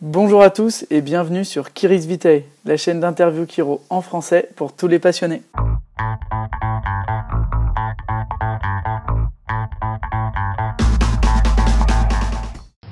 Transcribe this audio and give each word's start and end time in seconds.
Bonjour 0.00 0.42
à 0.42 0.50
tous 0.50 0.86
et 0.90 1.00
bienvenue 1.00 1.44
sur 1.44 1.72
Kiris 1.72 2.06
Vitae, 2.06 2.44
la 2.64 2.76
chaîne 2.76 3.00
d'interview 3.00 3.46
Kiro 3.46 3.82
en 3.90 4.00
français 4.00 4.48
pour 4.54 4.72
tous 4.72 4.86
les 4.86 5.00
passionnés. 5.00 5.42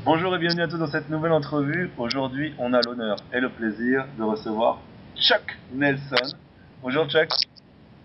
Bonjour 0.05 0.35
et 0.35 0.39
bienvenue 0.41 0.63
à 0.63 0.67
tous 0.67 0.79
dans 0.79 0.89
cette 0.89 1.09
nouvelle 1.09 1.31
entrevue. 1.31 1.93
Aujourd'hui, 1.97 2.55
on 2.59 2.73
a 2.73 2.81
l'honneur 2.81 3.15
et 3.33 3.39
le 3.39 3.51
plaisir 3.51 4.05
de 4.19 4.25
recevoir 4.25 4.81
Chuck 5.15 5.57
Nelson. 5.73 6.37
Bonjour 6.83 7.09
Chuck. 7.09 7.29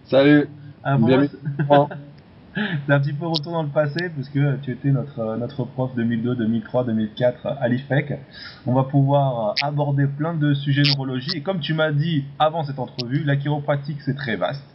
Salut. 0.03 0.47
Un 0.83 0.99
bon 0.99 1.07
Bienvenue. 1.07 1.29
C'est 2.85 2.93
un 2.93 2.99
petit 2.99 3.13
peu 3.13 3.27
retour 3.27 3.53
dans 3.53 3.63
le 3.63 3.69
passé 3.69 4.09
puisque 4.13 4.39
tu 4.61 4.71
étais 4.71 4.89
notre, 4.89 5.19
euh, 5.19 5.37
notre 5.37 5.63
prof 5.63 5.91
2002, 5.95 6.35
2003, 6.35 6.83
2004 6.85 7.47
à 7.47 7.67
l'IFEC. 7.67 8.19
On 8.65 8.73
va 8.73 8.83
pouvoir 8.83 9.49
euh, 9.49 9.67
aborder 9.67 10.05
plein 10.05 10.33
de 10.33 10.53
sujets 10.53 10.83
neurologie 10.83 11.37
et 11.37 11.41
comme 11.41 11.59
tu 11.59 11.73
m'as 11.73 11.91
dit 11.91 12.25
avant 12.39 12.63
cette 12.63 12.79
entrevue, 12.79 13.23
la 13.23 13.37
chiropratique 13.37 14.01
c'est 14.01 14.15
très 14.15 14.35
vaste 14.35 14.65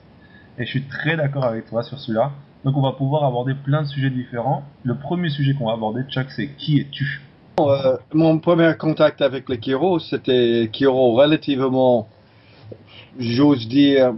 et 0.58 0.64
je 0.64 0.70
suis 0.70 0.84
très 0.84 1.16
d'accord 1.16 1.44
avec 1.44 1.66
toi 1.66 1.82
sur 1.82 1.98
celui-là. 1.98 2.32
Donc 2.64 2.76
on 2.76 2.82
va 2.82 2.92
pouvoir 2.92 3.24
aborder 3.24 3.54
plein 3.54 3.82
de 3.82 3.88
sujets 3.88 4.10
différents. 4.10 4.64
Le 4.82 4.96
premier 4.96 5.28
sujet 5.28 5.52
qu'on 5.54 5.66
va 5.66 5.74
aborder, 5.74 6.02
Chuck, 6.08 6.30
c'est 6.30 6.48
qui 6.48 6.80
es-tu? 6.80 7.20
Euh, 7.60 7.96
mon 8.12 8.38
premier 8.38 8.72
contact 8.78 9.20
avec 9.20 9.48
le 9.48 9.56
chiro, 9.56 9.98
c'était 9.98 10.68
chiro 10.72 11.14
relativement, 11.14 12.08
j'ose 13.18 13.68
dire, 13.68 14.12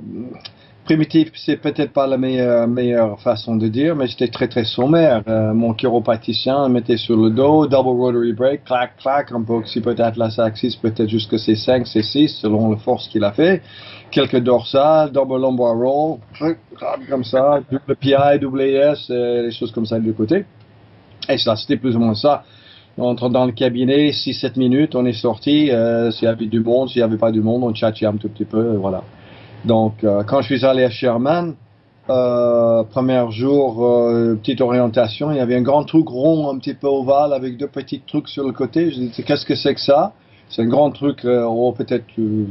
primitif, 0.89 1.33
c'est 1.35 1.59
peut-être 1.59 1.93
pas 1.93 2.07
la 2.07 2.17
meilleure, 2.17 3.21
façon 3.21 3.57
de 3.57 3.69
dire, 3.69 3.95
mais 3.95 4.07
c'était 4.07 4.29
très 4.29 4.49
très 4.49 4.65
sommaire. 4.65 5.23
Euh, 5.29 5.53
mon 5.53 5.75
chiropraticien 5.75 6.67
me 6.67 6.75
mettait 6.77 6.97
sur 6.97 7.15
le 7.15 7.29
dos, 7.29 7.67
double 7.67 7.91
rotary 7.91 8.33
break, 8.33 8.65
clac 8.65 8.97
clac, 8.97 9.31
un 9.33 9.43
peu 9.43 9.53
occiput 9.53 10.01
atlas 10.01 10.39
axis, 10.39 10.77
peut-être 10.77 11.11
jusqu'à 11.11 11.37
C5, 11.37 11.85
C6, 11.93 12.41
selon 12.41 12.71
la 12.71 12.79
force 12.79 13.07
qu'il 13.09 13.23
a 13.23 13.33
fait. 13.33 13.61
Quelques 14.11 14.39
dorsales, 14.39 15.13
double 15.13 15.43
lumbar 15.43 15.77
roll, 15.77 16.21
comme 17.11 17.25
ça, 17.25 17.61
double 17.71 17.97
PI, 17.97 18.39
double 18.41 18.63
AS, 18.63 19.09
euh, 19.11 19.43
des 19.43 19.51
choses 19.51 19.73
comme 19.73 19.85
ça 19.85 19.99
de 19.99 20.13
côté. 20.13 20.47
Et 21.29 21.37
ça, 21.37 21.55
c'était 21.57 21.77
plus 21.77 21.97
ou 21.97 21.99
moins 21.99 22.15
ça. 22.15 22.45
On 22.97 23.05
entre 23.05 23.29
dans 23.29 23.45
le 23.45 23.53
cabinet, 23.53 24.11
6-7 24.13 24.59
minutes, 24.59 24.95
on 24.95 25.05
est 25.05 25.21
sorti. 25.21 25.71
Euh, 25.71 26.11
s'il 26.11 26.25
y 26.25 26.29
avait 26.29 26.47
du 26.47 26.61
monde, 26.61 26.89
s'il 26.89 27.01
n'y 27.01 27.05
avait 27.05 27.19
pas 27.19 27.31
du 27.31 27.43
monde, 27.43 27.63
on 27.63 27.75
tchatchait 27.75 28.07
un 28.07 28.17
tout 28.17 28.31
petit 28.31 28.47
peu, 28.47 28.77
voilà. 28.77 29.03
Donc, 29.65 30.05
euh, 30.05 30.23
quand 30.25 30.41
je 30.43 30.55
suis 30.55 30.65
allé 30.65 30.85
à 30.85 30.91
Sherman, 30.91 31.55
euh, 32.09 32.85
premier 32.85 33.25
jour, 33.31 33.85
euh, 33.85 34.35
petite 34.37 34.61
orientation, 34.61 35.31
il 35.31 35.37
y 35.37 35.41
avait 35.41 35.57
un 35.57 35.63
grand 35.63 35.85
truc 35.85 36.09
rond, 36.09 36.51
un 36.51 36.59
petit 36.59 36.75
peu 36.75 36.87
ovale, 36.87 37.33
avec 37.33 37.57
deux 37.57 37.67
petits 37.67 38.01
trucs 38.01 38.29
sur 38.29 38.47
le 38.47 38.53
côté. 38.53 38.91
Je 38.91 38.97
dis, 39.01 39.23
qu'est-ce 39.25 39.45
que 39.45 39.55
c'est 39.55 39.75
que 39.75 39.81
ça? 39.81 40.13
C'est 40.49 40.63
un 40.63 40.67
grand 40.69 40.91
truc, 40.91 41.27
oh, 41.27 41.73
peut-être 41.77 42.07
euh, 42.19 42.47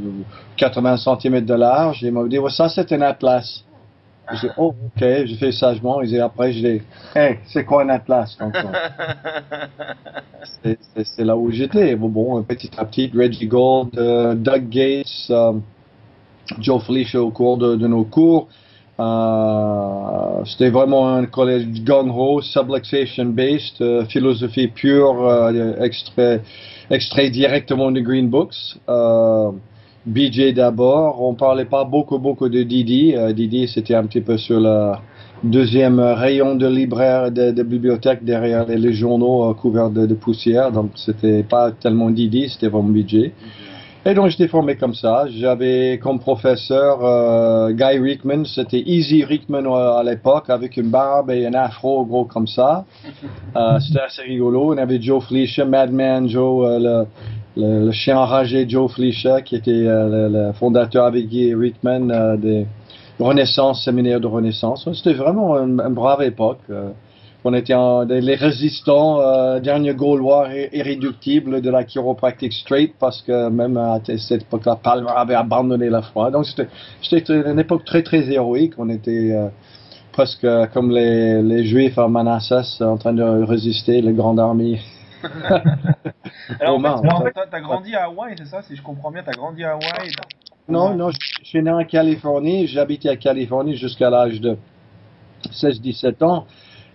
80 0.56 0.96
cm 0.98 1.44
de 1.44 1.54
large. 1.54 2.04
Et 2.04 2.08
il 2.08 2.12
m'a 2.12 2.22
dit, 2.28 2.38
ça 2.50 2.68
c'est 2.68 2.92
un 2.92 3.00
atlas. 3.00 3.64
J'ai 4.30 4.48
dit, 4.48 4.54
oh, 4.58 4.74
ok, 4.86 5.00
j'ai 5.24 5.34
fait 5.36 5.50
sagement. 5.52 6.00
Et 6.02 6.20
après, 6.20 6.52
je 6.52 6.58
dis, 6.58 6.82
hey, 7.16 7.38
c'est 7.46 7.64
quoi 7.64 7.82
un 7.82 7.88
atlas 7.88 8.36
c'est- 10.62 11.24
là 11.24 11.36
où 11.36 11.50
j'étais. 11.50 11.96
Bon, 11.96 12.08
bon, 12.08 12.42
petit 12.44 12.70
à 12.76 12.84
petit, 12.84 13.10
Reggie 13.12 13.46
Gold, 13.48 13.90
Doug 14.40 14.68
Gates, 14.68 15.32
Joe 16.58 16.82
Felicia 16.82 17.22
au 17.22 17.30
cours 17.30 17.58
de, 17.58 17.86
nos 17.86 18.04
cours. 18.04 18.48
Euh, 19.00 20.44
C'était 20.44 20.70
vraiment 20.70 21.08
un 21.08 21.26
collège 21.26 21.66
gung-ho, 21.84 22.40
subluxation 22.40 23.26
based, 23.26 23.80
euh, 23.80 24.04
philosophie 24.06 24.68
pure, 24.68 25.24
euh, 25.24 25.76
extrait, 26.90 27.30
directement 27.30 27.90
de 27.92 28.00
Green 28.00 28.28
Books. 28.28 28.78
BJ 30.06 30.54
d'abord, 30.54 31.22
on 31.22 31.34
parlait 31.34 31.66
pas 31.66 31.84
beaucoup 31.84 32.18
beaucoup 32.18 32.48
de 32.48 32.62
Didi. 32.62 33.14
Didi 33.34 33.68
c'était 33.68 33.94
un 33.94 34.06
petit 34.06 34.22
peu 34.22 34.38
sur 34.38 34.58
le 34.58 34.92
deuxième 35.44 36.00
rayon 36.00 36.54
de 36.54 36.66
libraire 36.66 37.30
de, 37.30 37.50
de 37.50 37.62
bibliothèque 37.62 38.24
derrière 38.24 38.64
les, 38.66 38.92
journaux 38.94 39.52
couverts 39.54 39.90
de, 39.90 40.06
de 40.06 40.14
poussière, 40.14 40.72
donc 40.72 40.92
c'était 40.94 41.42
pas 41.42 41.72
tellement 41.72 42.10
Didi, 42.10 42.48
c'était 42.48 42.68
vraiment 42.68 42.88
BJ. 42.88 43.32
Et 44.06 44.14
donc 44.14 44.28
j'étais 44.28 44.48
formé 44.48 44.76
comme 44.76 44.94
ça. 44.94 45.26
J'avais 45.28 45.98
comme 46.00 46.20
professeur 46.20 47.04
euh, 47.04 47.72
Guy 47.72 47.98
Rickman, 47.98 48.44
c'était 48.44 48.82
Easy 48.86 49.24
Rickman 49.24 49.64
euh, 49.66 49.98
à 49.98 50.02
l'époque, 50.04 50.50
avec 50.50 50.76
une 50.76 50.88
barbe 50.88 51.30
et 51.30 51.46
un 51.46 51.54
afro 51.54 52.04
gros 52.04 52.24
comme 52.24 52.46
ça. 52.46 52.84
Euh, 53.56 53.78
c'était 53.86 54.00
assez 54.00 54.22
rigolo. 54.22 54.72
On 54.72 54.78
avait 54.78 55.00
Joe 55.00 55.22
Fleischer, 55.24 55.64
Madman 55.64 56.28
Joe, 56.28 56.64
euh, 56.64 56.78
le, 56.78 57.06
le, 57.60 57.86
le 57.86 57.92
chien 57.92 58.16
enragé 58.18 58.68
Joe 58.68 58.90
Fleischer, 58.90 59.38
qui 59.44 59.56
était 59.56 59.72
le, 59.72 60.28
le 60.28 60.52
fondateur 60.52 61.04
avec 61.04 61.26
Guy 61.26 61.54
Rickman 61.54 62.36
des 62.36 62.66
Renaissance, 63.18 63.84
séminaire 63.84 64.20
de 64.20 64.28
Renaissance. 64.28 64.88
C'était 64.92 65.14
vraiment 65.14 65.56
une, 65.56 65.80
une 65.80 65.94
brave 65.94 66.22
époque. 66.22 66.60
On 67.44 67.54
était 67.54 67.74
en- 67.74 68.02
les 68.04 68.34
résistants, 68.34 69.20
euh, 69.20 69.60
derniers 69.60 69.94
Gaulois 69.94 70.48
irré- 70.48 70.70
irréductibles 70.72 71.60
de 71.60 71.70
la 71.70 71.84
chiropractique 71.84 72.52
straight, 72.52 72.94
parce 72.98 73.22
que 73.22 73.48
même 73.48 73.76
à 73.76 74.00
cette 74.04 74.42
époque-là, 74.42 74.76
Palmer 74.82 75.10
avait 75.14 75.34
abandonné 75.34 75.88
la 75.88 76.02
foi. 76.02 76.30
Donc 76.30 76.46
c'était 76.46 77.32
une 77.50 77.58
époque 77.60 77.84
très 77.84 78.02
très 78.02 78.28
héroïque. 78.30 78.74
On 78.78 78.88
était 78.88 79.30
euh, 79.32 79.48
presque 80.12 80.46
comme 80.74 80.90
les, 80.90 81.40
les 81.42 81.64
Juifs 81.64 81.98
à 81.98 82.08
Manassas 82.08 82.78
en 82.80 82.96
train 82.96 83.12
de 83.12 83.22
résister, 83.44 84.00
les 84.02 84.12
grandes 84.12 84.40
armées. 84.40 84.80
Alors, 86.60 86.76
en 86.78 86.80
fait, 87.22 87.36
en 87.36 87.40
t'as 87.50 87.60
grandi 87.60 87.94
à 87.94 88.04
Hawaï, 88.04 88.34
c'est 88.38 88.46
ça 88.46 88.62
Si 88.62 88.76
je 88.76 88.82
comprends 88.82 89.10
bien, 89.10 89.22
t'as 89.24 89.32
grandi 89.32 89.64
à 89.64 89.72
Hawaï. 89.72 90.10
Non, 90.68 90.94
non, 90.94 91.10
je 91.10 91.18
je 91.42 91.48
suis 91.48 91.62
né 91.62 91.70
en 91.70 91.84
Californie. 91.84 92.66
J'habitais 92.66 93.08
à 93.08 93.16
Californie 93.16 93.76
jusqu'à 93.76 94.10
l'âge 94.10 94.40
de 94.40 94.56
16-17 95.52 96.22
ans. 96.22 96.46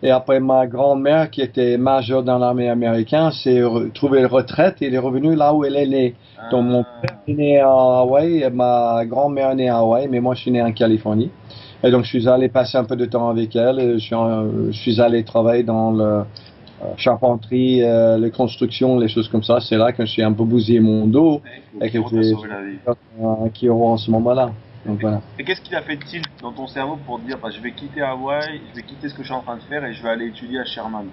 Et 0.06 0.12
après, 0.12 0.42
ma 0.42 0.68
grand-mère, 0.68 1.32
qui 1.32 1.42
était 1.42 1.78
majeure 1.78 2.24
dans 2.24 2.38
l'armée 2.38 2.68
américaine, 2.68 3.32
s'est 3.32 3.62
trouvée 3.94 4.26
retraite 4.26 4.82
et 4.82 4.88
elle 4.88 4.96
est 4.96 4.98
revenue 5.00 5.34
là 5.34 5.54
où 5.54 5.64
elle 5.64 5.78
est 5.78 5.88
née. 5.88 6.16
Donc, 6.52 6.66
mon 6.66 6.82
Ah. 6.82 7.02
père 7.02 7.18
est 7.28 7.34
né 7.34 7.60
à 7.60 7.70
Hawaï, 7.70 8.44
et 8.44 8.50
ma 8.50 9.06
grand-mère 9.06 9.52
est 9.52 9.56
née 9.56 9.70
à 9.70 9.78
Hawaï, 9.78 10.10
mais 10.10 10.20
moi, 10.20 10.36
je 10.36 10.42
suis 10.42 10.52
né 10.52 10.62
en 10.62 10.74
Californie. 10.74 11.32
Et 11.86 11.90
donc, 11.90 12.04
je 12.04 12.10
suis 12.10 12.28
allé 12.28 12.50
passer 12.50 12.78
un 12.78 12.84
peu 12.84 12.98
de 12.98 13.06
temps 13.06 13.30
avec 13.30 13.56
elle. 13.56 13.80
et 13.80 13.94
Je 13.94 13.98
suis, 14.00 14.16
en- 14.16 14.46
je 14.72 14.78
suis 14.78 15.00
allé 15.00 15.24
travailler 15.24 15.64
dans 15.64 15.92
le 15.92 16.04
euh, 16.04 16.86
charpenterie, 16.98 17.82
euh, 17.82 18.18
les 18.18 18.30
constructions, 18.30 19.00
les 19.00 19.08
choses 19.08 19.30
comme 19.30 19.44
ça. 19.44 19.62
C'est 19.62 19.78
là 19.78 19.94
que 19.94 20.06
je 20.06 20.12
suis 20.12 20.22
un 20.22 20.34
peu 20.34 20.44
bousillé 20.44 20.82
mon 20.82 21.06
dos 21.08 21.40
Et 21.82 21.86
Et 21.86 21.90
que 21.92 22.00
j'ai- 22.12 22.34
la 22.34 23.50
qui 23.54 23.70
auront 23.70 23.92
en 23.94 23.98
ce 23.98 24.12
moment-là. 24.12 24.50
Donc, 24.86 25.00
voilà. 25.00 25.22
Et 25.40 25.44
qu'est-ce 25.44 25.62
qui 25.62 25.76
a 25.76 25.82
fait 25.82 25.98
tilt 25.98 26.28
dans 26.42 26.52
ton 26.52 26.68
cerveau 26.68 26.98
pour 27.06 27.20
te 27.20 27.26
dire 27.26 27.38
bah, 27.42 27.50
je 27.50 27.62
vais 27.62 27.72
quitter 27.72 28.02
Hawaï, 28.02 28.62
je 28.70 28.76
vais 28.76 28.84
quitter 28.84 29.08
ce 29.08 29.14
que 29.14 29.22
je 29.22 29.28
suis 29.28 29.36
en 29.36 29.42
train 29.42 29.56
de 29.56 29.62
faire 29.64 29.84
et 29.86 29.94
je 29.94 30.04
vais 30.04 30.10
aller 30.10 30.28
étudier 30.28 30.60
à 30.60 30.66
Sherman? 30.66 31.06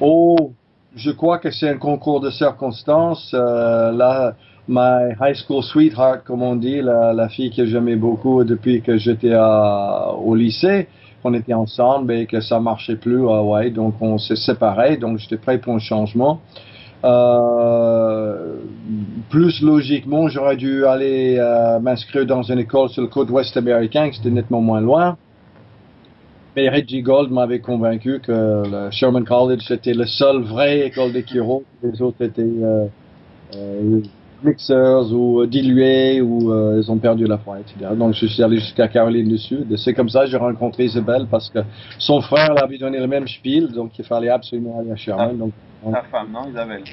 Oh, 0.00 0.52
je 0.96 1.10
crois 1.10 1.38
que 1.38 1.50
c'est 1.50 1.68
un 1.68 1.76
concours 1.76 2.20
de 2.20 2.30
circonstances. 2.30 3.32
Euh, 3.34 3.92
là, 3.92 4.34
my 4.66 5.14
high 5.20 5.34
school 5.34 5.62
sweetheart, 5.62 6.24
comme 6.24 6.42
on 6.42 6.56
dit, 6.56 6.80
la, 6.80 7.12
la 7.12 7.28
fille 7.28 7.54
que 7.54 7.66
j'aimais 7.66 7.96
beaucoup 7.96 8.42
depuis 8.44 8.80
que 8.80 8.96
j'étais 8.96 9.34
au 9.34 10.34
lycée, 10.34 10.88
on 11.22 11.34
était 11.34 11.52
ensemble 11.52 12.12
et 12.12 12.26
que 12.26 12.40
ça 12.40 12.60
marchait 12.60 12.96
plus 12.96 13.28
à 13.28 13.36
Hawaï, 13.36 13.70
donc 13.70 13.94
on 14.00 14.16
s'est 14.16 14.36
séparés. 14.36 14.96
Donc 14.96 15.18
j'étais 15.18 15.36
prêt 15.36 15.58
pour 15.58 15.74
un 15.74 15.78
changement. 15.78 16.40
Euh, 17.02 18.56
plus 19.30 19.62
logiquement, 19.62 20.28
j'aurais 20.28 20.56
dû 20.56 20.84
aller 20.84 21.36
euh, 21.38 21.78
m'inscrire 21.78 22.26
dans 22.26 22.42
une 22.42 22.58
école 22.58 22.88
sur 22.90 23.02
le 23.02 23.08
côte 23.08 23.30
ouest 23.30 23.56
américain, 23.56 24.10
qui 24.10 24.20
était 24.20 24.30
nettement 24.30 24.60
moins 24.60 24.80
loin. 24.80 25.16
Mais 26.56 26.68
Reggie 26.68 27.02
Gold 27.02 27.30
m'avait 27.30 27.60
convaincu 27.60 28.20
que 28.20 28.32
le 28.32 28.90
Sherman 28.90 29.24
College 29.24 29.60
c'était 29.66 29.94
la 29.94 30.06
seule 30.06 30.42
vraie 30.42 30.86
école 30.86 31.12
de 31.12 31.20
chiro. 31.20 31.62
Les 31.82 32.02
autres 32.02 32.22
étaient 32.22 32.42
euh, 32.42 32.86
euh, 33.54 34.00
mixers 34.42 35.12
ou 35.12 35.46
dilués 35.46 36.20
ou 36.20 36.52
euh, 36.52 36.80
ils 36.82 36.90
ont 36.90 36.98
perdu 36.98 37.26
la 37.26 37.38
foi, 37.38 37.60
etc. 37.60 37.92
Donc 37.96 38.14
je 38.14 38.26
suis 38.26 38.42
allé 38.42 38.58
jusqu'à 38.58 38.88
Caroline 38.88 39.28
du 39.28 39.38
Sud. 39.38 39.70
Et 39.70 39.76
c'est 39.76 39.94
comme 39.94 40.08
ça 40.08 40.24
que 40.24 40.30
j'ai 40.30 40.36
rencontré 40.36 40.84
Isabelle 40.84 41.26
parce 41.30 41.48
que 41.50 41.60
son 41.98 42.20
frère 42.20 42.52
l'avait 42.54 42.78
donné 42.78 42.98
le 42.98 43.06
même 43.06 43.28
spiel, 43.28 43.68
donc 43.68 43.96
il 43.96 44.04
fallait 44.04 44.30
absolument 44.30 44.80
aller 44.80 44.90
à 44.90 44.96
Sherman. 44.96 45.38
Donc 45.38 45.52
Ta 45.92 46.02
femme, 46.02 46.30
non 46.32 46.48
Isabelle? 46.48 46.84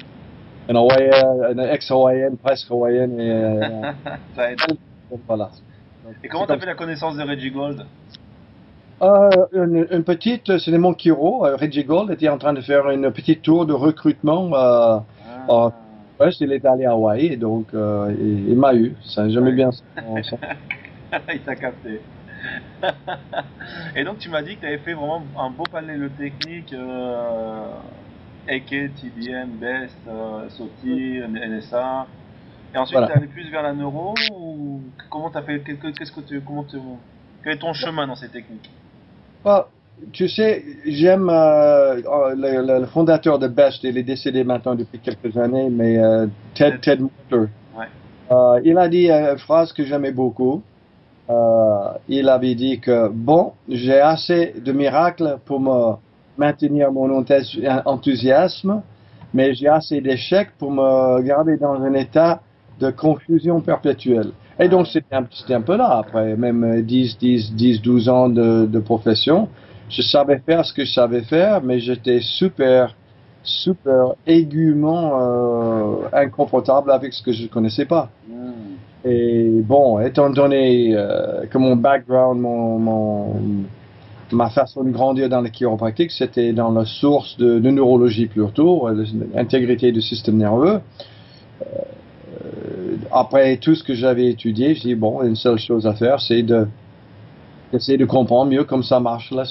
une 0.70 0.76
Hawaïenne, 0.76 1.46
une 1.52 1.60
ex-Hawaïenne, 1.60 2.36
presque 2.36 2.70
Hawaïenne 2.70 3.18
et 3.18 3.30
euh, 3.32 3.92
Ça 4.36 4.52
aide. 4.52 4.58
voilà. 5.26 5.50
Donc, 6.04 6.14
Et 6.22 6.28
comment 6.28 6.44
c'est 6.46 6.54
t'as 6.54 6.58
fait 6.60 6.66
la 6.66 6.74
connaissance 6.74 7.16
de 7.16 7.22
Reggie 7.22 7.50
Gold? 7.50 7.86
Euh, 9.00 9.30
une, 9.52 9.86
une 9.90 10.04
petite, 10.04 10.58
c'était 10.58 10.76
mon 10.78 10.92
Kiro, 10.92 11.46
euh, 11.46 11.56
Reggie 11.56 11.84
Gold 11.84 12.10
était 12.10 12.28
en 12.28 12.36
train 12.36 12.52
de 12.52 12.60
faire 12.60 12.90
une 12.90 13.10
petite 13.12 13.42
tour 13.42 13.64
de 13.64 13.72
recrutement. 13.72 14.50
Euh, 14.54 14.98
Ah. 15.48 15.70
ouais, 16.20 16.30
il 16.40 16.52
est 16.52 16.64
allé 16.66 16.84
à 16.84 16.90
Hawaï, 16.90 17.26
et 17.26 17.36
donc 17.36 17.68
il, 17.72 18.48
il 18.50 18.56
m'a 18.56 18.74
eu. 18.74 18.94
Ça, 19.04 19.26
j'aimais 19.28 19.52
bien 19.52 19.70
ça. 19.72 19.82
ça. 20.22 20.36
Il 21.32 21.40
t'a 21.40 21.56
capté. 21.56 22.02
Et 23.96 24.04
donc 24.04 24.18
tu 24.18 24.28
m'as 24.28 24.42
dit 24.42 24.56
que 24.56 24.60
tu 24.60 24.66
avais 24.66 24.78
fait 24.78 24.92
vraiment 24.92 25.22
un 25.38 25.48
beau 25.50 25.64
panel 25.72 26.00
de 26.02 26.08
techniques 26.08 26.72
euh, 26.74 27.62
AK, 28.48 28.68
TBM, 28.68 29.50
BEST, 29.60 29.96
euh, 30.08 30.48
SOTI, 30.48 31.20
NSA. 31.28 32.06
Et 32.74 32.78
ensuite, 32.78 33.00
tu 33.06 33.12
es 33.12 33.16
allé 33.16 33.26
plus 33.26 33.50
vers 33.50 33.62
la 33.62 33.72
neuro 33.72 34.14
ou 34.34 34.80
comment 35.10 35.30
t'as 35.30 35.42
fait 35.42 35.60
Qu'est-ce 35.60 36.12
que 36.12 36.20
tu 36.20 36.40
comment 36.40 36.64
quel 37.42 37.52
est 37.52 37.58
ton 37.58 37.72
chemin 37.72 38.06
dans 38.06 38.16
ces 38.16 38.28
techniques? 38.28 38.70
Bah, 39.44 39.68
Tu 40.12 40.28
sais, 40.28 40.64
j'aime 40.86 41.28
euh, 41.30 42.00
oh, 42.06 42.28
le, 42.34 42.84
fondateur 42.86 43.38
de 43.38 43.48
BEST. 43.48 43.84
Il 43.84 43.98
est 43.98 44.02
décédé 44.02 44.44
maintenant 44.44 44.74
depuis 44.74 44.98
quelques 44.98 45.36
années, 45.36 45.70
mais 45.70 45.98
euh, 45.98 46.26
Ted 46.54 46.78
Ted. 46.80 47.04
Euh, 48.30 48.60
il 48.62 48.76
a 48.76 48.88
dit 48.88 49.10
une 49.10 49.38
phrase 49.38 49.72
que 49.72 49.84
j'aimais 49.84 50.12
beaucoup. 50.12 50.62
il 52.08 52.28
avait 52.28 52.54
dit 52.54 52.80
que 52.80 53.08
bon, 53.08 53.52
j'ai 53.68 54.00
assez 54.00 54.54
de 54.58 54.72
miracles 54.72 55.38
pour 55.46 55.60
me 55.60 55.94
maintenir 56.38 56.92
mon 56.92 57.24
enthousiasme, 57.84 58.82
mais 59.34 59.54
j'ai 59.54 59.68
assez 59.68 60.00
d'échecs 60.00 60.50
pour 60.58 60.70
me 60.70 61.20
garder 61.22 61.56
dans 61.56 61.74
un 61.74 61.94
état 61.94 62.40
de 62.80 62.90
confusion 62.90 63.60
perpétuelle. 63.60 64.30
Et 64.60 64.68
donc, 64.68 64.86
c'était 64.86 65.14
un, 65.14 65.26
un, 65.50 65.60
peu 65.60 65.76
là, 65.76 65.98
après 65.98 66.36
même 66.36 66.82
10, 66.82 67.18
10, 67.18 67.54
10 67.54 67.82
12 67.82 68.08
ans 68.08 68.28
de, 68.28 68.66
de, 68.66 68.78
profession. 68.80 69.48
Je 69.88 70.02
savais 70.02 70.38
faire 70.38 70.64
ce 70.64 70.72
que 70.72 70.84
je 70.84 70.92
savais 70.92 71.22
faire, 71.22 71.62
mais 71.62 71.78
j'étais 71.78 72.20
super, 72.20 72.94
super 73.42 74.14
aiguement 74.26 75.12
euh, 75.20 76.08
inconfortable 76.12 76.90
avec 76.90 77.12
ce 77.12 77.22
que 77.22 77.32
je 77.32 77.44
ne 77.44 77.48
connaissais 77.48 77.86
pas. 77.86 78.10
Hmm. 78.28 78.48
Et 79.04 79.48
bon, 79.62 80.00
étant 80.00 80.28
donné 80.30 80.94
euh, 80.94 81.46
que 81.46 81.56
mon 81.56 81.76
background, 81.76 82.40
mon, 82.40 82.78
mon, 82.78 83.32
ma 84.32 84.50
façon 84.50 84.84
de 84.84 84.90
grandir 84.90 85.28
dans 85.28 85.40
la 85.40 85.50
chiropractique, 85.50 86.10
c'était 86.10 86.52
dans 86.52 86.70
la 86.70 86.84
source 86.84 87.36
de, 87.38 87.58
neurologie 87.58 88.26
plutôt, 88.26 88.88
l'intégrité 89.34 89.92
du 89.92 90.00
système 90.00 90.36
nerveux. 90.36 90.80
Euh, 91.62 91.66
après 93.10 93.56
tout 93.56 93.74
ce 93.74 93.82
que 93.82 93.94
j'avais 93.94 94.26
étudié, 94.26 94.74
je 94.74 94.82
dis 94.82 94.94
bon, 94.94 95.22
une 95.22 95.36
seule 95.36 95.58
chose 95.58 95.86
à 95.86 95.94
faire, 95.94 96.20
c'est 96.20 96.42
de 96.42 96.66
d'essayer 97.72 97.98
de 97.98 98.06
comprendre 98.06 98.50
mieux 98.50 98.64
comment 98.64 98.82
ça 98.82 98.98
marche 98.98 99.30
la, 99.30 99.44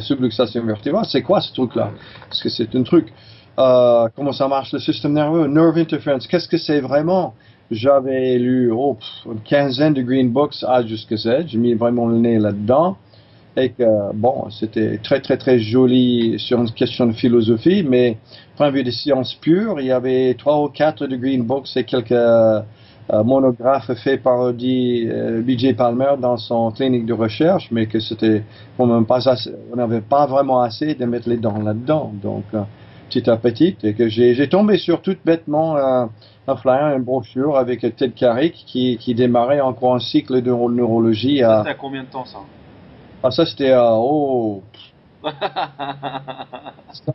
subluxation 0.00 0.64
vertébrale. 0.64 1.04
C'est 1.06 1.22
quoi 1.22 1.40
ce 1.40 1.52
truc-là? 1.52 1.92
Parce 2.28 2.42
que 2.42 2.48
c'est 2.48 2.74
un 2.74 2.82
truc. 2.82 3.12
Euh, 3.58 4.08
comment 4.16 4.32
ça 4.32 4.48
marche 4.48 4.72
le 4.72 4.80
système 4.80 5.12
nerveux? 5.12 5.46
Nerve 5.46 5.78
interference. 5.78 6.26
Qu'est-ce 6.26 6.48
que 6.48 6.58
c'est 6.58 6.80
vraiment? 6.80 7.34
J'avais 7.70 8.38
lu 8.38 8.72
oh, 8.72 8.96
une 9.26 9.40
quinzaine 9.40 9.94
de 9.94 10.02
green 10.02 10.30
books 10.30 10.64
A 10.66 10.84
jusqu'à 10.84 11.16
Z. 11.16 11.46
J'ai 11.46 11.58
mis 11.58 11.74
vraiment 11.74 12.06
le 12.06 12.18
nez 12.18 12.38
là-dedans. 12.38 12.96
Et 13.56 13.70
que, 13.70 14.12
bon, 14.14 14.48
c'était 14.50 14.98
très, 14.98 15.20
très, 15.20 15.36
très 15.36 15.58
joli 15.58 16.38
sur 16.38 16.60
une 16.60 16.70
question 16.70 17.06
de 17.06 17.12
philosophie, 17.12 17.82
mais 17.82 18.16
point 18.56 18.70
de 18.70 18.76
vue 18.76 18.84
des 18.84 18.92
sciences 18.92 19.34
pures, 19.34 19.80
il 19.80 19.86
y 19.86 19.92
avait 19.92 20.34
trois 20.34 20.62
ou 20.62 20.68
quatre 20.68 21.06
de 21.06 21.16
green 21.16 21.42
books 21.42 21.76
et 21.76 21.84
quelques 21.84 22.12
euh, 23.12 23.24
monographe 23.24 23.92
fait 23.94 24.18
par 24.18 24.40
euh, 24.42 24.52
BJ 25.42 25.74
Palmer 25.74 26.12
dans 26.20 26.36
son 26.36 26.70
clinique 26.70 27.06
de 27.06 27.12
recherche, 27.12 27.68
mais 27.72 27.86
que 27.86 27.98
c'était 27.98 28.44
on 28.78 28.86
n'avait 28.86 30.00
pas 30.00 30.26
vraiment 30.26 30.60
assez 30.60 30.94
de 30.94 31.04
mettre 31.06 31.28
les 31.28 31.38
dents 31.38 31.58
là-dedans. 31.58 32.12
Donc, 32.22 32.44
euh, 32.54 32.62
petit 33.08 33.28
à 33.28 33.36
petit, 33.36 33.76
et 33.82 33.94
que 33.94 34.08
j'ai 34.08 34.48
tombé 34.48 34.78
sur 34.78 35.02
tout 35.02 35.16
bêtement 35.24 35.76
un 35.76 36.56
flyer, 36.56 36.96
une 36.96 37.02
brochure 37.02 37.56
avec 37.56 37.80
Ted 37.80 38.12
Carrick 38.14 38.54
qui, 38.54 38.96
qui 38.98 39.16
démarrait 39.16 39.60
encore 39.60 39.96
un 39.96 39.98
cycle 39.98 40.40
de 40.40 40.50
neurologie. 40.50 41.38
Ça, 41.40 41.58
c'était 41.58 41.70
à 41.70 41.74
combien 41.74 42.04
de 42.04 42.08
temps 42.08 42.24
ça? 42.24 42.38
Ah, 43.22 43.30
ça 43.30 43.44
c'était 43.44 43.72
à. 43.72 43.92
Oh 43.94 44.62
Ça 45.22 45.32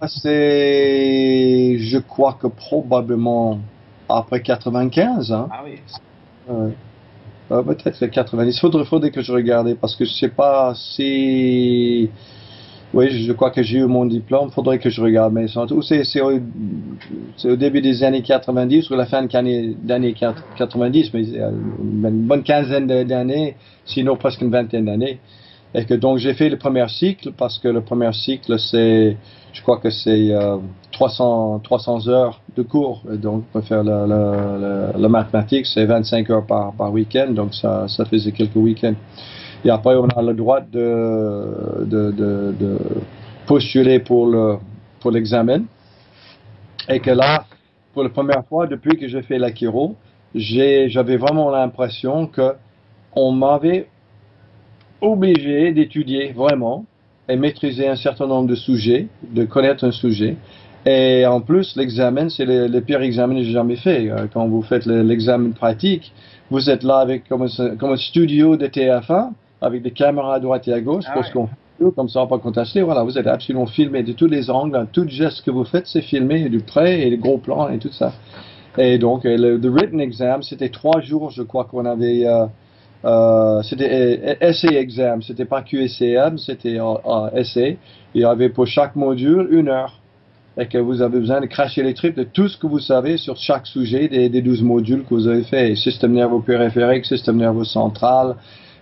c'est. 0.07 1.77
Je 1.79 1.97
crois 1.97 2.37
que 2.39 2.47
probablement 2.47 3.59
après 4.07 4.41
95. 4.41 5.31
Hein. 5.31 5.49
Ah 5.51 5.63
oui. 5.65 5.79
Euh, 6.49 6.69
Peut-être 7.63 8.05
90. 8.05 8.59
Faudrait, 8.59 8.85
faudrait 8.85 9.11
que 9.11 9.21
je 9.21 9.31
regarde 9.31 9.73
parce 9.75 9.95
que 9.95 10.05
je 10.05 10.13
sais 10.13 10.29
pas 10.29 10.73
si. 10.75 12.09
Oui, 12.93 13.25
je 13.25 13.33
crois 13.33 13.51
que 13.51 13.61
j'ai 13.61 13.79
eu 13.79 13.85
mon 13.85 14.05
diplôme. 14.05 14.51
Faudrait 14.51 14.79
que 14.79 14.89
je 14.89 15.01
regarde. 15.01 15.33
Mais 15.33 15.47
c'est 15.47 16.21
au, 16.21 16.31
au, 16.31 17.55
début 17.55 17.81
des 17.81 18.03
années 18.03 18.21
90 18.21 18.89
ou 18.89 18.95
la 18.95 19.05
fin 19.05 19.23
des 19.23 19.75
années 19.89 20.15
90, 20.57 21.13
mais 21.13 21.23
une 21.23 22.27
bonne 22.27 22.43
quinzaine 22.43 22.87
d'années, 23.03 23.55
sinon 23.85 24.15
presque 24.15 24.41
une 24.41 24.51
vingtaine 24.51 24.85
d'années. 24.85 25.19
Et 25.77 25.83
que 25.83 25.94
donc 25.94 26.19
j'ai 26.19 26.33
fait 26.33 26.48
le 26.48 26.57
premier 26.57 26.88
cycle 26.88 27.33
parce 27.38 27.60
que 27.60 27.68
le 27.68 27.81
premier 27.81 28.13
cycle 28.13 28.57
c'est, 28.57 29.18
je 29.51 29.62
crois 29.62 29.77
que 29.77 29.89
c'est 29.89 30.33
300 30.94 31.56
euh, 31.56 31.60
300 31.60 32.07
heures 32.07 32.39
de 32.56 32.63
cours. 32.63 33.01
Donc 33.12 33.44
pour 33.48 33.62
faire 33.66 33.83
la, 33.83 34.07
la, 34.07 34.94
la, 34.98 35.10
mathématique 35.10 35.66
c'est 35.66 35.83
25 35.83 36.30
heures 36.30 36.45
par, 36.45 36.72
par 36.74 36.94
week-end, 36.94 37.27
donc 37.31 37.54
ça, 37.54 37.89
ça 37.89 38.06
faisait 38.06 38.31
quelques 38.31 38.56
week-ends. 38.56 38.95
Et 39.66 39.69
après 39.69 39.95
on 39.95 40.07
a 40.07 40.22
le 40.22 40.33
droit 40.33 40.62
de, 40.62 41.83
de, 41.86 42.12
de, 42.12 42.56
de 42.57 42.77
postuler 43.45 44.00
pour 44.00 44.27
le 44.27 44.56
pour 45.01 45.12
l'examen. 45.12 45.63
Et 46.88 47.01
que 47.01 47.12
là, 47.12 47.44
pour 47.94 48.04
la 48.04 48.10
première 48.10 48.45
fois 48.45 48.66
depuis 48.66 48.98
que 48.98 49.10
j'ai 49.10 49.24
fait 49.24 49.39
la 49.39 49.54
chiro, 49.54 49.98
j'avais 50.33 51.18
vraiment 51.18 51.50
l'impression 51.50 52.27
que 52.27 52.54
on 53.13 53.33
m'avait 53.33 53.88
obligé 55.05 55.71
d'étudier 55.71 56.31
vraiment 56.33 56.85
et 57.27 57.35
maîtriser 57.35 57.87
un 57.87 57.95
certain 57.95 58.27
nombre 58.27 58.47
de 58.47 58.55
sujets, 58.55 59.07
de 59.31 59.45
connaître 59.45 59.83
un 59.83 59.91
sujet. 59.91 60.37
Et 60.85 61.25
en 61.25 61.41
plus, 61.41 61.75
l'examen, 61.75 62.29
c'est 62.29 62.45
le, 62.45 62.79
pire 62.79 63.01
examen 63.01 63.35
que 63.35 63.43
j'ai 63.43 63.51
jamais 63.51 63.75
fait. 63.75 64.09
Euh, 64.09 64.27
quand 64.31 64.47
vous 64.47 64.61
faites 64.61 64.85
l'examen 64.85 65.51
pratique, 65.51 66.13
vous 66.51 66.69
êtes 66.69 66.83
là 66.83 66.97
avec 66.97 67.27
comme 67.27 67.43
un, 67.43 67.75
comme 67.75 67.93
un 67.93 67.97
studio 67.97 68.55
de 68.55 68.67
TF1, 68.67 69.29
avec 69.61 69.81
des 69.81 69.91
caméras 69.91 70.35
à 70.35 70.39
droite 70.39 70.67
et 70.67 70.73
à 70.73 70.81
gauche, 70.81 71.05
ah 71.07 71.13
parce 71.15 71.31
qu'on 71.31 71.49
comme 71.95 72.07
ça, 72.07 72.21
on 72.21 72.27
pas 72.27 72.37
contester. 72.37 72.81
Voilà, 72.83 73.03
vous 73.03 73.17
êtes 73.17 73.27
absolument 73.27 73.65
filmé 73.65 74.03
de 74.03 74.13
tous 74.13 74.27
les 74.27 74.49
angles, 74.49 74.87
tout 74.93 75.07
geste 75.09 75.41
que 75.43 75.51
vous 75.51 75.65
faites, 75.65 75.87
c'est 75.87 76.01
filmé 76.01 76.47
du 76.49 76.59
près 76.59 77.01
et 77.01 77.09
les 77.09 77.17
gros 77.17 77.37
plans 77.37 77.67
et 77.69 77.79
tout 77.79 77.91
ça. 77.91 78.13
Et 78.77 78.97
donc, 78.97 79.23
le, 79.23 79.57
written 79.69 79.99
exam, 79.99 80.43
c'était 80.43 80.69
trois 80.69 81.01
jours, 81.01 81.31
je 81.31 81.41
crois 81.41 81.65
qu'on 81.65 81.85
avait. 81.85 82.27
Euh, 82.27 82.45
euh, 83.05 83.61
c'était 83.63 84.37
essay 84.41 84.75
exam, 84.75 85.21
c'était 85.21 85.45
pas 85.45 85.61
QSCM, 85.61 86.37
c'était 86.37 86.77
essay. 87.35 87.77
Il 88.13 88.21
y 88.21 88.25
avait 88.25 88.49
pour 88.49 88.67
chaque 88.67 88.95
module 88.95 89.47
une 89.51 89.69
heure. 89.69 89.99
Et 90.57 90.67
que 90.67 90.77
vous 90.77 91.01
avez 91.01 91.19
besoin 91.19 91.41
de 91.41 91.47
cracher 91.47 91.83
les 91.83 91.93
tripes 91.93 92.15
de 92.15 92.23
tout 92.23 92.47
ce 92.47 92.57
que 92.57 92.65
vous 92.65 92.79
savez 92.79 93.17
sur 93.17 93.35
chaque 93.35 93.67
sujet 93.67 94.07
des, 94.07 94.29
des 94.29 94.41
12 94.41 94.63
modules 94.63 95.03
que 95.03 95.13
vous 95.13 95.27
avez 95.27 95.43
fait. 95.43 95.75
Système 95.75 96.13
nerveux 96.13 96.39
périphérique, 96.39 97.05
système 97.05 97.35
nerveux 97.35 97.65
central, 97.65 98.38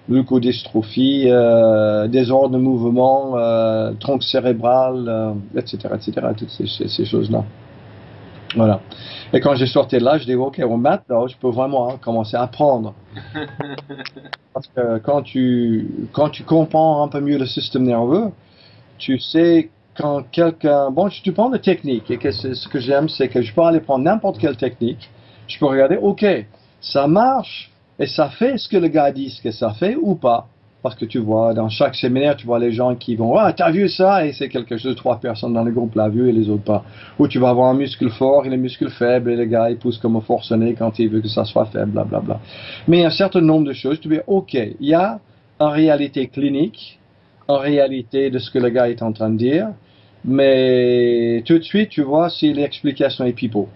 leucodystrophie, 0.09 1.25
euh, 1.27 2.07
désordre 2.07 2.57
de 2.57 2.57
mouvement, 2.61 3.37
euh, 3.37 3.91
tronc 3.99 4.19
cérébral, 4.21 5.35
etc., 5.55 5.77
euh, 5.85 5.95
etc., 5.95 6.27
toutes 6.37 6.49
ces 6.49 7.05
choses-là. 7.05 7.43
Voilà. 8.55 8.81
Et 9.33 9.39
quand 9.39 9.55
j'ai 9.55 9.65
sorti 9.65 9.97
de 9.97 10.03
là, 10.03 10.17
je 10.17 10.25
dis, 10.25 10.35
OK, 10.35 10.59
au 10.59 10.77
maths, 10.77 11.03
je 11.09 11.35
peux 11.37 11.49
vraiment 11.49 11.89
hein, 11.89 11.97
commencer 12.01 12.37
à 12.37 12.43
apprendre. 12.43 12.93
Parce 14.53 14.67
que 14.67 14.99
quand 14.99 15.23
tu, 15.23 16.07
quand 16.11 16.29
tu 16.29 16.43
comprends 16.43 17.03
un 17.03 17.07
peu 17.07 17.19
mieux 17.19 17.37
le 17.37 17.45
système 17.45 17.83
nerveux, 17.83 18.31
tu 18.97 19.19
sais 19.19 19.69
quand 19.95 20.23
quelqu'un, 20.31 20.89
bon, 20.91 21.09
tu 21.09 21.31
prends 21.31 21.49
la 21.49 21.59
technique, 21.59 22.09
et 22.09 22.17
que 22.17 22.31
ce 22.31 22.67
que 22.67 22.79
j'aime, 22.79 23.09
c'est 23.09 23.27
que 23.27 23.41
je 23.41 23.53
peux 23.53 23.61
aller 23.61 23.79
prendre 23.79 24.03
n'importe 24.03 24.39
quelle 24.39 24.57
technique, 24.57 25.09
je 25.47 25.59
peux 25.59 25.65
regarder, 25.65 25.97
OK, 25.97 26.25
ça 26.81 27.07
marche, 27.07 27.71
et 27.99 28.07
ça 28.07 28.29
fait 28.29 28.57
ce 28.57 28.67
que 28.67 28.77
le 28.77 28.87
gars 28.87 29.11
dit, 29.11 29.29
ce 29.29 29.41
que 29.41 29.51
ça 29.51 29.71
fait 29.73 29.95
ou 29.95 30.15
pas. 30.15 30.47
Parce 30.83 30.95
que 30.95 31.05
tu 31.05 31.17
vois, 31.19 31.53
dans 31.53 31.69
chaque 31.69 31.95
séminaire, 31.95 32.35
tu 32.35 32.45
vois 32.45 32.59
les 32.59 32.73
gens 32.73 32.93
qui 32.95 33.15
vont, 33.15 33.37
ah, 33.37 33.53
t'as 33.53 33.71
vu 33.71 33.87
ça? 33.87 34.25
Et 34.27 34.33
c'est 34.33 34.49
quelque 34.49 34.75
chose, 34.77 34.97
trois 34.97 35.17
personnes 35.17 35.53
dans 35.53 35.63
le 35.63 35.71
groupe 35.71 35.95
l'ont 35.95 36.09
vu 36.09 36.27
et 36.27 36.33
les 36.33 36.49
autres 36.49 36.65
pas. 36.65 36.83
Ou 37.17 37.29
tu 37.29 37.39
vas 37.39 37.49
avoir 37.49 37.69
un 37.69 37.73
muscle 37.73 38.09
fort 38.09 38.45
et 38.45 38.49
les 38.49 38.57
muscles 38.57 38.89
faibles 38.89 39.31
et 39.31 39.37
le 39.37 39.45
gars, 39.45 39.69
il 39.69 39.77
pousse 39.77 39.97
comme 39.97 40.17
un 40.17 40.21
forcené 40.21 40.75
quand 40.77 40.99
il 40.99 41.07
veut 41.07 41.21
que 41.21 41.29
ça 41.29 41.45
soit 41.45 41.65
faible, 41.67 41.91
blablabla. 41.91 42.19
Bla, 42.19 42.35
bla. 42.35 42.39
Mais 42.89 43.05
un 43.05 43.11
certain 43.11 43.39
nombre 43.39 43.65
de 43.65 43.73
choses, 43.73 43.97
tu 44.01 44.09
dis, 44.09 44.19
ok, 44.27 44.53
il 44.55 44.87
y 44.87 44.93
a 44.93 45.21
en 45.57 45.69
réalité 45.69 46.27
clinique, 46.27 46.99
en 47.47 47.59
réalité 47.59 48.29
de 48.29 48.39
ce 48.39 48.51
que 48.51 48.59
le 48.59 48.67
gars 48.69 48.89
est 48.89 49.01
en 49.01 49.13
train 49.13 49.29
de 49.29 49.37
dire, 49.37 49.69
mais 50.25 51.43
tout 51.45 51.57
de 51.57 51.63
suite, 51.63 51.89
tu 51.89 52.01
vois 52.01 52.29
si 52.29 52.53
l'explication 52.53 53.23
est 53.23 53.33
pipeau. 53.33 53.69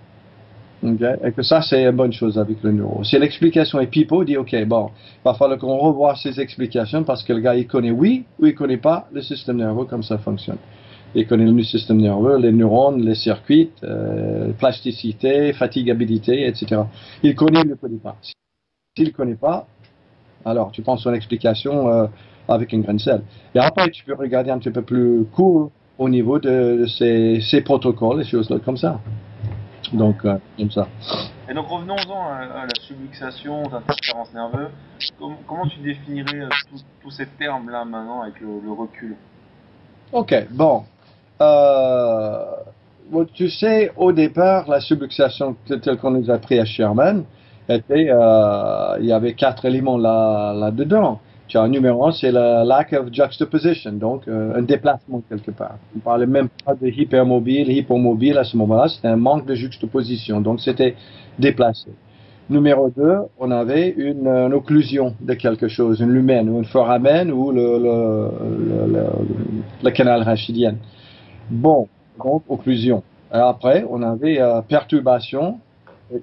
Et 0.84 1.32
que 1.32 1.42
ça, 1.42 1.62
c'est 1.62 1.84
une 1.84 1.96
bonne 1.96 2.14
chose 2.14 2.38
avec 2.38 2.62
le 2.62 2.72
neuro. 2.72 3.04
Si 3.04 3.18
l'explication 3.18 3.80
est 3.80 3.88
pipeau, 3.88 4.24
dit, 4.24 4.38
OK, 4.38 4.56
bon, 4.66 4.92
il 5.16 5.24
va 5.26 5.34
falloir 5.34 5.58
qu'on 5.58 5.78
revoie 5.78 6.16
ces 6.16 6.40
explications 6.40 7.04
parce 7.04 7.24
que 7.24 7.34
le 7.34 7.40
gars, 7.40 7.56
il 7.56 7.66
connaît 7.66 7.92
oui 7.92 8.26
ou 8.40 8.46
il 8.46 8.54
connaît 8.54 8.78
pas 8.78 9.08
le 9.12 9.22
système 9.22 9.58
nerveux, 9.58 9.86
comme 9.86 10.04
ça 10.04 10.20
fonctionne. 10.20 10.58
Il 11.16 11.26
connaît 11.26 11.46
le 11.46 11.64
système 11.64 11.98
nerveux, 11.98 12.38
les 12.38 12.52
neurones, 12.52 13.02
les 13.02 13.16
circuits, 13.16 13.72
euh, 13.84 14.52
plasticité, 14.54 15.52
fatigabilité, 15.54 16.46
etc. 16.48 16.82
Il 17.24 17.34
connaît 17.34 17.62
ou 17.62 17.64
il 17.66 17.70
ne 17.70 17.76
connaît 17.76 17.98
pas. 17.98 18.16
S'il 18.96 19.08
ne 19.08 19.12
connaît 19.12 19.36
pas, 19.36 19.66
alors 20.46 20.72
tu 20.72 20.84
prends 20.84 20.98
son 20.98 21.14
explication 21.14 21.90
euh, 21.90 22.06
avec 22.48 22.72
une 22.72 22.82
graine 22.82 22.98
de 22.98 23.02
sel. 23.02 23.22
Et 23.56 23.60
après, 23.60 23.90
tu 23.90 24.04
peux 24.04 24.14
regarder 24.14 24.52
un 24.52 24.60
petit 24.60 24.72
peu 24.72 24.84
plus 24.84 25.26
court 25.34 25.72
au 25.98 26.10
niveau 26.10 26.40
de, 26.40 26.86
ces, 26.88 27.62
protocoles, 27.62 28.22
et 28.22 28.24
choses-là 28.24 28.60
comme 28.64 28.78
ça. 28.78 29.00
Donc, 29.94 30.26
euh, 30.26 30.38
comme 30.58 30.72
ça. 30.72 30.88
Et 31.50 31.54
donc 31.54 31.68
revenons-en 31.68 32.34
à, 32.34 32.66
la 32.66 32.82
subluxation 32.82 33.64
d'interférence 33.64 34.34
nerveuse. 34.34 34.72
comment 35.48 35.66
tu 35.68 35.80
définirais 35.80 36.42
euh, 36.42 36.50
tous 37.02 37.12
ces 37.12 37.26
termes-là 37.26 37.86
maintenant 37.86 38.22
avec 38.22 38.40
le, 38.42 38.72
recul? 38.72 39.16
Ok, 40.12 40.36
bon. 40.52 40.84
Euh, 41.42 42.46
tu 43.34 43.50
sais, 43.50 43.92
au 43.96 44.12
départ, 44.12 44.68
la 44.70 44.82
subluxation 44.82 45.56
telle 45.82 45.98
qu'on 45.98 46.12
nous 46.12 46.30
a 46.30 46.34
appris 46.34 46.60
à 46.60 46.66
Sherman, 46.66 47.24
était, 47.70 48.10
il 49.00 49.06
y 49.06 49.12
avait 49.12 49.34
quatre 49.34 49.66
éléments 49.66 49.98
là, 49.98 50.54
là-dedans. 50.54 51.22
Un 51.56 51.70
numéro 51.70 52.06
un, 52.06 52.12
c'est 52.12 52.32
le 52.32 52.68
lack 52.68 52.94
of 52.94 53.08
juxtaposition, 53.12 53.94
donc 53.94 54.27
euh, 54.27 54.58
un 54.58 54.62
déplacement 54.62 55.22
quelque 55.30 55.51
part. 55.51 55.77
On 55.96 56.00
parlait 56.00 56.25
même 56.25 56.50
pas 56.66 56.75
de 56.75 56.88
hypermobile, 56.88 57.72
hypomobile 57.72 58.38
à 58.38 58.44
ce 58.44 58.58
moment-là, 58.58 58.88
c'était 58.89 59.08
un 59.08 59.16
manque 59.16 59.46
de 59.46 59.56
juxtaposition, 59.56 60.42
donc 60.42 60.60
c'était 60.60 60.96
déplacé. 61.39 61.89
Numéro 62.50 62.89
2, 62.89 63.18
on 63.39 63.51
avait 63.51 63.89
une, 63.89 64.27
occlusion 64.54 65.13
de 65.20 65.34
quelque 65.34 65.68
chose, 65.68 66.00
une 66.00 66.12
lumène 66.12 66.50
ou 66.50 66.58
une 66.60 66.66
foramen 66.66 67.32
ou 67.32 67.51
le, 67.51 68.30
canal 69.92 70.24
rachidien. 70.24 70.75
Bon, 71.50 71.88
donc 72.24 72.44
occlusion. 72.48 73.04
Après, 73.32 73.86
on 73.89 74.01
avait 74.01 74.39
euh, 74.39 74.62
perturbation, 74.62 75.60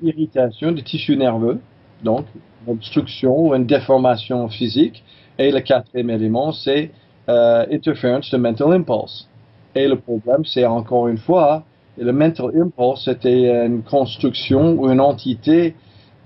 irritation 0.03 0.73
du 0.73 0.83
tissu 0.83 1.17
nerveux, 1.17 1.61
donc 2.05 2.27
obstruction 2.67 3.49
ou 3.49 3.55
une 3.55 3.67
déformation 3.67 4.49
physique. 4.49 5.03
Et 5.39 5.51
le 5.51 5.61
quatrième 5.61 6.11
élément, 6.11 6.53
c'est 6.53 6.91
euh, 7.29 7.67
interference 7.71 8.31
de 8.31 8.37
mental 8.37 8.73
impulse. 8.73 9.29
Et 9.75 9.89
le 9.89 9.97
problème, 9.97 10.45
c'est 10.45 10.65
encore 10.65 11.09
une 11.09 11.19
fois, 11.19 11.65
le 11.99 12.13
mental 12.13 12.51
impulse 12.55 13.05
c'était 13.05 13.67
une 13.67 13.83
construction 13.83 14.75
ou 14.79 14.91
une 14.91 15.01
entité 15.01 15.75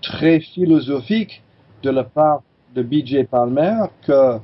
très 0.02 0.40
philosophique 0.40 1.42
de 1.82 1.90
la 1.90 2.04
part 2.04 2.42
de 2.74 2.82
B.J. 2.82 3.24
Palmer 3.24 3.84
que 4.06 4.38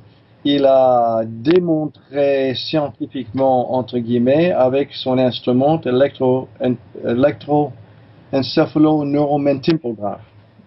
il 0.47 0.63
a 0.65 1.23
démontré 1.25 2.53
scientifiquement, 2.53 3.73
entre 3.73 3.97
guillemets, 3.97 4.51
avec 4.51 4.93
son 4.93 5.17
instrument 5.17 5.81
électro, 5.81 6.47
électro 7.03 7.71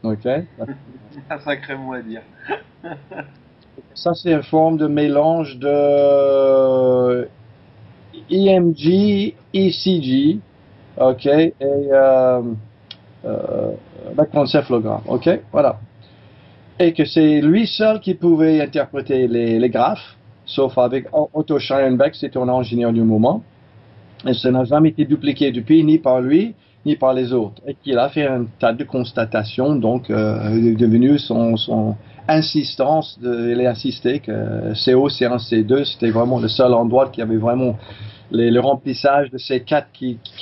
Ok? 0.02 0.26
un 1.30 1.38
sacré 1.40 1.76
mot 1.76 1.92
à 1.92 2.02
dire. 2.02 2.22
Ça, 3.94 4.14
c'est 4.14 4.32
une 4.32 4.42
forme 4.42 4.76
de 4.76 4.86
mélange 4.86 5.58
de 5.58 7.28
EMG, 8.30 9.34
ECG, 9.54 10.38
ok, 11.00 11.26
et 11.26 11.54
euh, 11.60 12.42
euh, 13.24 13.72
ok, 15.06 15.40
voilà. 15.52 15.78
Et 16.78 16.92
que 16.92 17.04
c'est 17.04 17.40
lui 17.40 17.66
seul 17.66 18.00
qui 18.00 18.14
pouvait 18.14 18.60
interpréter 18.60 19.26
les, 19.26 19.58
les 19.58 19.70
graphes, 19.70 20.16
sauf 20.44 20.78
avec 20.78 21.06
Otto 21.12 21.58
Scheinbeck, 21.58 22.14
c'était 22.14 22.38
un 22.38 22.48
ingénieur 22.48 22.92
du 22.92 23.02
moment. 23.02 23.42
Et 24.26 24.34
ça 24.34 24.50
n'a 24.50 24.64
jamais 24.64 24.90
été 24.90 25.04
dupliqué 25.04 25.52
depuis, 25.52 25.84
ni 25.84 25.98
par 25.98 26.20
lui, 26.20 26.54
par 26.96 27.14
les 27.14 27.32
autres. 27.32 27.62
Et 27.66 27.74
qu'il 27.74 27.98
a 27.98 28.08
fait 28.08 28.26
un 28.26 28.46
tas 28.58 28.72
de 28.72 28.84
constatations, 28.84 29.74
donc 29.74 30.10
euh, 30.10 30.54
est 30.54 30.76
devenu 30.76 31.18
son, 31.18 31.56
son 31.56 31.96
insistance, 32.28 33.18
de, 33.20 33.50
il 33.50 33.66
a 33.66 33.70
insisté 33.70 34.20
que 34.20 34.72
CO, 34.84 35.08
C1, 35.08 35.38
C2, 35.38 35.84
c'était 35.84 36.10
vraiment 36.10 36.38
le 36.38 36.48
seul 36.48 36.74
endroit 36.74 37.08
qui 37.08 37.22
avait 37.22 37.36
vraiment 37.36 37.76
les, 38.30 38.50
le 38.50 38.60
remplissage 38.60 39.30
de 39.30 39.38
ces 39.38 39.60
quatre 39.60 39.88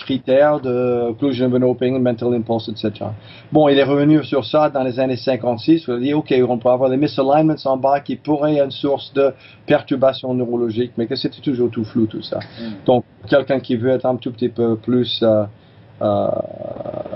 critères 0.00 0.60
de 0.60 1.10
occlusion 1.10 1.52
opening, 1.52 2.02
mental 2.02 2.34
impulse, 2.34 2.68
etc. 2.68 3.06
Bon, 3.52 3.68
il 3.68 3.78
est 3.78 3.84
revenu 3.84 4.24
sur 4.24 4.44
ça 4.44 4.70
dans 4.70 4.82
les 4.82 4.98
années 4.98 5.16
56. 5.16 5.84
Il 5.86 5.94
a 5.94 5.98
dit, 5.98 6.14
OK, 6.14 6.34
on 6.48 6.58
peut 6.58 6.68
avoir 6.68 6.90
des 6.90 6.96
misalignments 6.96 7.54
en 7.64 7.76
bas 7.76 8.00
qui 8.00 8.16
pourraient 8.16 8.56
être 8.56 8.64
une 8.64 8.70
source 8.70 9.12
de 9.14 9.32
perturbation 9.66 10.34
neurologique, 10.34 10.92
mais 10.96 11.06
que 11.06 11.14
c'était 11.14 11.40
toujours 11.40 11.70
tout 11.70 11.84
flou, 11.84 12.06
tout 12.06 12.22
ça. 12.22 12.38
Mm. 12.38 12.84
Donc, 12.84 13.04
quelqu'un 13.28 13.60
qui 13.60 13.76
veut 13.76 13.90
être 13.90 14.06
un 14.06 14.16
tout 14.16 14.32
petit 14.32 14.48
peu 14.48 14.76
plus 14.76 15.20
euh, 15.22 15.44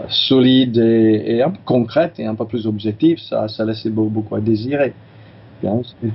solide 0.08 0.78
et, 0.78 1.42
un 1.42 1.50
peu 1.50 1.60
concrète 1.64 2.18
et 2.18 2.26
un 2.26 2.34
peu 2.34 2.46
plus 2.46 2.66
objective, 2.66 3.18
ça, 3.18 3.48
ça 3.48 3.64
laissait 3.64 3.90
beaucoup 3.90 4.34
à 4.34 4.40
désirer. 4.40 4.94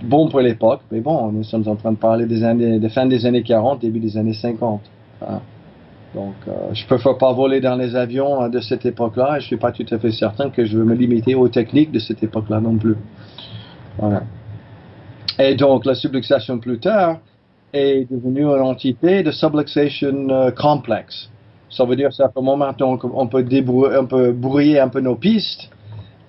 Bon 0.04 0.28
pour 0.28 0.40
l'époque, 0.40 0.82
mais 0.92 1.02
bon, 1.02 1.32
nous 1.32 1.44
sommes 1.44 1.68
en 1.68 1.76
train 1.76 1.92
de 1.92 1.98
parler 1.98 2.26
des 2.26 2.44
années, 2.44 2.80
de 2.80 2.90
fin 2.90 3.06
des 3.06 3.26
années 3.26 3.44
40, 3.44 3.82
début 3.82 4.00
des 4.00 4.18
années 4.18 4.34
50. 4.34 4.82
Hein. 5.22 5.40
Donc, 6.16 6.36
euh, 6.48 6.74
je 6.74 6.84
ne 6.84 6.88
peux 6.88 7.18
pas 7.18 7.34
voler 7.34 7.60
dans 7.60 7.76
les 7.76 7.96
avions 7.96 8.44
euh, 8.44 8.50
de 8.50 8.62
cette 8.62 8.86
époque-là 8.86 9.38
et 9.38 9.42
je 9.42 9.48
suis 9.48 9.58
pas 9.58 9.74
tout 9.74 9.86
à 9.92 10.00
fait 10.00 10.12
certain 10.12 10.50
que 10.50 10.66
je 10.66 10.78
veux 10.78 10.86
me 10.86 10.96
limiter 10.96 11.36
aux 11.36 11.50
techniques 11.50 11.92
de 11.92 12.00
cette 12.00 12.24
époque-là 12.24 12.62
non 12.62 12.78
plus. 12.78 12.96
Voilà. 13.98 14.24
Et 15.38 15.56
donc, 15.56 15.86
la 15.86 15.94
subluxation 15.94 16.60
plus 16.60 16.80
tard 16.80 17.20
est 17.74 18.10
devenue 18.10 18.46
une 18.46 18.62
entité 18.62 19.24
de 19.24 19.32
subluxation 19.32 20.30
euh, 20.30 20.52
complexe. 20.52 21.30
Ça 21.70 21.86
veut 21.86 21.96
dire 21.96 22.14
simplement 22.14 22.58
maintenant 22.58 22.98
qu'on 22.98 23.28
peut, 23.28 23.46
on 24.00 24.06
peut 24.06 24.32
brouiller 24.32 24.80
un 24.80 24.90
peu 24.90 25.02
nos 25.02 25.16
pistes 25.16 25.70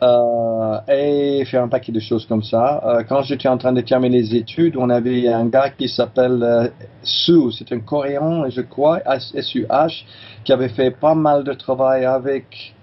euh, 0.03 0.79
et 0.89 1.45
faire 1.47 1.63
un 1.63 1.69
paquet 1.69 1.93
de 1.93 2.01
choses 2.01 2.27
comme 2.27 2.43
ça. 2.43 2.83
Euh, 2.85 3.03
quand 3.09 3.23
j'étais 3.23 3.49
en 3.49 3.57
train 3.57 3.73
de 3.73 3.81
terminer 3.81 4.21
les 4.21 4.35
études, 4.35 4.77
on 4.77 4.91
avait 4.91 5.29
un 5.29 5.47
gars 5.47 5.71
qui 5.71 5.89
s'appelle 5.89 6.43
euh, 6.43 6.69
Su, 7.03 7.51
c'est 7.53 7.73
un 7.73 7.81
Coréen, 7.81 8.49
je 8.51 8.61
crois, 8.61 9.01
S-U-H, 9.35 10.05
qui 10.45 10.53
avait 10.53 10.69
fait 10.69 10.91
pas 10.91 11.15
mal 11.15 11.45
de 11.45 11.55
travail 11.55 12.05
avec 12.05 12.75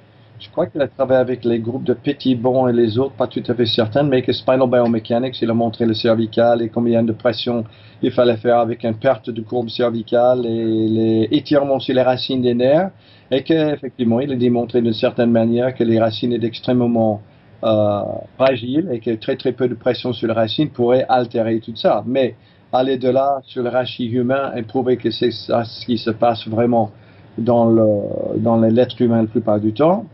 je 0.44 0.50
crois 0.52 0.68
qu'il 0.68 0.82
a 0.82 0.88
travaillé 0.88 1.20
avec 1.20 1.46
les 1.46 1.60
groupes 1.60 1.86
de 1.86 1.96
Bon 2.36 2.68
et 2.68 2.74
les 2.74 2.98
autres, 2.98 3.14
pas 3.14 3.28
tout 3.28 3.44
à 3.48 3.54
fait 3.54 3.66
certain, 3.66 4.04
mais 4.04 4.22
que 4.22 4.34
Spinal 4.34 4.70
Biomechanics, 4.70 5.42
il 5.42 5.50
a 5.50 5.54
montré 5.54 5.86
le 5.86 5.94
cervical 5.94 6.62
et 6.62 6.70
combien 6.70 7.02
de 7.02 7.14
pression 7.14 7.64
il 8.02 8.12
fallait 8.12 8.38
faire 8.38 8.60
avec 8.60 8.84
une 8.84 8.96
perte 8.96 9.30
de 9.30 9.42
courbe 9.42 9.70
cervicale 9.70 10.46
et 10.46 10.88
les 10.90 11.28
étirements 11.32 11.80
sur 11.80 11.96
les 11.96 12.02
racines 12.02 12.42
des 12.42 12.54
nerfs, 12.54 12.92
et 13.32 13.44
qu'effectivement, 13.44 14.20
il 14.20 14.32
a 14.34 14.36
démontré 14.36 14.82
d'une 14.82 14.94
certaine 14.94 15.32
manière 15.32 15.74
que 15.74 15.84
les 15.84 16.00
racines 16.00 16.34
étaient 16.34 16.48
extrêmement 16.48 17.22
euh, 17.64 18.02
fragiles 18.36 18.90
et 18.92 19.00
que 19.00 19.16
très 19.16 19.38
très 19.38 19.54
peu 19.54 19.70
de 19.70 19.76
pression 19.76 20.12
sur 20.12 20.28
les 20.28 20.34
racines 20.34 20.70
pourrait 20.70 21.06
altérer 21.08 21.62
tout 21.62 21.76
ça. 21.76 22.04
Mais 22.06 22.36
aller 22.74 22.98
de 22.98 23.10
là 23.10 23.40
sur 23.46 23.64
le 23.64 23.70
rachis 23.70 24.08
humain 24.08 24.52
et 24.56 24.64
prouver 24.64 24.98
que 24.98 25.10
c'est 25.10 25.32
ça 25.32 25.64
ce 25.64 25.86
qui 25.86 25.98
se 25.98 26.10
passe 26.10 26.46
vraiment 26.48 26.92
dans 27.38 27.66
le 27.66 28.40
dans 28.40 28.58
l'être 28.58 29.00
humain 29.02 29.22
la 29.22 29.28
plupart 29.28 29.60
du 29.60 29.74
temps, 29.74 30.06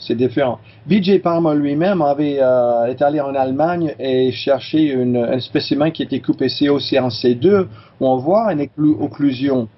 c'est 0.00 0.16
différent. 0.16 0.58
Vijay 0.86 1.18
Palmer 1.18 1.54
lui-même 1.54 2.02
avait 2.02 2.38
euh, 2.40 2.86
est 2.86 3.00
allé 3.02 3.20
en 3.20 3.34
Allemagne 3.34 3.94
et 3.98 4.32
cherché 4.32 4.94
un 4.94 5.38
spécimen 5.40 5.92
qui 5.92 6.02
était 6.02 6.20
coupé 6.20 6.48
COC 6.48 6.94
en 6.98 7.08
C2 7.08 7.66
où 8.00 8.06
on 8.06 8.16
voit 8.16 8.52
une 8.52 8.66
occlusion 9.00 9.68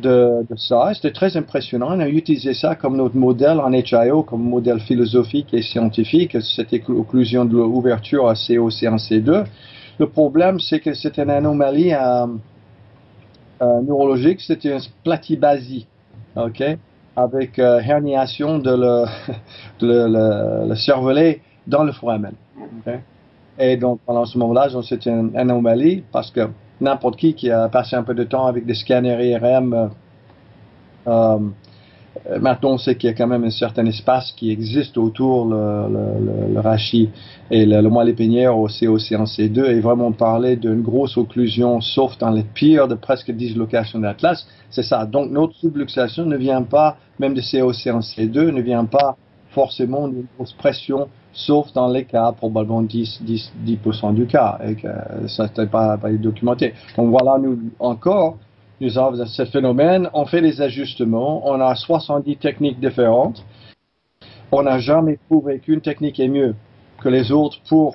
de, 0.00 0.44
ça. 0.56 0.92
C'était 0.94 1.12
très 1.12 1.36
impressionnant. 1.36 1.88
On 1.90 2.00
a 2.00 2.08
utilisé 2.08 2.54
ça 2.54 2.74
comme 2.74 2.96
notre 2.96 3.16
modèle 3.16 3.60
en 3.60 3.72
HIO, 3.72 4.22
comme 4.22 4.42
modèle 4.42 4.80
philosophique 4.80 5.52
et 5.52 5.62
scientifique, 5.62 6.36
cette 6.42 6.72
occlusion 6.88 7.44
de 7.44 7.52
l'ouverture 7.52 8.28
à 8.28 8.34
COC 8.34 8.84
en 8.84 8.96
C2. 8.96 9.44
Le 9.98 10.08
problème, 10.08 10.58
c'est 10.58 10.80
que 10.80 10.92
c'est 10.94 11.18
une 11.18 11.30
anomalie 11.30 11.94
euh, 11.94 12.26
euh, 13.62 13.80
neurologique, 13.82 14.40
c'était 14.40 14.72
une 14.72 14.80
platybasie. 15.04 15.86
OK? 16.36 16.62
Avec 17.16 17.58
euh, 17.58 17.80
herniation 17.80 18.58
de 18.66 18.70
le, 18.70 19.04
le, 19.80 20.68
le, 20.68 20.74
cervelet 20.74 21.40
dans 21.66 21.84
le 21.84 21.92
foramen. 21.92 22.34
Et 23.58 23.76
donc, 23.76 24.00
pendant 24.04 24.24
ce 24.24 24.36
moment-là, 24.38 24.68
c'était 24.82 25.10
une 25.10 25.36
anomalie 25.36 26.02
parce 26.12 26.30
que 26.30 26.48
n'importe 26.80 27.16
qui 27.16 27.34
qui 27.34 27.50
a 27.50 27.68
passé 27.68 27.94
un 27.94 28.02
peu 28.02 28.14
de 28.14 28.24
temps 28.24 28.46
avec 28.46 28.66
des 28.66 28.74
scanners 28.74 29.24
IRM 29.30 29.74
euh 29.74 29.88
euh, 31.06 31.38
maintenant, 32.40 32.72
on 32.72 32.78
sait 32.78 32.96
qu'il 32.96 33.08
y 33.08 33.12
a 33.12 33.16
quand 33.16 33.26
même 33.26 33.44
un 33.44 33.50
certain 33.50 33.84
espace 33.86 34.32
qui 34.32 34.50
existe 34.50 34.96
autour 34.96 35.46
le, 35.46 35.88
le, 36.52 36.60
rachis 36.60 37.10
et 37.50 37.66
le, 37.66 37.80
le 37.80 37.88
moelle 37.88 38.08
épinière 38.08 38.56
au 38.56 38.66
COC 38.66 39.12
en 39.12 39.24
C2 39.24 39.66
et 39.66 39.80
vraiment 39.80 40.12
parler 40.12 40.56
d'une 40.56 40.82
grosse 40.82 41.16
occlusion, 41.16 41.80
sauf 41.80 42.16
dans 42.18 42.30
les 42.30 42.44
pires 42.44 42.88
de 42.88 42.94
presque 42.94 43.30
dislocation 43.30 43.98
d'Atlas. 43.98 44.46
C'est 44.70 44.82
ça. 44.82 45.06
Donc, 45.06 45.30
notre 45.30 45.54
subluxation 45.54 46.24
ne 46.24 46.36
vient 46.36 46.62
pas, 46.62 46.96
même 47.18 47.34
de 47.34 47.40
COC 47.40 47.94
en 47.94 48.00
C2, 48.00 48.50
ne 48.50 48.60
vient 48.60 48.84
pas 48.84 49.16
forcément 49.50 50.08
d'une 50.08 50.26
grosse 50.36 50.52
pression, 50.52 51.08
sauf 51.32 51.72
dans 51.72 51.88
les 51.88 52.04
cas, 52.04 52.32
probablement 52.32 52.82
10, 52.82 53.22
10, 53.22 53.52
10% 53.64 54.14
du 54.14 54.26
cas, 54.26 54.58
et 54.66 54.74
que 54.74 54.88
ça 55.28 55.48
n'est 55.56 55.66
pas, 55.66 55.96
pas 55.96 56.10
documenté. 56.12 56.74
Donc 56.96 57.10
voilà, 57.10 57.38
nous, 57.38 57.58
encore, 57.78 58.36
nous 58.84 58.98
avons 58.98 59.24
ce 59.24 59.44
phénomène, 59.46 60.10
on 60.12 60.26
fait 60.26 60.42
des 60.42 60.60
ajustements, 60.60 61.48
on 61.48 61.58
a 61.60 61.74
70 61.74 62.36
techniques 62.36 62.78
différentes. 62.78 63.42
On 64.52 64.62
n'a 64.62 64.78
jamais 64.78 65.18
prouvé 65.28 65.58
qu'une 65.58 65.80
technique 65.80 66.20
est 66.20 66.28
mieux 66.28 66.54
que 67.02 67.08
les 67.08 67.32
autres 67.32 67.58
pour 67.66 67.94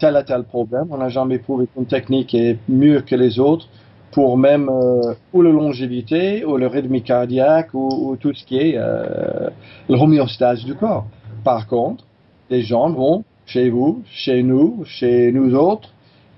tel 0.00 0.16
ou 0.16 0.22
tel 0.22 0.42
problème. 0.42 0.88
On 0.90 0.98
n'a 0.98 1.08
jamais 1.08 1.38
prouvé 1.38 1.68
qu'une 1.72 1.86
technique 1.86 2.34
est 2.34 2.58
mieux 2.68 3.00
que 3.02 3.14
les 3.14 3.38
autres 3.38 3.68
pour 4.10 4.36
même 4.36 4.68
euh, 4.68 5.14
ou 5.32 5.42
la 5.42 5.50
longévité, 5.50 6.44
ou 6.44 6.56
le 6.56 6.66
rythme 6.66 7.00
cardiaque, 7.00 7.70
ou, 7.74 8.16
tout 8.20 8.32
ce 8.32 8.44
qui 8.44 8.58
est 8.58 8.74
euh, 8.76 9.50
l'homéostase 9.88 10.64
du 10.64 10.74
corps. 10.74 11.06
Par 11.44 11.66
contre, 11.68 12.04
les 12.50 12.62
gens 12.62 12.90
vont 12.90 13.24
chez 13.46 13.70
vous, 13.70 14.02
chez 14.10 14.42
nous, 14.42 14.82
chez 14.84 15.30
nous 15.32 15.54
autres, 15.54 15.90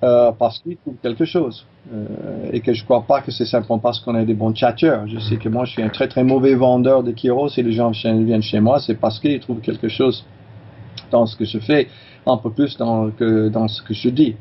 euh, 0.02 0.30
parce 0.38 0.58
qu'ils 0.58 0.76
trouvent 0.76 0.96
quelque 1.02 1.24
chose. 1.24 1.66
Euh, 1.92 2.50
et 2.52 2.60
que 2.60 2.72
je 2.72 2.82
ne 2.82 2.84
crois 2.84 3.02
pas 3.02 3.20
que 3.20 3.30
c'est 3.30 3.46
simplement 3.46 3.78
parce 3.78 4.00
qu'on 4.00 4.16
est 4.16 4.24
des 4.24 4.34
bons 4.34 4.54
chatteurs. 4.54 5.06
Je 5.06 5.18
sais 5.18 5.36
que 5.36 5.48
moi, 5.48 5.64
je 5.64 5.72
suis 5.72 5.82
un 5.82 5.88
très 5.88 6.08
très 6.08 6.24
mauvais 6.24 6.54
vendeur 6.54 7.02
de 7.02 7.12
Kiro. 7.12 7.48
Si 7.48 7.62
les 7.62 7.72
gens 7.72 7.92
viennent 8.04 8.42
chez 8.42 8.60
moi, 8.60 8.80
c'est 8.80 8.96
parce 8.96 9.20
qu'ils 9.20 9.40
trouvent 9.40 9.60
quelque 9.60 9.88
chose 9.88 10.24
dans 11.10 11.26
ce 11.26 11.36
que 11.36 11.44
je 11.44 11.58
fais, 11.58 11.88
un 12.26 12.36
peu 12.36 12.50
plus 12.50 12.76
dans, 12.76 13.10
que 13.10 13.48
dans 13.48 13.68
ce 13.68 13.82
que 13.82 13.94
je 13.94 14.08
dis. 14.08 14.34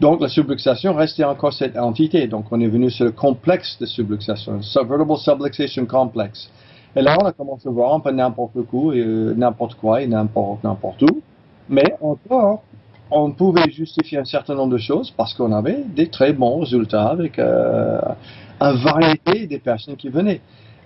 Donc 0.00 0.20
la 0.20 0.28
subluxation 0.28 0.94
restait 0.94 1.24
encore 1.24 1.52
cette 1.52 1.76
entité. 1.76 2.26
Donc 2.26 2.46
on 2.50 2.60
est 2.60 2.68
venu 2.68 2.90
sur 2.90 3.04
le 3.04 3.12
complexe 3.12 3.78
de 3.80 3.86
subluxation, 3.86 4.60
subvertible 4.62 5.16
subluxation 5.16 5.86
complex. 5.86 6.50
Et 6.96 7.02
là, 7.02 7.16
on 7.20 7.24
a 7.24 7.32
commencé 7.32 7.68
à 7.68 7.70
voir 7.70 7.94
un 7.94 8.00
peu 8.00 8.10
n'importe 8.10 8.62
quoi, 8.66 8.94
n'importe 8.94 9.74
quoi 9.74 10.02
et 10.02 10.06
n'importe 10.06 11.02
où. 11.02 11.20
Mais 11.68 11.94
encore, 12.00 12.62
on 13.10 13.32
pouvait 13.32 13.70
justifier 13.70 14.18
un 14.18 14.24
certain 14.24 14.54
nombre 14.54 14.72
de 14.72 14.78
choses 14.78 15.12
parce 15.16 15.34
qu'on 15.34 15.52
avait 15.52 15.84
des 15.94 16.08
très 16.08 16.32
bons 16.32 16.60
résultats 16.60 17.08
avec 17.08 17.38
euh, 17.38 18.00
une 18.60 18.76
variété 18.76 19.46
des 19.46 19.58
personnes 19.58 19.96
qui 19.96 20.08
venaient. 20.08 20.40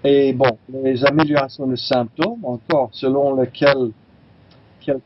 Et 0.05 0.33
bon, 0.33 0.59
les 0.83 1.05
améliorations 1.05 1.67
de 1.67 1.77
symptômes, 1.77 2.45
encore, 2.45 2.91
selon 2.93 3.35
lequel, 3.35 3.91
quel, 4.81 4.99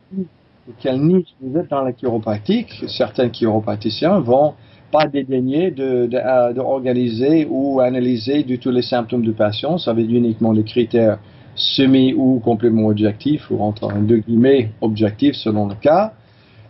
quel 0.78 1.00
niche 1.00 1.28
vous 1.40 1.58
êtes 1.58 1.70
dans 1.70 1.82
la 1.82 1.92
chiropratique, 1.92 2.84
certains 2.88 3.28
chiropraticiens 3.28 4.20
vont 4.20 4.54
pas 4.90 5.06
dédaigner 5.06 5.70
de, 5.70 6.06
de, 6.06 7.44
ou 7.48 7.80
analyser 7.80 8.42
du 8.42 8.58
tout 8.58 8.70
les 8.70 8.82
symptômes 8.82 9.22
du 9.22 9.32
patient. 9.32 9.78
Ça 9.78 9.92
veut 9.92 10.04
dire 10.04 10.18
uniquement 10.18 10.52
les 10.52 10.64
critères 10.64 11.18
semi 11.54 12.14
ou 12.14 12.40
complètement 12.40 12.88
objectifs, 12.88 13.50
ou 13.50 13.62
entre 13.62 13.92
deux 13.94 14.18
guillemets 14.18 14.70
objectifs 14.80 15.36
selon 15.36 15.66
le 15.66 15.74
cas 15.74 16.12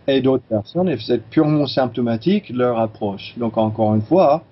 et 0.07 0.21
d'autres 0.21 0.45
personnes, 0.47 0.89
et 0.89 0.97
c'est 0.97 1.21
purement 1.29 1.67
symptomatique 1.67 2.49
leur 2.49 2.79
approche. 2.79 3.33
Donc 3.37 3.57
encore 3.57 3.93
une 3.93 4.01
fois, 4.01 4.43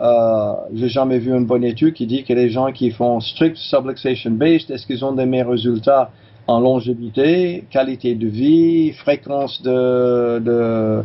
euh, 0.00 0.54
j'ai 0.74 0.88
jamais 0.88 1.18
vu 1.18 1.32
une 1.32 1.46
bonne 1.46 1.64
étude 1.64 1.94
qui 1.94 2.06
dit 2.06 2.24
que 2.24 2.32
les 2.32 2.50
gens 2.50 2.72
qui 2.72 2.90
font 2.90 3.20
strict 3.20 3.56
subluxation 3.56 4.32
based, 4.32 4.70
est-ce 4.70 4.86
qu'ils 4.86 5.04
ont 5.04 5.12
des 5.12 5.24
meilleurs 5.24 5.50
résultats 5.50 6.10
en 6.46 6.60
longévité, 6.60 7.64
qualité 7.70 8.14
de 8.16 8.26
vie, 8.26 8.92
fréquence 8.92 9.62
de, 9.62 10.40
de 10.40 11.02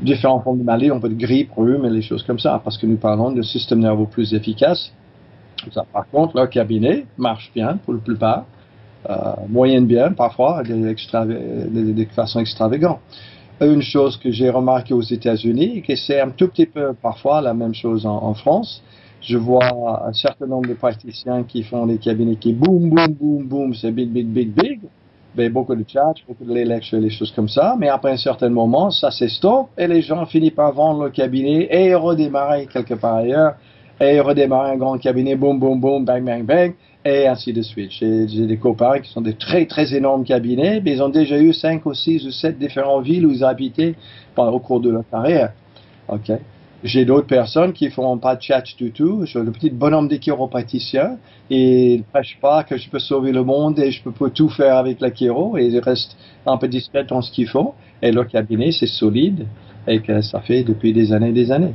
différents 0.00 0.40
formes 0.40 0.58
de 0.58 0.64
maladies, 0.64 0.90
on 0.90 0.98
peut 0.98 1.10
de 1.10 1.14
grippe, 1.14 1.50
rhume 1.56 1.84
et 1.84 1.90
les 1.90 2.02
choses 2.02 2.22
comme 2.22 2.38
ça, 2.38 2.60
parce 2.64 2.78
que 2.78 2.86
nous 2.86 2.96
parlons 2.96 3.30
de 3.30 3.42
système 3.42 3.80
nerveux 3.80 4.06
plus 4.06 4.34
efficace. 4.34 4.92
Par 5.92 6.08
contre, 6.10 6.36
leur 6.36 6.50
cabinet 6.50 7.06
marche 7.16 7.50
bien 7.54 7.78
pour 7.84 7.94
la 7.94 8.00
plupart 8.00 8.44
moyenne 9.48 9.86
bien, 9.86 10.12
parfois, 10.12 10.62
de, 10.62 12.06
façon 12.14 12.40
extravagante. 12.40 13.00
Une 13.60 13.82
chose 13.82 14.16
que 14.16 14.30
j'ai 14.30 14.50
remarqué 14.50 14.94
aux 14.94 15.02
États-Unis, 15.02 15.82
que 15.82 15.94
c'est 15.94 16.20
un 16.20 16.30
tout 16.30 16.48
petit 16.48 16.66
peu 16.66 16.92
parfois 16.94 17.40
la 17.40 17.54
même 17.54 17.74
chose 17.74 18.04
en, 18.04 18.34
France. 18.34 18.82
Je 19.20 19.38
vois 19.38 20.06
un 20.06 20.12
certain 20.12 20.46
nombre 20.46 20.68
de 20.68 20.74
praticiens 20.74 21.44
qui 21.44 21.62
font 21.62 21.86
des 21.86 21.98
cabinets 21.98 22.36
qui 22.36 22.52
boum, 22.52 22.90
boum, 22.90 23.12
boum, 23.12 23.44
boum, 23.46 23.74
c'est 23.74 23.92
big, 23.92 24.10
big, 24.10 24.26
big, 24.26 24.50
big. 24.52 24.80
Ben, 25.34 25.50
beaucoup 25.50 25.74
de 25.74 25.84
chat, 25.86 26.14
beaucoup 26.28 26.44
de 26.44 26.52
lectures, 26.52 27.00
les 27.00 27.10
choses 27.10 27.32
comme 27.32 27.48
ça. 27.48 27.74
Mais 27.78 27.88
après 27.88 28.12
un 28.12 28.16
certain 28.16 28.50
moment, 28.50 28.90
ça 28.90 29.10
stop 29.10 29.68
et 29.76 29.88
les 29.88 30.02
gens 30.02 30.26
finissent 30.26 30.52
par 30.52 30.72
vendre 30.72 31.04
le 31.04 31.10
cabinet 31.10 31.66
et 31.70 31.94
redémarrer 31.94 32.66
quelque 32.66 32.94
part 32.94 33.16
ailleurs 33.16 33.54
et 34.00 34.20
redémarrer 34.20 34.72
un 34.72 34.76
grand 34.76 34.98
cabinet, 34.98 35.36
boum, 35.36 35.58
boum, 35.58 35.80
boum, 35.80 36.04
bang, 36.04 36.24
bang, 36.24 36.44
bang 36.44 36.74
et 37.04 37.26
ainsi 37.26 37.52
de 37.52 37.62
suite. 37.62 37.90
J'ai 37.92 38.26
des 38.26 38.56
copains 38.56 39.00
qui 39.00 39.10
sont 39.10 39.20
des 39.20 39.34
très 39.34 39.66
très 39.66 39.94
énormes 39.94 40.24
cabinets, 40.24 40.80
mais 40.82 40.92
ils 40.92 41.02
ont 41.02 41.08
déjà 41.08 41.38
eu 41.38 41.52
5 41.52 41.84
ou 41.86 41.94
6 41.94 42.26
ou 42.26 42.30
7 42.30 42.58
différentes 42.58 43.04
villes 43.04 43.26
où 43.26 43.30
ils 43.30 43.44
habitaient 43.44 43.94
au 44.36 44.58
cours 44.58 44.80
de 44.80 44.90
leur 44.90 45.04
carrière. 45.10 45.52
Ok. 46.08 46.32
J'ai 46.82 47.06
d'autres 47.06 47.26
personnes 47.26 47.72
qui 47.72 47.88
font 47.88 48.18
pas 48.18 48.36
de 48.36 48.42
chat 48.42 48.62
du 48.76 48.92
tout. 48.92 49.20
Je 49.22 49.30
suis 49.30 49.38
le 49.38 49.52
petit 49.52 49.70
bonhomme 49.70 50.06
des 50.06 50.18
chiropraticiens 50.18 51.16
et 51.48 51.94
ils 51.94 51.98
ne 52.00 52.02
prêchent 52.02 52.38
pas 52.42 52.62
que 52.62 52.76
je 52.76 52.90
peux 52.90 52.98
sauver 52.98 53.32
le 53.32 53.42
monde 53.42 53.78
et 53.78 53.90
je 53.90 54.02
peux, 54.02 54.30
tout 54.30 54.50
faire 54.50 54.76
avec 54.76 55.00
la 55.00 55.10
chiro 55.10 55.56
et 55.56 55.64
ils 55.64 55.78
restent 55.78 56.16
un 56.46 56.58
peu 56.58 56.68
discrets 56.68 57.04
dans 57.04 57.22
ce 57.22 57.32
qu'ils 57.32 57.48
font. 57.48 57.72
Et 58.02 58.12
leur 58.12 58.26
cabinet, 58.26 58.70
c'est 58.70 58.86
solide 58.86 59.46
et 59.86 60.00
que 60.00 60.20
ça 60.20 60.40
fait 60.40 60.62
depuis 60.62 60.92
des 60.92 61.12
années 61.14 61.30
et 61.30 61.32
des 61.32 61.50
années. 61.50 61.72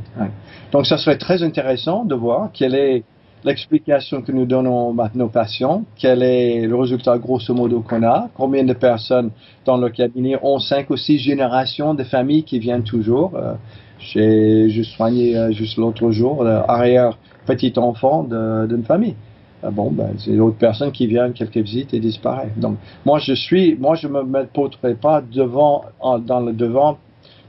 Donc, 0.72 0.86
ça 0.86 0.98
serait 1.00 1.18
très 1.18 1.42
intéressant 1.42 2.06
de 2.06 2.14
voir 2.14 2.52
quel 2.54 2.76
est 2.76 3.04
l'explication 3.44 4.22
que 4.22 4.32
nous 4.32 4.46
donnons 4.46 4.98
à 5.00 5.10
nos 5.16 5.30
patients, 5.30 5.84
quel 5.96 6.24
est 6.24 6.68
le 6.68 6.76
résultat 6.76 7.18
grosso 7.18 7.54
modo 7.54 7.82
qu'on 7.82 8.04
a, 8.04 8.30
combien 8.36 8.64
de 8.64 8.74
personnes 8.74 9.32
dans 9.66 9.78
le 9.78 9.90
cabinet 9.90 10.38
ont 10.42 10.60
cinq 10.60 10.90
ou 10.90 10.98
six 10.98 11.20
générations 11.20 11.94
de 11.94 12.04
familles 12.04 12.44
qui 12.44 12.60
viennent 12.60 12.84
toujours. 12.84 13.32
Euh, 13.36 13.54
j'ai 14.00 14.70
juste 14.70 14.92
soigné 14.92 15.38
euh, 15.38 15.52
juste 15.52 15.78
l'autre 15.78 16.10
jour 16.12 16.44
l'arrière 16.44 17.18
petit 17.46 17.74
enfant 17.78 18.24
d'une 18.24 18.84
famille. 18.84 19.16
Ah 19.62 19.72
bon, 19.72 19.92
ben, 19.92 20.12
c'est 20.18 20.36
d'autres 20.36 20.58
personnes 20.58 20.92
qui 20.92 21.06
viennent 21.08 21.34
quelques 21.34 21.58
visites 21.58 21.94
et 21.94 22.00
disparaissent. 22.00 22.58
Donc, 22.58 22.78
moi, 23.06 23.20
je 23.20 23.34
suis, 23.34 23.76
moi, 23.76 23.96
je 23.96 24.08
me 24.08 24.24
mettrai 24.24 24.96
pas 24.96 25.22
devant, 25.22 25.84
dans 26.26 26.40
le 26.40 26.54
devant, 26.54 26.98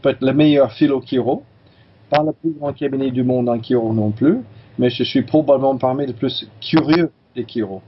peut-être 0.03 0.21
le 0.21 0.33
meilleur 0.33 0.73
philo 0.73 1.01
chiro, 1.03 1.45
pas 2.09 2.25
le 2.25 2.33
plus 2.33 2.51
grand 2.59 2.73
cabinet 2.73 3.13
du 3.13 3.23
monde 3.23 3.49
en 3.49 3.63
chiro 3.63 3.93
non 3.93 4.11
plus, 4.11 4.39
mais 4.79 4.91
je 4.91 5.05
suis 5.05 5.23
probablement 5.23 5.77
parmi 5.77 6.07
les 6.07 6.13
plus 6.13 6.49
curieux 6.61 7.11
des 7.35 7.45
Kiro. 7.45 7.83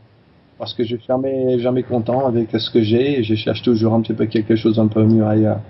Parce 0.59 0.75
que 0.75 0.85
je 0.85 0.97
suis 0.97 1.07
jamais, 1.07 1.83
content 1.83 2.27
avec 2.27 2.51
ce 2.53 2.71
que 2.71 2.83
j'ai 2.83 3.19
et 3.19 3.23
je 3.25 3.35
cherche 3.35 3.63
toujours 3.63 3.95
un 3.95 4.01
petit 4.03 4.13
peu 4.13 4.27
quelque 4.27 4.55
chose 4.55 4.79
un 4.79 4.87
peu 4.87 5.05
mieux 5.05 5.25
ailleurs. 5.25 5.61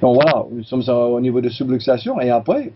Donc 0.00 0.14
voilà, 0.14 0.44
nous 0.52 0.62
sommes 0.62 0.82
au 0.88 1.20
niveau 1.20 1.40
de 1.40 1.48
subluxation 1.48 2.20
et 2.20 2.30
après, 2.30 2.72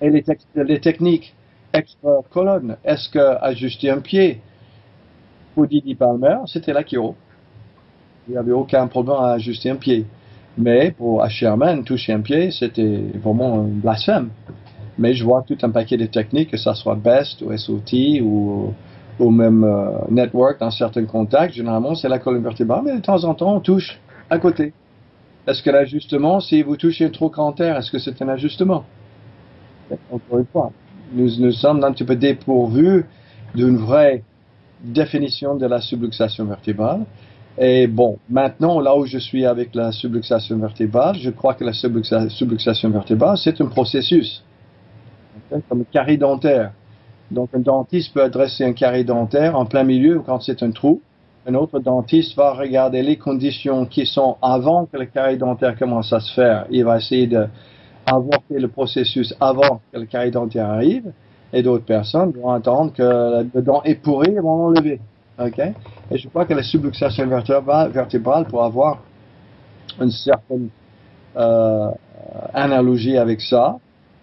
et 0.00 0.10
les, 0.10 0.80
techniques 0.80 1.34
extra-colonne, 1.72 2.76
est-ce 2.84 3.08
que 3.08 3.18
ajuster 3.42 3.90
un 3.90 3.98
pied 3.98 4.40
pour 5.54 5.66
Didi 5.66 5.94
Palmer, 5.94 6.38
c'était 6.46 6.72
la 6.72 6.84
Kiro. 6.84 7.16
Il 8.28 8.32
n'y 8.32 8.38
avait 8.38 8.52
aucun 8.52 8.86
problème 8.86 9.16
à 9.16 9.32
ajuster 9.32 9.70
un 9.70 9.76
pied. 9.76 10.06
Mais 10.56 10.92
pour 10.92 11.28
Sherman, 11.28 11.84
toucher 11.84 12.12
un 12.12 12.20
pied, 12.20 12.50
c'était 12.50 13.00
vraiment 13.22 13.60
un 13.60 13.64
blasphème. 13.64 14.30
Mais 14.98 15.14
je 15.14 15.24
vois 15.24 15.42
tout 15.46 15.56
un 15.62 15.70
paquet 15.70 15.96
de 15.96 16.06
techniques, 16.06 16.50
que 16.50 16.56
ce 16.56 16.72
soit 16.74 16.94
BEST 16.94 17.42
ou 17.42 17.56
SOT 17.56 18.20
ou, 18.22 18.74
ou 19.18 19.30
même 19.30 19.64
euh, 19.64 19.90
Network 20.10 20.60
dans 20.60 20.70
certains 20.70 21.04
contacts. 21.04 21.54
Généralement, 21.54 21.94
c'est 21.94 22.08
la 22.08 22.18
colonne 22.18 22.42
vertébrale, 22.42 22.82
mais 22.84 22.96
de 22.96 23.00
temps 23.00 23.24
en 23.24 23.34
temps, 23.34 23.54
on 23.56 23.60
touche 23.60 24.00
à 24.28 24.38
côté. 24.38 24.72
Est-ce 25.46 25.62
que 25.62 25.70
l'ajustement, 25.70 26.40
si 26.40 26.62
vous 26.62 26.76
touchez 26.76 27.10
trop 27.10 27.30
terre, 27.52 27.76
est-ce 27.78 27.90
que 27.90 27.98
c'est 27.98 28.20
un 28.22 28.28
ajustement? 28.28 28.84
Encore 30.12 30.38
une 30.38 30.46
fois, 30.46 30.70
nous, 31.12 31.28
nous 31.38 31.52
sommes 31.52 31.82
un 31.82 31.92
petit 31.92 32.04
peu 32.04 32.14
dépourvus 32.14 33.04
d'une 33.54 33.76
vraie 33.76 34.22
définition 34.84 35.56
de 35.56 35.66
la 35.66 35.80
subluxation 35.80 36.44
vertébrale. 36.44 37.04
Et 37.58 37.86
bon, 37.86 38.18
maintenant, 38.28 38.80
là 38.80 38.96
où 38.96 39.06
je 39.06 39.18
suis 39.18 39.44
avec 39.44 39.74
la 39.74 39.92
subluxation 39.92 40.56
vertébrale, 40.58 41.16
je 41.16 41.30
crois 41.30 41.54
que 41.54 41.64
la 41.64 41.72
subluxation 41.72 42.90
vertébrale, 42.90 43.36
c'est 43.36 43.60
un 43.60 43.66
processus 43.66 44.42
comme 45.68 45.84
carré 45.90 46.16
dentaire. 46.16 46.72
Donc, 47.30 47.50
un 47.54 47.60
dentiste 47.60 48.12
peut 48.12 48.22
adresser 48.22 48.64
un 48.64 48.72
carré 48.72 49.04
dentaire 49.04 49.56
en 49.56 49.64
plein 49.64 49.84
milieu 49.84 50.20
quand 50.24 50.40
c'est 50.40 50.62
un 50.62 50.70
trou. 50.72 51.00
Un 51.46 51.54
autre 51.54 51.78
dentiste 51.78 52.36
va 52.36 52.52
regarder 52.52 53.02
les 53.02 53.16
conditions 53.16 53.86
qui 53.86 54.04
sont 54.04 54.36
avant 54.42 54.86
que 54.86 54.96
le 54.96 55.06
carré 55.06 55.36
dentaire 55.36 55.78
commence 55.78 56.12
à 56.12 56.20
se 56.20 56.32
faire. 56.34 56.66
Il 56.70 56.84
va 56.84 56.98
essayer 56.98 57.26
d'avorter 57.26 58.58
le 58.58 58.68
processus 58.68 59.34
avant 59.40 59.80
que 59.92 59.98
le 59.98 60.06
carré 60.06 60.30
dentaire 60.30 60.66
arrive. 60.66 61.12
Et 61.52 61.62
d'autres 61.62 61.84
personnes 61.84 62.30
vont 62.32 62.50
attendre 62.50 62.92
que 62.92 63.46
le 63.54 63.62
dent 63.62 63.82
est 63.84 63.96
pourri 63.96 64.32
et 64.32 64.40
vont 64.40 64.56
l'enlever. 64.68 65.00
Okay? 65.38 65.72
Et 66.10 66.18
je 66.18 66.28
crois 66.28 66.44
que 66.44 66.54
la 66.54 66.62
subluxation 66.62 67.26
vertébrale, 67.26 67.90
vertébrale 67.90 68.44
pour 68.44 68.62
avoir 68.62 69.02
une 70.00 70.10
certaine 70.10 70.68
euh, 71.36 71.88
analogie 72.52 73.16
avec 73.16 73.40
ça, 73.40 73.78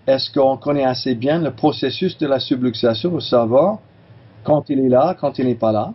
est-ce 0.08 0.32
qu'on 0.32 0.56
connaît 0.56 0.86
assez 0.86 1.16
bien 1.16 1.40
le 1.40 1.52
processus 1.52 2.18
de 2.18 2.28
la 2.28 2.40
subluxation 2.40 3.10
pour 3.10 3.22
savoir 3.22 3.80
quand 4.44 4.70
il 4.70 4.80
est 4.80 4.90
là, 4.90 5.16
quand 5.20 5.38
il 5.38 5.46
n'est 5.46 5.56
pas 5.56 5.74
là? 5.74 5.94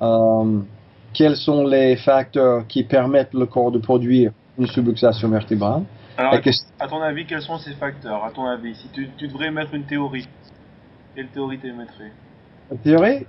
Euh, 0.00 0.60
Quels 1.12 1.36
sont 1.36 1.64
les 1.66 1.96
facteurs 1.96 2.66
qui 2.66 2.82
permettent 2.82 3.34
le 3.34 3.46
corps 3.46 3.70
de 3.70 3.78
produire 3.78 4.32
une 4.58 4.66
subluxation 4.66 5.28
vertébrale? 5.28 5.82
Alors, 6.16 6.34
à 6.80 6.88
ton 6.88 7.02
avis, 7.02 7.26
quels 7.26 7.42
sont 7.42 7.58
ces 7.58 7.74
facteurs 7.74 8.24
À 8.24 8.30
ton 8.30 8.46
avis, 8.46 8.74
si 8.74 8.88
tu, 8.88 9.28
devrais 9.28 9.50
mettre 9.50 9.74
une 9.74 9.84
théorie, 9.84 10.26
quelle 11.14 11.28
théorie 11.28 11.58
tu 11.58 11.70
mettrais 11.72 12.12
Une 12.70 12.78
théorie? 12.78 13.26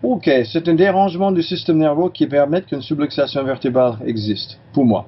Ok, 0.00 0.30
c'est 0.44 0.68
un 0.68 0.74
dérangement 0.74 1.32
du 1.32 1.42
système 1.42 1.78
nerveux 1.78 2.10
qui 2.10 2.26
permet 2.28 2.62
qu'une 2.62 2.82
subluxation 2.82 3.42
vertébrale 3.42 3.96
existe, 4.04 4.58
pour 4.72 4.84
moi. 4.84 5.06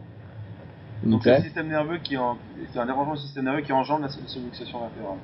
Donc 1.04 1.22
c'est 1.22 1.36
un 1.36 1.42
système 1.42 1.68
nerveux 1.68 1.98
qui 1.98 2.16
en... 2.16 2.36
c'est 2.72 2.78
un 2.78 2.86
dérangement 2.86 3.14
du 3.14 3.20
système 3.20 3.44
nerveux 3.44 3.62
qui 3.62 3.72
engendre 3.72 4.02
la 4.02 4.08
subluxation 4.08 4.80
vertébrale. 4.80 5.18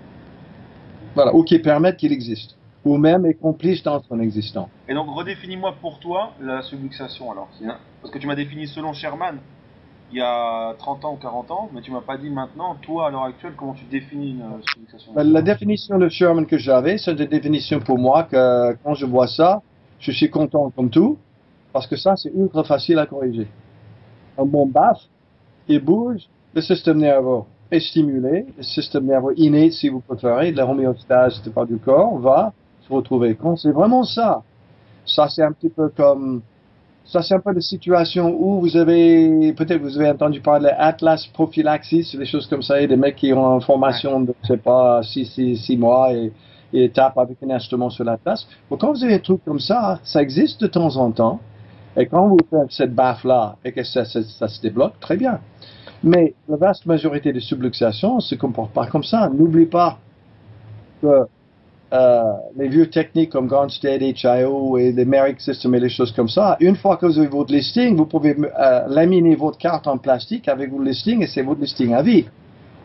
Voilà, 1.14 1.35
ou 1.35 1.43
qui 1.43 1.59
permettent 1.59 1.97
qu'il 1.97 2.12
existe, 2.12 2.57
ou 2.85 2.97
même 2.97 3.27
est 3.27 3.35
complice 3.35 3.83
dans 3.83 4.03
son 4.03 4.21
existence. 4.21 4.69
Et 4.88 4.95
donc, 4.95 5.09
redéfinis-moi 5.09 5.75
pour 5.81 5.99
toi 5.99 6.33
la 6.40 6.62
subluxation 6.62 7.33
alors. 7.33 7.49
Parce 8.01 8.12
que 8.12 8.19
tu 8.19 8.27
m'as 8.27 8.37
défini 8.37 8.66
selon 8.66 8.93
Sherman 8.93 9.38
il 10.12 10.19
y 10.19 10.23
a 10.23 10.75
30 10.79 11.05
ans 11.05 11.14
ou 11.14 11.16
40 11.16 11.51
ans, 11.51 11.71
mais 11.73 11.83
tu 11.83 11.93
m'as 11.93 12.01
pas 12.01 12.16
dit 12.16 12.31
maintenant, 12.31 12.75
toi 12.83 13.07
à 13.07 13.11
l'heure 13.11 13.25
actuelle, 13.25 13.53
comment 13.57 13.75
tu 13.75 13.85
définis 13.85 14.33
une 14.33 14.43
euh, 14.43 14.61
subluxation 14.73 15.12
ben, 15.12 15.23
La 15.23 15.43
définition 15.43 15.99
de 15.99 16.09
Sherman 16.09 16.47
que 16.47 16.59
j'avais, 16.59 16.99
c'est 16.99 17.12
une 17.12 17.27
définition 17.27 17.79
pour 17.81 17.99
moi 17.99 18.25
que 18.25 18.77
quand 18.83 18.95
je 18.95 19.07
vois 19.07 19.29
ça, 19.29 19.62
je 20.01 20.11
suis 20.11 20.29
content 20.29 20.71
comme 20.71 20.90
tout, 20.90 21.19
parce 21.73 21.87
que 21.87 21.97
ça, 21.97 22.16
c'est 22.16 22.33
ultra 22.35 22.64
facile 22.64 22.99
à 22.99 23.07
corriger. 23.07 23.47
Un 24.37 24.45
bon 24.45 24.66
basse, 24.66 25.09
il 25.70 25.80
bouge, 25.80 26.28
le 26.54 26.61
système 26.61 26.98
nerveux 26.98 27.42
est 27.70 27.80
stimulé, 27.80 28.46
le 28.56 28.62
système 28.62 29.06
nerveux 29.06 29.35
inné, 29.37 29.70
si 29.70 29.88
vous 29.88 30.00
préférez, 30.00 30.50
de 30.52 30.56
la 30.56 30.66
homéostase 30.68 31.42
de 31.42 31.50
part 31.50 31.66
du 31.66 31.78
corps, 31.78 32.18
va 32.18 32.52
se 32.87 32.92
retrouver. 32.92 33.37
Quand 33.37 33.56
c'est 33.56 33.70
vraiment 33.70 34.02
ça, 34.02 34.42
ça 35.06 35.28
c'est 35.28 35.42
un 35.42 35.52
petit 35.52 35.70
peu 35.70 35.88
comme 35.88 36.42
ça, 37.04 37.22
c'est 37.22 37.35
un 37.35 37.40
peu 37.40 37.54
de 37.54 37.61
situation 37.61 38.37
où 38.38 38.61
vous 38.61 38.76
avez, 38.76 39.52
peut-être 39.54 39.80
vous 39.80 39.96
avez 39.98 40.11
entendu 40.11 40.40
parler 40.40 40.70
Atlas 40.76 41.26
prophylaxis, 41.33 42.16
des 42.16 42.26
choses 42.26 42.46
comme 42.46 42.62
ça, 42.62 42.80
et 42.80 42.87
des 42.87 42.96
mecs 42.96 43.16
qui 43.16 43.33
ont 43.33 43.54
une 43.56 43.62
formation 43.62 44.20
de, 44.20 44.35
je 44.42 44.48
sais 44.48 44.56
pas, 44.56 45.02
six, 45.02 45.26
six, 45.56 45.76
mois 45.76 46.12
et, 46.12 46.33
et 46.72 46.88
tapent 46.90 47.18
avec 47.18 47.38
un 47.42 47.50
instrument 47.50 47.90
sur 47.90 48.04
l'Atlas. 48.04 48.46
Bon, 48.68 48.76
quand 48.76 48.92
vous 48.92 49.02
avez 49.02 49.14
des 49.14 49.22
trucs 49.22 49.44
comme 49.44 49.59
ça, 49.59 49.98
ça 50.04 50.22
existe 50.22 50.61
de 50.61 50.66
temps 50.66 50.96
en 50.96 51.11
temps. 51.11 51.40
Et 51.96 52.07
quand 52.07 52.29
vous 52.29 52.38
faites 52.48 52.70
cette 52.70 52.94
baffe-là 52.94 53.57
et 53.64 53.72
que 53.72 53.83
ça, 53.83 54.05
se 54.05 54.62
débloque, 54.62 54.98
très 55.00 55.16
bien. 55.16 55.40
Mais 56.03 56.35
la 56.48 56.57
vaste 56.57 56.87
majorité 56.87 57.33
des 57.33 57.40
subluxations 57.40 58.20
se 58.20 58.35
comportent 58.35 58.72
pas 58.72 58.87
comme 58.87 59.03
ça. 59.03 59.29
N'oublie 59.29 59.66
pas 59.66 59.98
que 61.03 61.26
euh, 61.92 62.22
les 62.57 62.68
vieux 62.68 62.88
techniques 62.88 63.31
comme 63.31 63.48
Grandstead, 63.48 64.00
HIO 64.00 64.79
et 64.79 64.92
les 64.92 65.05
Merrick 65.05 65.40
System 65.40 65.74
et 65.74 65.81
les 65.81 65.88
choses 65.88 66.12
comme 66.12 66.29
ça, 66.29 66.57
une 66.61 66.76
fois 66.76 66.96
que 66.96 67.07
vous 67.07 67.18
avez 67.18 67.26
votre 67.26 67.53
listing, 67.53 67.96
vous 67.96 68.07
pouvez 68.07 68.37
euh, 68.38 68.87
laminer 68.87 69.35
votre 69.35 69.59
carte 69.59 69.88
en 69.88 69.98
plastique 69.98 70.48
avec 70.48 70.70
votre 70.70 70.85
listing 70.85 71.22
et 71.22 71.26
c'est 71.26 71.42
votre 71.42 71.61
listing 71.61 71.92
à 71.92 72.03
vie. 72.03 72.26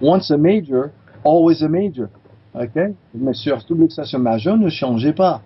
Once 0.02 0.32
a 0.32 0.38
major, 0.38 0.90
always 1.24 1.64
a 1.64 1.68
major. 1.68 2.08
OK? 2.56 2.94
Mais 3.14 3.34
sur 3.34 3.62
subluxation 3.62 4.20
majeure, 4.20 4.58
ne 4.58 4.70
changez 4.70 5.14
pas. 5.14 5.42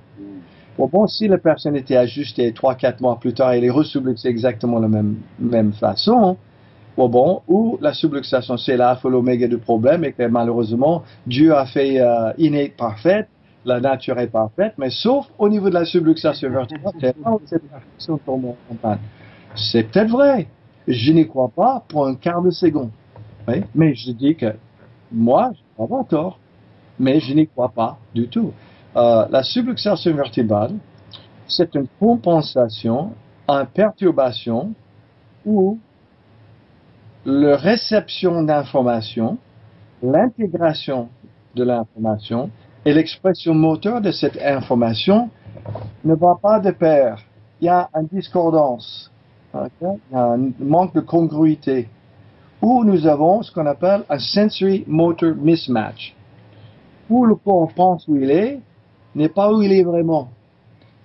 Bon, 0.80 0.88
bon, 0.88 1.08
si 1.08 1.28
la 1.28 1.38
personne 1.38 1.76
était 1.76 1.98
ajustée 1.98 2.54
3-4 2.54 3.02
mois 3.02 3.20
plus 3.20 3.34
tard, 3.34 3.52
elle 3.52 3.66
est 3.66 3.70
resubluxée 3.70 4.30
exactement 4.30 4.78
de 4.78 4.84
la 4.84 4.88
même, 4.88 5.18
même 5.38 5.74
façon, 5.74 6.38
bon, 6.96 7.10
bon, 7.10 7.42
ou 7.50 7.78
la 7.82 7.92
subluxation, 7.94 8.56
c'est 8.56 8.78
l'alpha 8.78 9.10
l'oméga 9.10 9.50
du 9.50 9.58
problème 9.58 10.06
et 10.06 10.14
que 10.14 10.24
malheureusement, 10.24 11.04
Dieu 11.28 11.54
a 11.54 11.66
fait 11.66 12.00
euh, 12.00 12.32
parfaite, 12.78 13.28
la 13.66 13.82
nature 13.82 14.18
est 14.20 14.28
parfaite, 14.28 14.76
mais 14.78 14.90
sauf 14.90 15.26
au 15.38 15.50
niveau 15.50 15.68
de 15.68 15.74
la 15.74 15.84
subluxation 15.84 16.50
vertébrale, 16.50 17.40
c'est 19.56 19.84
peut-être 19.84 20.12
vrai. 20.12 20.48
Je 20.88 21.12
n'y 21.12 21.28
crois 21.28 21.50
pas 21.50 21.84
pour 21.90 22.08
un 22.08 22.16
quart 22.16 22.42
de 22.42 22.52
seconde. 22.52 22.92
Mais 23.76 23.96
je 23.96 24.14
dis 24.14 24.34
que 24.34 24.54
moi, 25.12 25.52
je 25.54 25.84
n'ai 25.84 25.90
pas 25.90 26.04
tort, 26.06 26.40
mais 26.98 27.20
je 27.20 27.34
n'y 27.34 27.48
crois 27.48 27.68
pas 27.68 27.98
du 28.16 28.30
tout. 28.30 28.54
Euh, 28.96 29.28
la 29.30 29.44
subluxation 29.44 30.16
vertébrale, 30.16 30.74
c'est 31.48 31.76
une 31.76 31.88
compensation 32.00 33.12
en 33.48 33.66
perturbation 33.66 34.74
où 35.46 35.78
la 37.26 37.56
réception 37.58 38.44
d'information, 38.44 39.38
l'intégration 40.02 41.10
de 41.56 41.64
l'information 41.64 42.50
et 42.86 42.94
l'expression 42.94 43.54
moteur 43.54 44.02
de 44.02 44.12
cette 44.12 44.38
information 44.42 45.30
ne 46.04 46.16
va 46.16 46.36
pas 46.42 46.60
de 46.60 46.72
pair. 46.72 47.20
Il 47.62 47.66
y 47.66 47.70
a 47.70 47.90
une 47.94 48.08
discordance, 48.08 49.12
un 49.54 50.38
manque 50.60 50.96
de 50.96 51.02
congruité, 51.02 51.90
où 52.62 52.84
nous 52.84 53.06
avons 53.06 53.44
ce 53.44 53.52
qu'on 53.52 53.66
appelle 53.66 54.04
un 54.10 54.20
sensory 54.20 54.84
motor 54.88 55.36
mismatch, 55.36 56.16
où 57.10 57.26
le 57.26 57.36
corps 57.36 57.72
pense 57.76 58.08
où 58.08 58.16
il 58.16 58.32
est, 58.32 58.60
n'est 59.16 59.30
pas 59.30 59.52
où 59.52 59.62
il 59.62 59.72
est 59.72 59.84
vraiment. 59.84 60.30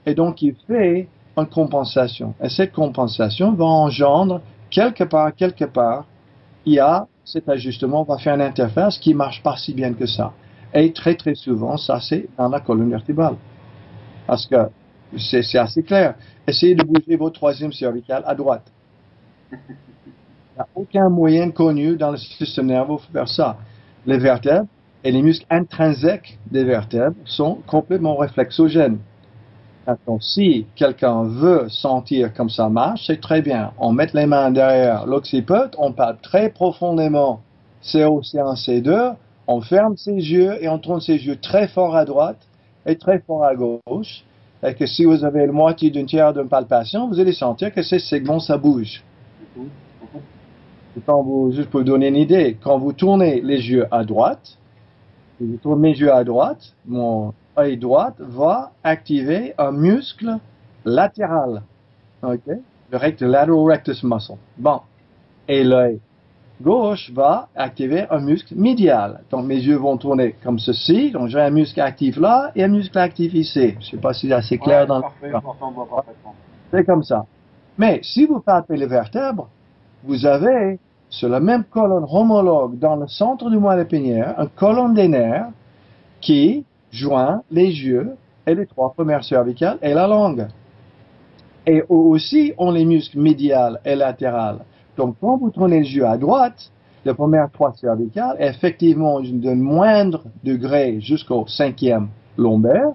Et 0.07 0.15
donc 0.15 0.43
il 0.43 0.55
fait 0.67 1.09
une 1.37 1.47
compensation. 1.47 2.35
Et 2.43 2.49
cette 2.49 2.73
compensation 2.73 3.53
va 3.53 3.65
engendre 3.65 4.41
quelque 4.71 5.05
part, 5.05 5.35
quelque 5.35 5.65
part, 5.65 6.05
il 6.67 6.75
y 6.75 6.79
a 6.79 7.07
cet 7.25 7.49
ajustement, 7.49 8.03
va 8.03 8.19
faire 8.19 8.35
une 8.35 8.43
interface 8.43 8.99
qui 8.99 9.15
marche 9.15 9.43
pas 9.43 9.57
si 9.57 9.73
bien 9.73 9.95
que 9.95 10.07
ça. 10.07 10.33
Et 10.73 10.93
très 10.93 11.15
très 11.15 11.35
souvent, 11.35 11.77
ça 11.77 12.01
c'est 12.01 12.29
dans 12.37 12.49
la 12.49 12.61
colonne 12.61 12.91
vertébrale. 12.91 13.37
Parce 14.27 14.47
que 14.47 14.57
c'est 15.17 15.59
assez 15.59 15.83
clair. 15.83 16.15
Essayez 16.47 16.75
de 16.75 16.85
bouger 16.85 17.17
votre 17.17 17.37
troisième 17.37 17.73
cervical 17.73 18.23
à 18.27 18.35
droite. 18.35 18.71
Il 19.53 19.59
n'y 20.57 20.61
a 20.61 20.67
aucun 20.75 21.09
moyen 21.09 21.51
connu 21.51 21.97
dans 21.97 22.11
le 22.11 22.17
système 22.17 22.67
nerveux 22.67 22.97
pour 22.97 23.03
faire 23.03 23.29
ça. 23.29 23.57
Les 24.07 24.19
vertèbres 24.19 24.67
et 25.05 25.13
les 25.13 25.23
muscles 25.23 25.47
intrinsèques 25.51 26.39
des 26.51 26.65
vertèbres 26.65 27.17
sont 27.27 27.59
complètement 27.67 28.17
réflexogènes. 28.17 28.99
Attends, 29.87 30.19
si 30.19 30.67
quelqu'un 30.77 31.25
veut 31.25 31.69
sentir 31.69 32.33
comme 32.33 32.49
ça 32.49 32.71
marche, 32.71 33.07
c'est 33.07 33.21
très 33.21 33.43
bien. 33.43 33.73
On 33.79 33.93
met 33.93 34.09
les 34.15 34.25
mains 34.25 34.51
derrière 34.51 35.05
l'occiput, 35.05 35.77
on 35.77 35.93
parle 35.93 36.17
très 36.23 36.49
profondément 36.49 37.43
CO-C1, 37.83 38.57
C2, 38.57 39.15
on 39.47 39.61
ferme 39.61 39.95
ses 39.99 40.15
yeux 40.15 40.57
et 40.63 40.71
on 40.71 40.79
tourne 40.79 41.03
ses 41.03 41.19
yeux 41.19 41.37
très 41.37 41.69
fort 41.69 41.95
à 41.95 42.07
droite 42.07 42.41
et 42.87 42.97
très 42.97 43.19
fort 43.19 43.45
à 43.45 43.55
gauche. 43.55 44.25
Et 44.67 44.73
que 44.73 44.87
si 44.87 45.05
vous 45.05 45.23
avez 45.23 45.45
la 45.45 45.53
moitié 45.53 45.91
d'une 45.91 46.07
tiers 46.07 46.33
d'une 46.33 46.49
palpation, 46.49 47.09
vous 47.09 47.21
allez 47.21 47.35
sentir 47.35 47.75
que 47.75 47.83
ces 47.83 47.99
segments, 47.99 48.41
ça 48.41 48.57
bouge. 48.57 49.05
Quand 51.05 51.23
vous, 51.23 51.53
juste 51.53 51.69
pour 51.69 51.81
vous 51.81 51.85
donner 51.85 52.09
une 52.09 52.17
idée, 52.17 52.57
quand 52.63 52.79
vous 52.79 52.95
tournez 52.95 53.43
les 53.43 53.69
yeux 53.69 53.87
à 53.91 54.05
droite, 54.05 54.57
je 55.41 55.57
tourne 55.57 55.81
mes 55.81 55.97
yeux 55.97 56.13
à 56.13 56.25
droite, 56.25 56.75
mon 56.87 57.33
œil 57.59 57.77
droit 57.77 58.13
va 58.19 58.73
activer 58.83 59.55
un 59.59 59.73
muscle 59.73 60.39
latéral. 60.85 61.63
OK? 62.23 62.47
Le 62.47 63.27
lateral 63.27 63.51
rectus 63.51 64.03
muscle. 64.03 64.37
Bon. 64.59 64.81
Et 65.49 65.65
l'œil 65.65 66.01
gauche 66.61 67.11
va 67.13 67.49
activer 67.55 68.07
un 68.11 68.21
muscle 68.21 68.55
médial. 68.57 69.21
Donc 69.31 69.47
mes 69.47 69.57
yeux 69.57 69.77
vont 69.77 69.97
tourner 69.97 70.35
comme 70.43 70.59
ceci. 70.59 71.11
Donc 71.11 71.29
j'ai 71.29 71.41
un 71.41 71.51
muscle 71.51 71.81
actif 71.81 72.17
là 72.17 72.53
et 72.55 72.65
un 72.65 72.69
muscle 72.69 72.99
actif 72.99 73.35
ici. 73.35 73.71
Je 73.73 73.77
ne 73.77 73.83
sais 73.83 73.97
pas 73.97 74.13
si 74.13 74.29
c'est 74.29 74.35
assez 74.35 74.59
clair 74.59 74.87
dans 74.87 74.99
le 74.99 75.05
C'est 76.71 76.85
comme 76.85 77.03
ça. 77.03 77.27
Mais 77.77 78.01
si 78.03 78.27
vous 78.27 78.41
palpez 78.41 78.77
les 78.77 78.87
vertèbres, 78.87 79.49
vous 80.05 80.27
avez 80.27 80.79
sur 81.15 81.29
la 81.29 81.39
même 81.39 81.65
colonne 81.65 82.07
homologue 82.11 82.79
dans 82.79 82.97
le 82.97 83.07
centre 83.07 83.49
du 83.49 83.57
moelle 83.57 83.81
épinière, 83.81 84.35
une 84.37 84.49
colonne 84.49 84.95
des 84.95 85.07
nerfs 85.07 85.49
qui 86.21 86.65
joint 86.91 87.43
les 87.51 87.67
yeux 87.67 88.17
et 88.47 88.55
les 88.55 88.67
trois 88.67 88.93
premières 88.93 89.23
cervicales 89.23 89.79
et 89.81 89.95
la 89.95 90.09
langue. 90.09 90.49
Et 91.67 91.83
aussi, 91.89 92.53
on 92.59 92.73
les 92.73 92.85
muscles 92.85 93.19
médial 93.19 93.81
et 93.85 93.95
latéral. 93.95 94.59
Donc, 94.97 95.17
quand 95.21 95.37
vous 95.37 95.51
tournez 95.51 95.81
les 95.81 95.95
yeux 95.95 96.07
à 96.07 96.19
droite, 96.19 96.71
les 97.05 97.15
premières 97.15 97.51
trois 97.51 97.73
cervicales, 97.75 98.37
effectivement, 98.41 99.21
de 99.21 99.53
moindre 99.53 100.25
degré 100.43 101.01
jusqu'au 101.01 101.47
cinquième 101.47 102.09
lombaire, 102.37 102.91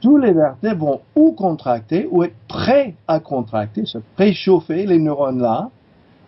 tous 0.00 0.16
les 0.16 0.32
vertèbres 0.32 0.86
vont 0.86 1.00
ou 1.14 1.32
contracter 1.32 2.08
ou 2.10 2.24
être 2.24 2.36
prêts 2.48 2.94
à 3.06 3.20
contracter, 3.20 3.84
se 3.84 3.98
préchauffer 4.16 4.86
les 4.86 4.98
neurones 4.98 5.40
là, 5.40 5.70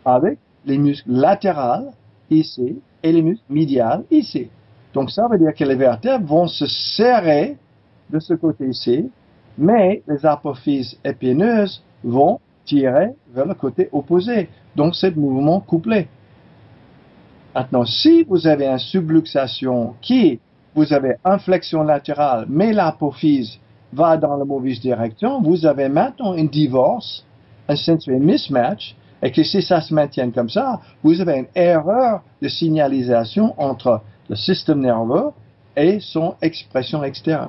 avec 0.04 0.38
les 0.66 0.78
muscles 0.78 1.10
latérales 1.10 1.92
ici 2.30 2.80
et 3.02 3.12
les 3.12 3.22
muscles 3.22 3.44
médiales 3.48 4.04
ici. 4.10 4.48
Donc 4.92 5.10
ça 5.10 5.28
veut 5.28 5.38
dire 5.38 5.54
que 5.54 5.64
les 5.64 5.76
vertèbres 5.76 6.26
vont 6.26 6.46
se 6.46 6.66
serrer 6.66 7.56
de 8.10 8.18
ce 8.18 8.34
côté-ci, 8.34 9.10
mais 9.56 10.02
les 10.06 10.26
apophyses 10.26 10.98
épineuses 11.04 11.82
vont 12.02 12.40
tirer 12.64 13.10
vers 13.32 13.46
le 13.46 13.54
côté 13.54 13.88
opposé. 13.92 14.48
Donc 14.74 14.94
c'est 14.94 15.10
le 15.10 15.20
mouvement 15.20 15.60
couplé. 15.60 16.08
Maintenant, 17.54 17.84
si 17.84 18.24
vous 18.24 18.46
avez 18.46 18.66
une 18.66 18.78
subluxation 18.78 19.94
qui, 20.02 20.40
vous 20.74 20.92
avez 20.92 21.14
inflexion 21.24 21.82
latérale, 21.82 22.44
mais 22.48 22.72
l'apophyse 22.72 23.58
va 23.92 24.18
dans 24.18 24.36
la 24.36 24.44
mauvaise 24.44 24.80
direction, 24.80 25.40
vous 25.40 25.64
avez 25.64 25.88
maintenant 25.88 26.32
un 26.32 26.44
divorce, 26.44 27.24
un 27.68 27.76
sensory 27.76 28.18
mismatch, 28.18 28.94
et 29.22 29.32
que 29.32 29.42
si 29.42 29.62
ça 29.62 29.80
se 29.80 29.94
maintient 29.94 30.30
comme 30.30 30.50
ça, 30.50 30.80
vous 31.02 31.20
avez 31.20 31.38
une 31.38 31.46
erreur 31.54 32.22
de 32.42 32.48
signalisation 32.48 33.54
entre 33.58 34.02
le 34.28 34.36
système 34.36 34.80
nerveux 34.80 35.30
et 35.76 36.00
son 36.00 36.34
expression 36.42 37.02
externe. 37.02 37.48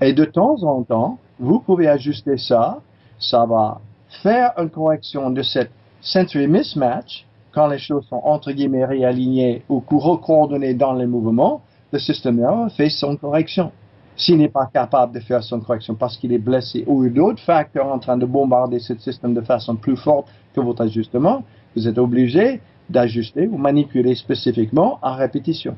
Et 0.00 0.12
de 0.12 0.24
temps 0.24 0.62
en 0.62 0.82
temps, 0.82 1.18
vous 1.38 1.60
pouvez 1.60 1.88
ajuster 1.88 2.36
ça, 2.36 2.78
ça 3.18 3.46
va 3.46 3.80
faire 4.22 4.52
une 4.58 4.70
correction 4.70 5.30
de 5.30 5.42
cette 5.42 5.70
sensory 6.00 6.48
mismatch, 6.48 7.26
quand 7.52 7.66
les 7.66 7.78
choses 7.78 8.06
sont 8.08 8.20
entre 8.24 8.52
guillemets 8.52 8.84
réalignées 8.84 9.62
ou 9.68 9.80
coordonnées 9.80 10.74
dans 10.74 10.94
les 10.94 11.06
mouvements, 11.06 11.62
le 11.92 11.98
système 11.98 12.36
nerveux 12.36 12.70
fait 12.70 12.88
son 12.88 13.16
correction. 13.16 13.70
S'il 14.16 14.38
n'est 14.38 14.48
pas 14.48 14.66
capable 14.66 15.14
de 15.14 15.20
faire 15.20 15.42
son 15.42 15.60
correction 15.60 15.94
parce 15.94 16.16
qu'il 16.16 16.32
est 16.32 16.38
blessé 16.38 16.84
ou 16.86 17.08
d'autres 17.08 17.42
facteurs 17.42 17.86
en 17.86 17.98
train 17.98 18.16
de 18.16 18.26
bombarder 18.26 18.78
ce 18.78 18.96
système 18.98 19.34
de 19.34 19.40
façon 19.40 19.76
plus 19.76 19.96
forte 19.96 20.28
que 20.54 20.60
votre 20.60 20.82
ajustement, 20.82 21.44
vous 21.74 21.88
êtes 21.88 21.98
obligé 21.98 22.60
d'ajuster 22.90 23.48
ou 23.48 23.56
manipuler 23.56 24.14
spécifiquement 24.14 24.98
en 25.02 25.14
répétition. 25.14 25.74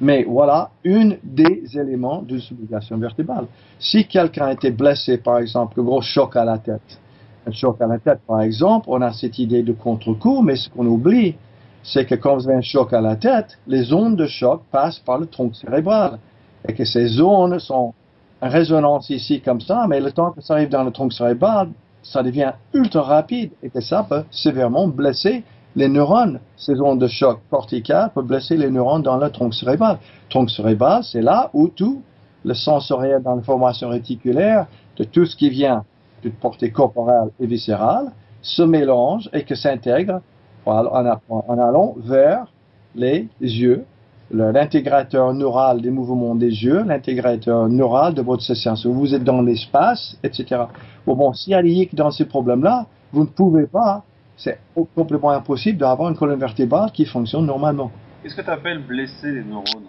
Mais 0.00 0.24
voilà 0.24 0.70
une 0.84 1.18
des 1.24 1.64
éléments 1.76 2.22
de 2.22 2.38
subluxation 2.38 2.96
vertébrale. 2.98 3.46
Si 3.78 4.06
quelqu'un 4.06 4.46
a 4.46 4.52
été 4.52 4.70
blessé, 4.70 5.18
par 5.18 5.38
exemple, 5.38 5.80
un 5.80 5.82
gros 5.82 6.00
choc 6.00 6.36
à 6.36 6.44
la 6.44 6.58
tête, 6.58 7.00
un 7.46 7.50
choc 7.50 7.80
à 7.80 7.86
la 7.86 7.98
tête, 7.98 8.20
par 8.26 8.40
exemple, 8.40 8.86
on 8.88 9.02
a 9.02 9.12
cette 9.12 9.38
idée 9.38 9.62
de 9.62 9.72
contre-coup, 9.72 10.40
mais 10.42 10.56
ce 10.56 10.68
qu'on 10.70 10.86
oublie, 10.86 11.34
c'est 11.82 12.04
que 12.04 12.14
quand 12.14 12.36
vous 12.36 12.48
avez 12.48 12.58
un 12.58 12.62
choc 12.62 12.92
à 12.92 13.00
la 13.00 13.16
tête, 13.16 13.58
les 13.66 13.92
ondes 13.92 14.16
de 14.16 14.26
choc 14.26 14.62
passent 14.70 15.00
par 15.00 15.18
le 15.18 15.26
tronc 15.26 15.52
cérébral. 15.54 16.18
Et 16.66 16.74
que 16.74 16.84
ces 16.84 17.06
zones 17.06 17.58
sont 17.58 17.94
en 18.40 18.48
résonance 18.48 19.10
ici 19.10 19.40
comme 19.40 19.60
ça, 19.60 19.86
mais 19.88 20.00
le 20.00 20.12
temps 20.12 20.30
que 20.30 20.40
ça 20.40 20.54
arrive 20.54 20.68
dans 20.68 20.84
le 20.84 20.90
tronc 20.90 21.10
cérébral, 21.10 21.68
ça 22.02 22.22
devient 22.22 22.52
ultra 22.72 23.02
rapide 23.02 23.50
et 23.62 23.70
que 23.70 23.80
ça 23.80 24.04
peut 24.08 24.24
sévèrement 24.30 24.88
blesser 24.88 25.44
les 25.76 25.88
neurones. 25.88 26.40
Ces 26.56 26.80
ondes 26.80 27.00
de 27.00 27.06
choc 27.06 27.40
cortical 27.50 28.10
peuvent 28.14 28.26
blesser 28.26 28.56
les 28.56 28.70
neurones 28.70 29.02
dans 29.02 29.16
le 29.16 29.30
tronc 29.30 29.52
cérébral. 29.52 29.98
Le 30.26 30.30
tronc 30.30 30.48
cérébral, 30.48 31.04
c'est 31.04 31.20
là 31.20 31.50
où 31.52 31.68
tout 31.68 32.02
le 32.44 32.54
sensoriel 32.54 33.22
dans 33.22 33.34
la 33.34 33.42
formation 33.42 33.88
réticulaire 33.88 34.66
de 34.96 35.04
tout 35.04 35.26
ce 35.26 35.36
qui 35.36 35.50
vient 35.50 35.84
de 36.22 36.30
portée 36.30 36.70
corporelle 36.70 37.30
et 37.40 37.46
viscérale 37.46 38.12
se 38.42 38.62
mélange 38.62 39.28
et 39.32 39.44
que 39.44 39.54
s'intègre 39.54 40.20
en, 40.66 40.84
allant 40.84 41.94
vers 41.98 42.46
les 42.94 43.28
yeux, 43.40 43.84
l'intégrateur 44.30 45.32
neural 45.32 45.80
des 45.80 45.90
mouvements 45.90 46.34
des 46.34 46.64
yeux, 46.64 46.82
l'intégrateur 46.82 47.68
neural 47.68 48.14
de 48.14 48.22
votre 48.22 48.42
séance. 48.42 48.84
Vous 48.84 49.14
êtes 49.14 49.24
dans 49.24 49.40
l'espace, 49.40 50.18
etc. 50.22 50.62
Bon, 51.06 51.14
bon, 51.14 51.32
s'il 51.32 51.52
y 51.52 51.54
a 51.54 51.62
des 51.62 51.88
dans 51.92 52.10
ces 52.10 52.26
problèmes-là, 52.26 52.86
vous 53.12 53.22
ne 53.22 53.28
pouvez 53.28 53.66
pas, 53.66 54.04
c'est 54.36 54.58
complètement 54.94 55.30
impossible 55.30 55.78
d'avoir 55.78 56.10
une 56.10 56.16
colonne 56.16 56.38
vertébrale 56.38 56.92
qui 56.92 57.06
fonctionne 57.06 57.46
normalement. 57.46 57.90
Qu'est-ce 58.22 58.36
que 58.36 58.42
tu 58.42 58.50
appelles 58.50 58.84
blesser 58.84 59.32
les 59.32 59.44
neurones? 59.44 59.88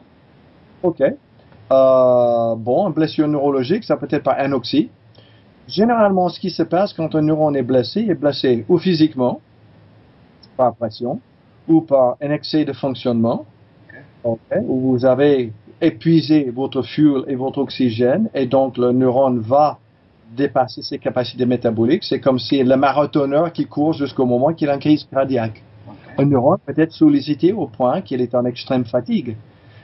Ok. 0.81 1.01
Euh, 1.01 2.55
bon, 2.55 2.87
une 2.87 2.93
blessure 2.93 3.27
neurologique, 3.27 3.83
ça 3.83 3.97
peut 3.97 4.07
être 4.09 4.23
par 4.23 4.39
anoxie. 4.39 4.89
Généralement, 5.67 6.29
ce 6.29 6.39
qui 6.39 6.49
se 6.49 6.63
passe 6.63 6.93
quand 6.93 7.13
un 7.13 7.21
neurone 7.21 7.55
est 7.55 7.63
blessé, 7.63 8.01
il 8.01 8.11
est 8.11 8.15
blessé 8.15 8.65
ou 8.69 8.77
physiquement, 8.77 9.41
par 10.57 10.73
pression, 10.75 11.19
ou 11.67 11.81
par 11.81 12.15
un 12.21 12.31
excès 12.31 12.65
de 12.65 12.73
fonctionnement, 12.73 13.45
où 14.23 14.79
vous 14.79 15.05
avez 15.05 15.51
épuisé 15.81 16.49
votre 16.49 16.81
fuel 16.81 17.23
et 17.27 17.35
votre 17.35 17.59
oxygène, 17.59 18.29
et 18.33 18.45
donc 18.45 18.77
le 18.77 18.91
neurone 18.91 19.39
va 19.39 19.77
dépasser 20.35 20.81
ses 20.81 20.99
capacités 20.99 21.45
métaboliques. 21.45 22.03
C'est 22.03 22.19
comme 22.19 22.39
si 22.39 22.61
le 22.61 22.75
marathonneur 22.75 23.51
qui 23.51 23.65
court 23.65 23.93
jusqu'au 23.93 24.25
moment 24.25 24.53
qu'il 24.53 24.69
a 24.69 24.75
une 24.75 24.79
crise 24.79 25.05
cardiaque. 25.05 25.63
Un 26.17 26.25
neurone 26.25 26.59
peut 26.65 26.73
être 26.77 26.91
sollicité 26.91 27.53
au 27.53 27.67
point 27.67 28.01
qu'il 28.01 28.21
est 28.21 28.35
en 28.35 28.45
extrême 28.45 28.85
fatigue. 28.85 29.37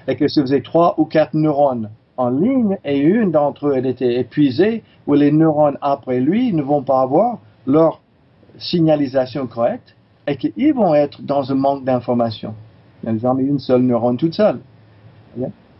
Et 0.07 0.15
que 0.15 0.27
si 0.27 0.41
vous 0.41 0.51
avez 0.51 0.61
trois 0.61 0.95
ou 0.97 1.05
quatre 1.05 1.33
neurones 1.33 1.89
en 2.17 2.29
ligne 2.29 2.77
et 2.85 2.97
une 2.97 3.31
d'entre 3.31 3.67
eux 3.67 3.73
elle 3.75 3.87
était 3.87 4.19
épuisée, 4.19 4.83
où 5.07 5.13
les 5.13 5.31
neurones 5.31 5.77
après 5.81 6.19
lui 6.19 6.53
ne 6.53 6.61
vont 6.61 6.83
pas 6.83 7.01
avoir 7.01 7.39
leur 7.65 8.01
signalisation 8.57 9.47
correcte 9.47 9.95
et 10.27 10.37
qu'ils 10.37 10.73
vont 10.73 10.93
être 10.93 11.21
dans 11.21 11.51
un 11.51 11.55
manque 11.55 11.83
d'information. 11.83 12.53
Il 13.05 13.11
n'y 13.11 13.17
a 13.17 13.21
jamais 13.21 13.43
une 13.43 13.59
seule 13.59 13.81
neurone 13.81 14.17
toute 14.17 14.33
seule. 14.33 14.59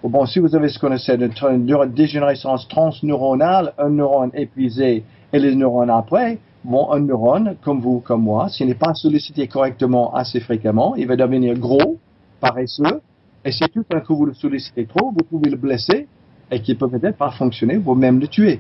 Bon, 0.03 0.25
si 0.27 0.37
vous 0.37 0.55
avez 0.55 0.69
ce 0.69 0.77
qu'on 0.77 0.91
essaie 0.91 1.17
de 1.17 1.85
dégénérescence 1.87 2.67
transneuronale, 2.67 3.73
un 3.79 3.89
neurone 3.89 4.29
épuisé 4.35 5.03
et 5.33 5.39
les 5.39 5.55
neurones 5.55 5.89
après, 5.89 6.37
bon, 6.63 6.91
un 6.91 6.99
neurone, 6.99 7.55
comme 7.63 7.79
vous, 7.79 8.01
comme 8.01 8.21
moi, 8.21 8.47
s'il 8.49 8.67
n'est 8.67 8.75
pas 8.75 8.93
sollicité 8.93 9.47
correctement 9.47 10.13
assez 10.13 10.39
fréquemment, 10.39 10.95
il 10.95 11.07
va 11.07 11.15
devenir 11.15 11.57
gros, 11.57 11.97
paresseux, 12.39 13.01
et 13.43 13.51
si 13.51 13.63
tout 13.73 13.83
d'un 13.89 14.01
coup 14.01 14.15
vous 14.15 14.27
le 14.27 14.35
sollicitez 14.35 14.85
trop, 14.85 15.09
vous 15.09 15.23
pouvez 15.27 15.49
le 15.49 15.57
blesser 15.57 16.07
et 16.51 16.61
qu'il 16.61 16.77
peut 16.77 16.89
peut-être 16.89 17.17
pas 17.17 17.31
fonctionner, 17.31 17.77
vous 17.77 17.95
même 17.95 18.19
le 18.19 18.27
tuer. 18.27 18.59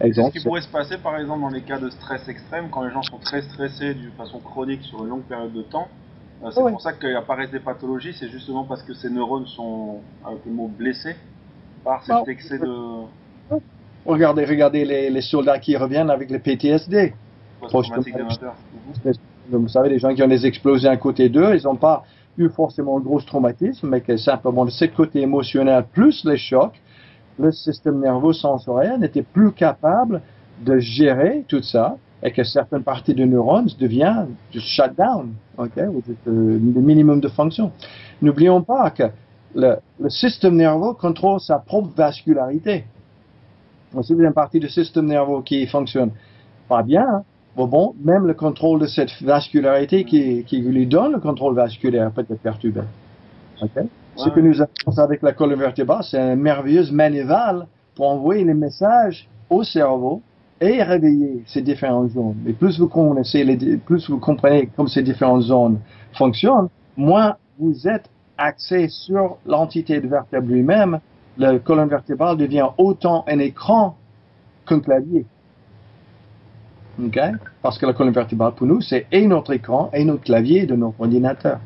ce 0.00 0.30
qui 0.30 0.44
pourrait 0.44 0.60
se 0.60 0.68
passer 0.68 0.98
par 0.98 1.18
exemple 1.18 1.40
dans 1.40 1.48
les 1.48 1.62
cas 1.62 1.78
de 1.78 1.90
stress 1.90 2.28
extrême, 2.28 2.68
quand 2.70 2.84
les 2.84 2.92
gens 2.92 3.02
sont 3.02 3.18
très 3.18 3.42
stressés 3.42 3.94
d'une 3.94 4.12
façon 4.12 4.38
chronique 4.38 4.82
sur 4.82 5.02
une 5.02 5.10
longue 5.10 5.22
période 5.22 5.52
de 5.52 5.62
temps, 5.62 5.88
euh, 6.42 6.50
c'est 6.52 6.60
pour 6.60 6.80
ça 6.80 6.92
qu'apparaissent 6.92 7.50
des 7.50 7.60
pathologies, 7.60 8.14
c'est 8.18 8.28
justement 8.28 8.64
parce 8.64 8.82
que 8.82 8.94
ces 8.94 9.10
neurones 9.10 9.46
sont, 9.46 10.00
avec 10.24 10.40
le 10.46 10.52
mot, 10.52 10.68
blessés 10.68 11.16
par 11.84 12.02
cet 12.04 12.28
excès 12.28 12.58
de... 12.58 13.04
Regardez, 14.06 14.46
regardez 14.46 14.84
les, 14.84 15.20
soldats 15.20 15.58
qui 15.58 15.76
reviennent 15.76 16.10
avec 16.10 16.30
les 16.30 16.38
PTSD. 16.38 17.12
Vous 19.50 19.68
savez, 19.68 19.90
les 19.90 19.98
gens 19.98 20.14
qui 20.14 20.22
ont 20.22 20.28
des 20.28 20.46
explosions 20.46 20.90
à 20.90 20.96
côté 20.96 21.28
d'eux, 21.28 21.54
ils 21.54 21.64
n'ont 21.64 21.76
pas 21.76 22.04
eu 22.38 22.48
forcément 22.48 22.96
un 22.96 23.00
gros 23.00 23.20
traumatisme, 23.20 23.88
mais 23.88 24.00
que 24.00 24.16
simplement 24.16 24.64
de 24.64 24.70
ce 24.70 24.86
côté 24.86 25.20
émotionnel 25.20 25.84
plus 25.92 26.24
les 26.24 26.38
chocs, 26.38 26.80
le 27.38 27.52
système 27.52 28.00
nerveux 28.00 28.32
sensoriel 28.32 28.98
n'était 29.00 29.22
plus 29.22 29.52
capable 29.52 30.22
de 30.64 30.78
gérer 30.78 31.44
tout 31.48 31.62
ça 31.62 31.96
et 32.22 32.32
que 32.32 32.44
certaines 32.44 32.82
parties 32.82 33.14
de 33.14 33.24
neurones 33.24 33.68
deviennent 33.78 34.34
shut 34.52 34.94
down, 34.96 35.32
ok, 35.56 35.78
euh, 35.78 35.92
le 36.26 36.80
minimum 36.80 37.20
de 37.20 37.28
fonction. 37.28 37.72
N'oublions 38.20 38.62
pas 38.62 38.90
que 38.90 39.04
le, 39.54 39.76
système 40.08 40.56
nerveux 40.56 40.92
contrôle 40.94 41.40
sa 41.40 41.58
propre 41.58 41.90
vascularité. 41.96 42.84
Si 44.02 44.12
vous 44.12 44.20
avez 44.20 44.28
une 44.28 44.34
partie 44.34 44.60
du 44.60 44.68
système 44.68 45.06
nerveux 45.06 45.42
qui 45.42 45.66
fonctionne 45.66 46.10
pas 46.68 46.82
bien, 46.82 47.24
bon, 47.56 47.94
même 48.02 48.26
le 48.26 48.34
contrôle 48.34 48.80
de 48.80 48.86
cette 48.86 49.10
vascularité 49.22 50.04
qui, 50.04 50.44
qui 50.44 50.60
lui 50.60 50.86
donne 50.86 51.12
le 51.12 51.20
contrôle 51.20 51.54
vasculaire 51.54 52.10
peut 52.12 52.24
être 52.28 52.40
perturbé. 52.40 52.82
Okay? 53.60 53.88
Ce 54.16 54.28
que 54.28 54.40
nous 54.40 54.60
avons 54.60 54.98
avec 54.98 55.22
la 55.22 55.32
colonne 55.32 55.58
vertébrale, 55.58 56.04
c'est 56.04 56.18
une 56.18 56.40
merveilleuse 56.40 56.92
manivelle 56.92 57.66
pour 57.94 58.08
envoyer 58.08 58.44
les 58.44 58.54
messages 58.54 59.28
au 59.48 59.62
cerveau 59.62 60.22
et 60.60 60.82
réveiller 60.82 61.42
ces 61.46 61.62
différentes 61.62 62.10
zones. 62.10 62.36
Et 62.46 62.52
plus 62.52 62.78
vous 62.78 62.88
connaissez, 62.88 63.44
plus 63.84 64.10
vous 64.10 64.18
comprenez 64.18 64.68
comment 64.76 64.88
ces 64.88 65.02
différentes 65.02 65.42
zones 65.42 65.78
fonctionnent, 66.12 66.68
moins 66.96 67.36
vous 67.58 67.88
êtes 67.88 68.08
axé 68.36 68.88
sur 68.88 69.38
l'entité 69.46 70.00
de 70.00 70.08
vertèbre 70.08 70.48
lui-même. 70.48 71.00
La 71.38 71.58
colonne 71.58 71.88
vertébrale 71.88 72.36
devient 72.36 72.66
autant 72.76 73.24
un 73.26 73.38
écran 73.38 73.96
qu'un 74.66 74.80
clavier. 74.80 75.24
Okay? 77.02 77.32
Parce 77.62 77.78
que 77.78 77.86
la 77.86 77.94
colonne 77.94 78.12
vertébrale, 78.12 78.52
pour 78.52 78.66
nous, 78.66 78.80
c'est 78.80 79.06
et 79.10 79.26
notre 79.26 79.52
écran 79.52 79.90
et 79.94 80.04
notre 80.04 80.24
clavier 80.24 80.66
de 80.66 80.76
notre 80.76 81.00
ordinateur. 81.00 81.58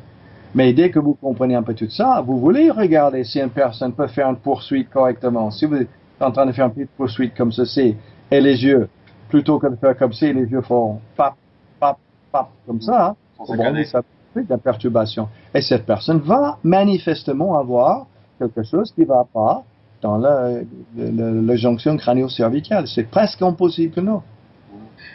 Mais 0.53 0.71
dès 0.71 0.89
que 0.89 0.99
vous 0.99 1.15
comprenez 1.15 1.55
un 1.55 1.63
peu 1.63 1.73
tout 1.73 1.89
ça, 1.89 2.23
vous 2.25 2.39
voulez 2.39 2.71
regarder 2.71 3.25
si 3.25 3.41
une 3.41 3.49
personne 3.49 3.91
peut 3.91 4.07
faire 4.07 4.29
une 4.29 4.37
poursuite 4.37 4.89
correctement. 4.89 5.51
Si 5.51 5.65
vous 5.65 5.75
êtes 5.75 5.89
en 6.21 6.31
train 6.31 6.45
de 6.45 6.53
faire 6.53 6.71
une 6.73 6.87
poursuite 6.87 7.35
comme 7.35 7.51
ceci, 7.51 7.95
et 8.31 8.41
les 8.41 8.63
yeux, 8.63 8.89
plutôt 9.29 9.59
que 9.59 9.67
de 9.67 9.75
faire 9.75 9.97
comme 9.97 10.13
si 10.13 10.31
les 10.31 10.45
yeux 10.45 10.61
font 10.61 10.99
pap, 11.15 11.35
pap, 11.79 11.97
pap, 12.31 12.49
comme 12.65 12.81
ça, 12.81 13.15
bon, 13.37 13.45
ça 13.85 14.01
fait 14.33 14.43
de 14.43 14.49
la 14.49 14.57
perturbation. 14.57 15.29
Et 15.53 15.61
cette 15.61 15.85
personne 15.85 16.19
va 16.19 16.57
manifestement 16.63 17.57
avoir 17.57 18.07
quelque 18.39 18.63
chose 18.63 18.91
qui 18.91 19.01
ne 19.01 19.05
va 19.05 19.25
pas 19.31 19.63
dans 20.01 20.17
la, 20.17 20.59
la, 20.95 21.55
jonction 21.55 21.97
crânio-cervicale. 21.97 22.87
C'est 22.87 23.09
presque 23.09 23.41
impossible 23.41 23.93
que 23.93 24.01
non. 24.01 24.21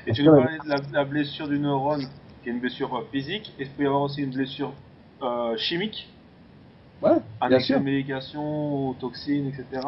Et 0.07 0.13
tu 0.13 0.25
nous 0.25 0.33
parlais 0.33 0.59
de 0.59 0.93
la, 0.93 1.05
blessure 1.05 1.49
du 1.49 1.59
neurone, 1.59 2.07
qui 2.43 2.49
est 2.49 2.53
une 2.53 2.61
blessure 2.61 3.05
physique. 3.13 3.53
Est-ce 3.59 3.69
qu'il 3.69 3.77
peut 3.77 3.83
y 3.85 3.87
avoir 3.87 4.03
aussi 4.03 4.23
une 4.23 4.31
blessure 4.31 4.73
euh, 5.23 5.57
chimique? 5.57 6.09
Ouais, 7.03 7.19
bien 7.49 7.61
sûr. 7.61 7.81
médication, 7.81 8.95
toxines, 8.95 9.49
etc. 9.49 9.87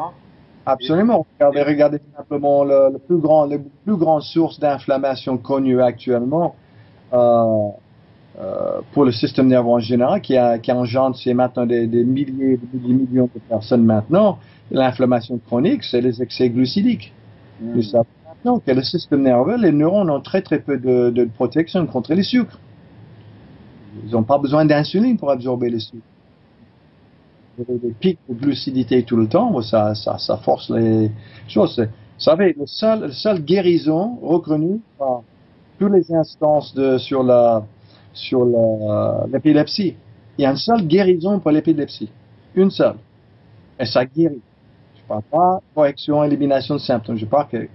Absolument. 0.65 1.25
Regardez, 1.39 1.63
regardez 1.63 1.99
simplement 2.15 2.63
le, 2.63 2.97
plus 2.97 3.17
grand, 3.17 3.45
le 3.45 3.61
plus 3.83 3.97
grande 3.97 4.21
source 4.21 4.59
d'inflammation 4.59 5.37
connue 5.37 5.81
actuellement 5.81 6.55
euh, 7.13 7.69
euh, 8.39 8.81
pour 8.93 9.03
le 9.05 9.11
système 9.11 9.47
nerveux 9.47 9.69
en 9.69 9.79
général, 9.79 10.21
qui, 10.21 10.37
a, 10.37 10.57
qui 10.59 10.71
engendre 10.71 11.17
c'est 11.17 11.33
maintenant 11.33 11.65
des, 11.65 11.85
milliers, 11.87 12.59
des 12.73 12.93
millions 12.93 13.29
de 13.33 13.39
personnes 13.49 13.83
maintenant. 13.83 14.39
L'inflammation 14.71 15.39
chronique, 15.45 15.83
c'est 15.83 16.01
les 16.01 16.21
excès 16.21 16.49
glucidiques. 16.49 17.13
Mm. 17.61 17.75
Nous 17.75 17.81
savons 17.83 18.05
maintenant 18.27 18.59
que 18.59 18.71
le 18.71 18.83
système 18.83 19.21
nerveux, 19.21 19.57
les 19.57 19.71
neurones 19.71 20.09
ont 20.09 20.21
très 20.21 20.41
très 20.41 20.59
peu 20.59 20.77
de, 20.77 21.09
de 21.09 21.25
protection 21.25 21.85
contre 21.87 22.13
les 22.13 22.23
sucres. 22.23 22.59
Ils 24.05 24.11
n'ont 24.11 24.23
pas 24.23 24.39
besoin 24.39 24.65
d'insuline 24.65 25.17
pour 25.17 25.29
absorber 25.29 25.69
les 25.69 25.79
sucres 25.79 26.01
des 27.57 27.93
pics 27.99 28.19
de 28.29 28.33
glucidité 28.33 29.03
tout 29.03 29.17
le 29.17 29.27
temps, 29.27 29.61
ça, 29.61 29.93
ça, 29.95 30.17
ça 30.17 30.37
force 30.37 30.69
les 30.69 31.11
choses. 31.47 31.79
Vous 31.79 32.23
savez, 32.23 32.55
le 32.57 32.65
seul, 32.65 33.01
le 33.01 33.11
seul 33.11 33.41
guérison 33.41 34.17
reconnue 34.21 34.79
par 34.97 35.21
toutes 35.79 35.93
les 35.93 36.13
instances 36.13 36.73
de, 36.73 36.97
sur 36.97 37.23
la, 37.23 37.63
sur 38.13 38.45
l'épilepsie. 39.31 39.95
Il 40.37 40.43
y 40.43 40.45
a 40.45 40.51
une 40.51 40.57
seule 40.57 40.87
guérison 40.87 41.39
pour 41.39 41.51
l'épilepsie. 41.51 42.09
Une 42.55 42.71
seule. 42.71 42.95
Et 43.79 43.85
ça 43.85 44.05
guérit. 44.05 44.41
Je 44.95 45.01
ne 45.01 45.07
parle 45.07 45.23
pas 45.23 45.61
correction, 45.75 46.23
élimination 46.23 46.75
de 46.75 46.79
symptômes. 46.79 47.17
Je 47.17 47.25
parle 47.25 47.47
que 47.49 47.67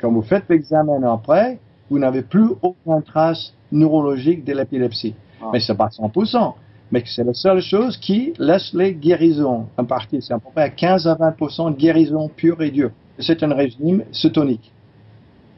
quand 0.00 0.10
vous 0.12 0.22
faites 0.22 0.44
l'examen 0.48 1.02
après, 1.02 1.58
vous 1.90 1.98
n'avez 1.98 2.22
plus 2.22 2.50
aucune 2.62 3.02
trace 3.02 3.54
neurologique 3.72 4.44
de 4.44 4.52
l'épilepsie. 4.52 5.14
Ah. 5.42 5.50
Mais 5.52 5.60
ce 5.60 5.72
n'est 5.72 5.78
pas 5.78 5.88
100%. 5.88 6.54
Mais 6.92 7.02
c'est 7.04 7.24
la 7.24 7.34
seule 7.34 7.60
chose 7.60 7.96
qui 7.96 8.32
laisse 8.38 8.72
les 8.72 8.94
guérisons 8.94 9.66
en 9.76 9.84
partie. 9.84 10.22
C'est 10.22 10.34
à 10.34 10.38
peu 10.38 10.50
près 10.54 10.72
15 10.72 11.06
à 11.06 11.14
20% 11.14 11.72
de 11.72 11.76
guérison 11.76 12.28
pure 12.28 12.62
et 12.62 12.70
dure. 12.70 12.90
C'est 13.18 13.42
un 13.42 13.52
régime 13.54 14.04
cétonique. 14.12 14.72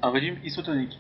Un 0.03 0.11
régime 0.11 0.37
isotonique. 0.45 0.99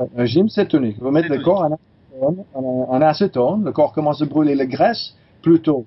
Un 0.00 0.06
régime 0.16 0.48
cétonique. 0.48 0.98
Vous 0.98 1.10
mettez 1.10 1.28
le 1.28 1.42
corps 1.42 1.60
en 1.60 1.72
acétone, 1.72 2.44
en 2.54 3.00
acétone, 3.02 3.64
le 3.64 3.72
corps 3.72 3.92
commence 3.92 4.22
à 4.22 4.24
brûler 4.24 4.54
la 4.54 4.66
graisse 4.66 5.14
plutôt 5.42 5.84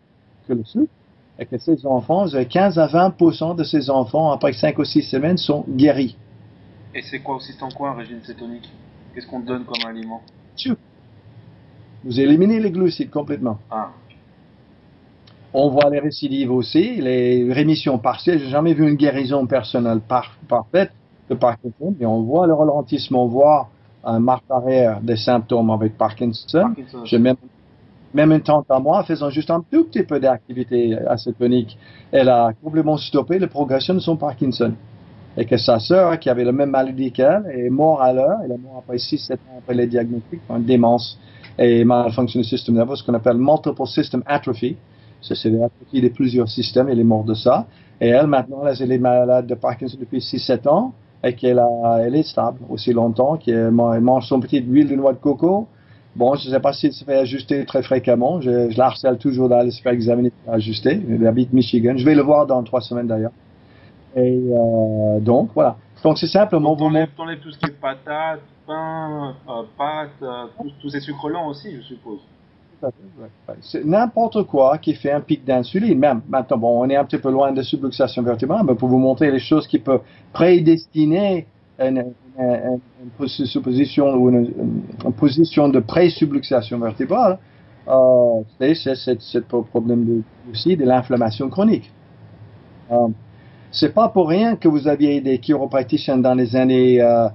que 0.47 0.53
le 0.53 0.63
sucre, 0.63 0.91
et 1.39 1.45
que 1.45 1.58
ces 1.58 1.86
enfants, 1.86 2.25
15 2.27 2.80
à 2.80 2.88
20% 2.88 3.56
de 3.56 3.63
ces 3.63 3.89
enfants, 3.89 4.32
après 4.32 4.53
5 4.53 4.77
ou 4.77 4.86
6 4.86 5.03
semaines, 5.03 5.38
sont 5.38 5.65
guéris. 5.67 6.15
Et 6.95 7.01
c'est 7.01 7.19
quoi 7.19 7.36
aussi 7.36 7.53
en 7.62 7.69
quoi 7.69 7.89
un 7.89 7.95
régime 7.95 8.21
cétonique? 8.23 8.69
Qu'est-ce 9.13 9.27
qu'on 9.27 9.39
donne 9.39 9.65
comme 9.65 9.89
aliment? 9.89 10.21
Vous 12.03 12.19
éliminez 12.19 12.60
les 12.60 12.71
glucides 12.71 13.10
complètement. 13.10 13.57
Ah. 13.71 13.89
On 15.53 15.69
voit 15.69 15.89
les 15.89 15.99
récidives 15.99 16.51
aussi, 16.51 17.01
les 17.01 17.51
rémissions 17.51 17.97
partielles. 17.97 18.39
J'ai 18.39 18.49
jamais 18.49 18.73
vu 18.73 18.88
une 18.88 18.95
guérison 18.95 19.45
personnelle 19.47 20.01
parfaite 20.47 20.91
de 21.29 21.36
Parkinson, 21.36 21.95
mais 21.99 22.05
on 22.05 22.21
voit 22.21 22.47
le 22.47 22.53
ralentissement, 22.53 23.25
voire 23.27 23.69
un 24.03 24.19
marque 24.19 24.43
arrière 24.49 25.01
des 25.01 25.15
symptômes 25.15 25.69
avec 25.71 25.97
Parkinson. 25.97 26.73
J'ai 27.05 27.17
même, 27.17 27.38
même 28.13 28.31
une 28.31 28.41
tante 28.41 28.69
à 28.69 28.79
moi 28.79 29.03
faisant 29.03 29.29
juste 29.29 29.49
un 29.49 29.63
tout 29.71 29.86
petit 29.86 30.03
peu 30.03 30.19
d'activité 30.19 30.97
acétonique. 31.07 31.77
Elle 32.12 32.29
a 32.29 32.51
complètement 32.63 32.97
stoppé 32.97 33.39
la 33.39 33.47
progression 33.47 33.93
de 33.93 33.99
son 33.99 34.15
Parkinson. 34.15 34.73
Et 35.39 35.45
que 35.45 35.57
sa 35.57 35.79
sœur, 35.79 36.17
qui 36.19 36.29
avait 36.29 36.45
le 36.45 36.51
même 36.51 36.71
maladie 36.71 37.12
qu'elle, 37.12 37.45
est 37.53 37.69
morte 37.69 38.01
à 38.01 38.12
l'heure. 38.12 38.39
Elle 38.43 38.53
est 38.53 38.57
morte 38.57 38.83
après 38.86 38.97
6-7 38.97 39.33
ans 39.33 39.60
après 39.60 39.75
les 39.75 39.88
diagnostics, 39.88 40.41
une 40.49 40.63
démence 40.63 41.19
et 41.57 41.83
malfonction 41.83 42.39
du 42.39 42.45
système 42.45 42.75
nerveux, 42.75 42.95
ce 42.95 43.03
qu'on 43.03 43.13
appelle 43.13 43.37
multiple 43.37 43.85
system 43.85 44.23
atrophy. 44.25 44.77
C'est 45.21 45.49
l'atrophy 45.49 46.01
de 46.01 46.09
plusieurs 46.09 46.47
systèmes, 46.47 46.89
elle 46.89 46.99
est 46.99 47.03
morte 47.03 47.27
de 47.27 47.33
ça. 47.33 47.65
Et 47.99 48.09
elle, 48.09 48.27
maintenant, 48.27 48.61
elle 48.67 48.91
est 48.91 48.99
malade 48.99 49.47
de 49.47 49.55
Parkinson 49.55 49.97
depuis 49.99 50.19
6-7 50.19 50.67
ans 50.69 50.93
et 51.23 51.33
qu'elle 51.33 51.61
elle 51.99 52.15
est 52.15 52.23
stable 52.23 52.59
aussi 52.69 52.93
longtemps, 52.93 53.37
qu'elle 53.37 53.71
mange 53.71 54.27
son 54.27 54.39
petit 54.39 54.61
huile 54.61 54.87
de 54.87 54.95
noix 54.95 55.13
de 55.13 55.17
coco. 55.17 55.67
Bon, 56.15 56.35
je 56.35 56.47
ne 56.47 56.53
sais 56.53 56.59
pas 56.59 56.73
si 56.73 56.87
elle 56.87 56.93
se 56.93 57.03
fait 57.03 57.17
ajuster 57.17 57.65
très 57.65 57.83
fréquemment. 57.83 58.41
Je, 58.41 58.69
je 58.69 58.77
la 58.77 58.85
harcèle 58.85 59.17
toujours 59.17 59.49
d'aller 59.49 59.71
se 59.71 59.81
faire 59.81 59.91
examiner, 59.91 60.31
ajuster. 60.47 60.99
Elle 61.09 61.25
habite 61.27 61.53
Michigan. 61.53 61.93
Je 61.97 62.05
vais 62.05 62.15
le 62.15 62.23
voir 62.23 62.47
dans 62.47 62.63
trois 62.63 62.81
semaines 62.81 63.07
d'ailleurs. 63.07 63.33
Et 64.15 64.41
euh, 64.51 65.19
donc, 65.19 65.49
voilà. 65.53 65.77
Donc, 66.03 66.17
c'est 66.17 66.27
simplement... 66.27 66.71
Donc, 66.71 66.79
t'enlèves, 66.79 67.10
enlèves 67.17 67.39
tout 67.39 67.51
ce 67.51 67.57
qui 67.57 67.65
est 67.65 67.79
patates, 67.79 68.41
pain, 68.65 69.36
euh, 69.49 69.63
pâtes, 69.77 70.10
euh, 70.21 70.45
tous 70.79 70.89
ces 70.89 70.99
sucres 70.99 71.29
lents 71.29 71.47
aussi, 71.47 71.75
je 71.75 71.81
suppose. 71.81 72.19
C'est 73.62 73.83
n'importe 73.83 74.43
quoi 74.43 74.77
qui 74.77 74.93
fait 74.93 75.12
un 75.12 75.21
pic 75.21 75.43
d'insuline. 75.43 75.97
Même 75.97 76.21
maintenant, 76.29 76.57
bon, 76.57 76.86
on 76.86 76.89
est 76.89 76.95
un 76.95 77.05
petit 77.05 77.17
peu 77.17 77.31
loin 77.31 77.51
de 77.51 77.62
subluxation 77.62 78.21
vertébrale, 78.21 78.63
mais 78.67 78.75
pour 78.75 78.89
vous 78.89 78.99
montrer 78.99 79.31
les 79.31 79.39
choses 79.39 79.67
qui 79.67 79.79
peuvent 79.79 80.03
prédestiner 80.31 81.47
une, 81.79 82.13
une, 82.38 82.79
une, 83.01 83.10
position 83.62 84.13
ou 84.13 84.29
une, 84.29 84.53
position 85.17 85.69
de 85.69 85.79
pré-subluxation 85.79 86.77
vertébrale, 86.79 87.39
euh, 87.88 88.41
c'est 88.60 88.75
ce 88.75 89.39
problème 89.39 90.05
de, 90.05 90.21
aussi 90.51 90.75
de 90.77 90.86
l'inflammation 90.86 91.49
chronique. 91.49 91.91
Euh, 92.91 93.07
c'est 93.79 93.93
pas 93.93 94.09
pour 94.09 94.27
rien 94.27 94.55
que 94.55 94.67
vous 94.67 94.87
aviez 94.87 95.21
des 95.21 95.37
chiropraticiens 95.37 96.17
dans 96.17 96.33
les 96.33 96.55
années 96.55 96.99
euh, 96.99 97.27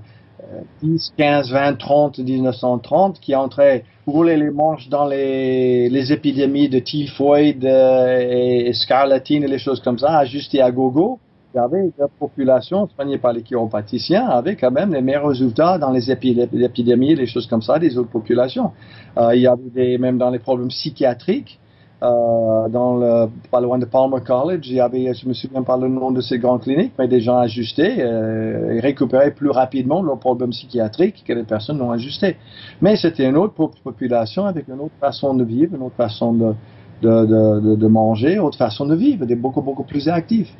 10, 0.83 1.15
15, 1.17 1.53
20, 1.53 1.79
30, 1.79 2.19
1930 2.19 3.21
qui 3.21 3.35
entraient 3.35 3.85
rouler 4.07 4.37
les 4.37 4.51
manches 4.51 4.89
dans 4.89 5.07
les, 5.07 5.89
les 5.89 6.13
épidémies 6.13 6.69
de 6.69 6.81
typhoïde 6.81 7.65
euh, 7.65 8.67
et, 8.67 8.73
scarlatine 8.73 9.45
et 9.45 9.49
les 9.49 9.59
choses 9.59 9.81
comme 9.81 9.99
ça, 9.99 10.19
ajustées 10.19 10.61
à 10.61 10.71
gogo. 10.73 11.21
Il 11.55 11.59
y 11.59 11.61
avait 11.61 11.91
la 11.99 12.09
population 12.09 12.89
soignée 12.89 13.19
par 13.19 13.35
les 13.35 13.43
chiropraticiens 13.43 14.27
avec 14.27 14.61
quand 14.61 14.71
même 14.71 14.93
les 14.93 15.03
meilleurs 15.03 15.29
résultats 15.29 15.77
dans 15.79 15.91
les 15.91 16.11
épidémies, 16.11 17.15
les 17.15 17.27
choses 17.27 17.47
comme 17.47 17.63
ça 17.63 17.79
des 17.79 17.99
autres 17.99 18.11
populations. 18.11 18.73
Euh, 19.19 19.37
il 19.37 19.43
y 19.43 19.47
avait 19.47 19.99
même 19.99 20.19
dans 20.19 20.31
les 20.31 20.39
problèmes 20.39 20.69
psychiatriques, 20.69 21.61
euh, 22.03 22.69
dans 22.69 22.97
le, 22.97 23.29
pas 23.51 23.61
loin 23.61 23.79
de 23.79 23.85
Palmer 23.85 24.21
College, 24.27 24.67
il 24.67 24.75
y 24.75 24.81
avait, 24.81 25.15
je 25.15 25.29
me 25.29 25.35
souviens 25.35 25.63
pas 25.63 25.77
le 25.77 25.87
nom 25.87 26.11
de 26.11 26.21
ces 26.21 26.37
grandes 26.37 26.63
cliniques, 26.63 26.95
mais 26.99 27.07
des 27.07 27.21
gens 27.21 27.39
ajustés 27.39 27.95
euh, 28.01 28.73
et 28.73 28.81
récupéraient 28.81 29.31
plus 29.31 29.51
rapidement 29.51 30.03
leurs 30.03 30.19
problèmes 30.19 30.51
psychiatriques 30.51 31.23
que 31.25 31.33
les 31.33 31.45
personnes 31.45 31.79
non 31.79 31.93
ajustées. 31.93 32.37
Mais 32.81 32.97
c'était 32.97 33.29
une 33.29 33.37
autre 33.37 33.55
population 33.55 34.47
avec 34.47 34.67
une 34.67 34.81
autre 34.81 34.97
façon 35.01 35.35
de 35.35 35.45
vivre, 35.45 35.77
une 35.77 35.83
autre 35.83 35.95
façon 35.95 36.33
de, 36.33 36.55
de, 37.03 37.77
de, 37.77 37.87
manger, 37.87 38.35
une 38.35 38.41
autre 38.41 38.59
façon 38.59 38.85
de 38.85 38.97
vivre, 38.97 39.25
des 39.25 39.37
beaucoup, 39.37 39.63
beaucoup 39.63 39.85
plus 39.85 40.09
actifs. 40.09 40.53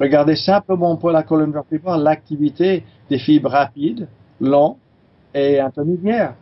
Regardez 0.00 0.34
simplement 0.34 0.96
pour 0.96 1.12
la 1.12 1.22
colonne 1.22 1.52
vertébrale 1.52 2.02
l'activité 2.02 2.84
des 3.08 3.18
fibres 3.18 3.50
rapides, 3.50 4.08
longues 4.40 4.76
et 5.34 5.60
intermédiaires. 5.60 6.34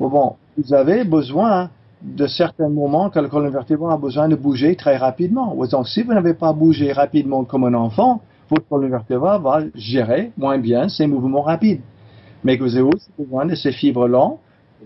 Bon, 0.00 0.34
vous 0.56 0.74
avez 0.74 1.04
besoin 1.04 1.70
de 2.02 2.26
certains 2.26 2.68
moments 2.68 3.10
que 3.10 3.20
le 3.20 3.28
colonne 3.28 3.52
vertébrale 3.52 3.92
a 3.92 3.96
besoin 3.96 4.28
de 4.28 4.34
bouger 4.34 4.74
très 4.76 4.96
rapidement. 4.96 5.54
Donc, 5.54 5.86
si 5.86 6.02
vous 6.02 6.12
n'avez 6.12 6.34
pas 6.34 6.52
bougé 6.52 6.92
rapidement 6.92 7.44
comme 7.44 7.64
un 7.64 7.74
enfant, 7.74 8.20
votre 8.50 8.68
colonne 8.68 8.90
vertébrale 8.90 9.40
va 9.40 9.60
gérer 9.74 10.32
moins 10.36 10.58
bien 10.58 10.88
ces 10.88 11.06
mouvements 11.06 11.42
rapides. 11.42 11.80
Mais 12.44 12.58
que 12.58 12.64
vous 12.64 12.74
avez 12.76 12.88
aussi 12.92 13.08
besoin 13.16 13.46
de 13.46 13.54
ces 13.54 13.72
fibres 13.72 14.08
longues, 14.08 14.38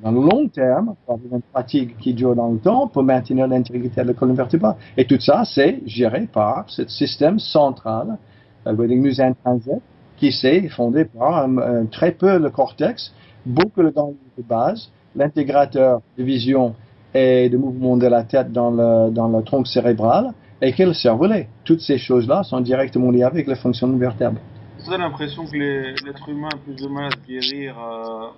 dans 0.03 0.13
le 0.13 0.21
long 0.21 0.47
terme, 0.49 0.95
par 1.07 1.17
une 1.17 1.41
pratique 1.41 1.97
qui 1.97 2.13
dure 2.13 2.37
dans 2.37 2.51
le 2.51 2.59
temps, 2.59 2.87
pour 2.87 3.03
maintenir 3.03 3.47
l'intégrité 3.47 4.03
de 4.03 4.09
la 4.09 4.13
colonne 4.13 4.37
vertébrale. 4.37 4.77
Et 4.99 5.07
tout 5.07 5.19
ça, 5.19 5.45
c'est 5.47 5.81
géré 5.87 6.29
par 6.31 6.65
ce 6.69 6.87
système 6.87 7.39
central, 7.39 8.19
le 8.67 8.87
musée 8.89 9.23
intrinsèque, 9.23 9.81
qui 10.19 10.33
s'est 10.33 10.69
fondé 10.69 11.07
par 11.07 11.49
très 11.91 12.13
peu 12.13 12.39
le 12.39 12.51
cortex, 12.51 13.15
beaucoup 13.47 13.81
le 13.81 13.91
ganglion 13.91 14.17
de 14.37 14.43
base, 14.43 14.91
l'intégrateur 15.15 16.03
de 16.19 16.23
vision 16.23 16.75
et 17.15 17.49
de 17.49 17.57
mouvements 17.57 17.97
de 17.97 18.07
la 18.07 18.25
tête 18.25 18.53
dans 18.53 18.71
le, 18.71 19.11
dans 19.11 19.29
le 19.29 19.43
tronc 19.43 19.65
cérébral 19.65 20.33
et 20.61 20.73
que 20.73 20.83
le 20.83 20.95
cervelet. 20.95 21.49
Toutes 21.65 21.81
ces 21.81 21.99
choses-là 21.99 22.43
sont 22.43 22.61
directement 22.61 23.11
liées 23.11 23.23
avec 23.23 23.47
les 23.47 23.57
fonctions 23.57 23.89
de 23.89 23.99
vertèbre. 23.99 24.41
Vous 24.79 24.93
avez 24.93 25.03
l'impression 25.03 25.45
que 25.45 25.57
l'être 25.57 26.29
humain 26.29 26.49
a 26.53 26.57
plus 26.57 26.77
de 26.77 26.89
mal 26.89 27.07
à 27.07 27.11
se 27.11 27.27
guérir 27.27 27.77
euh, 27.79 28.29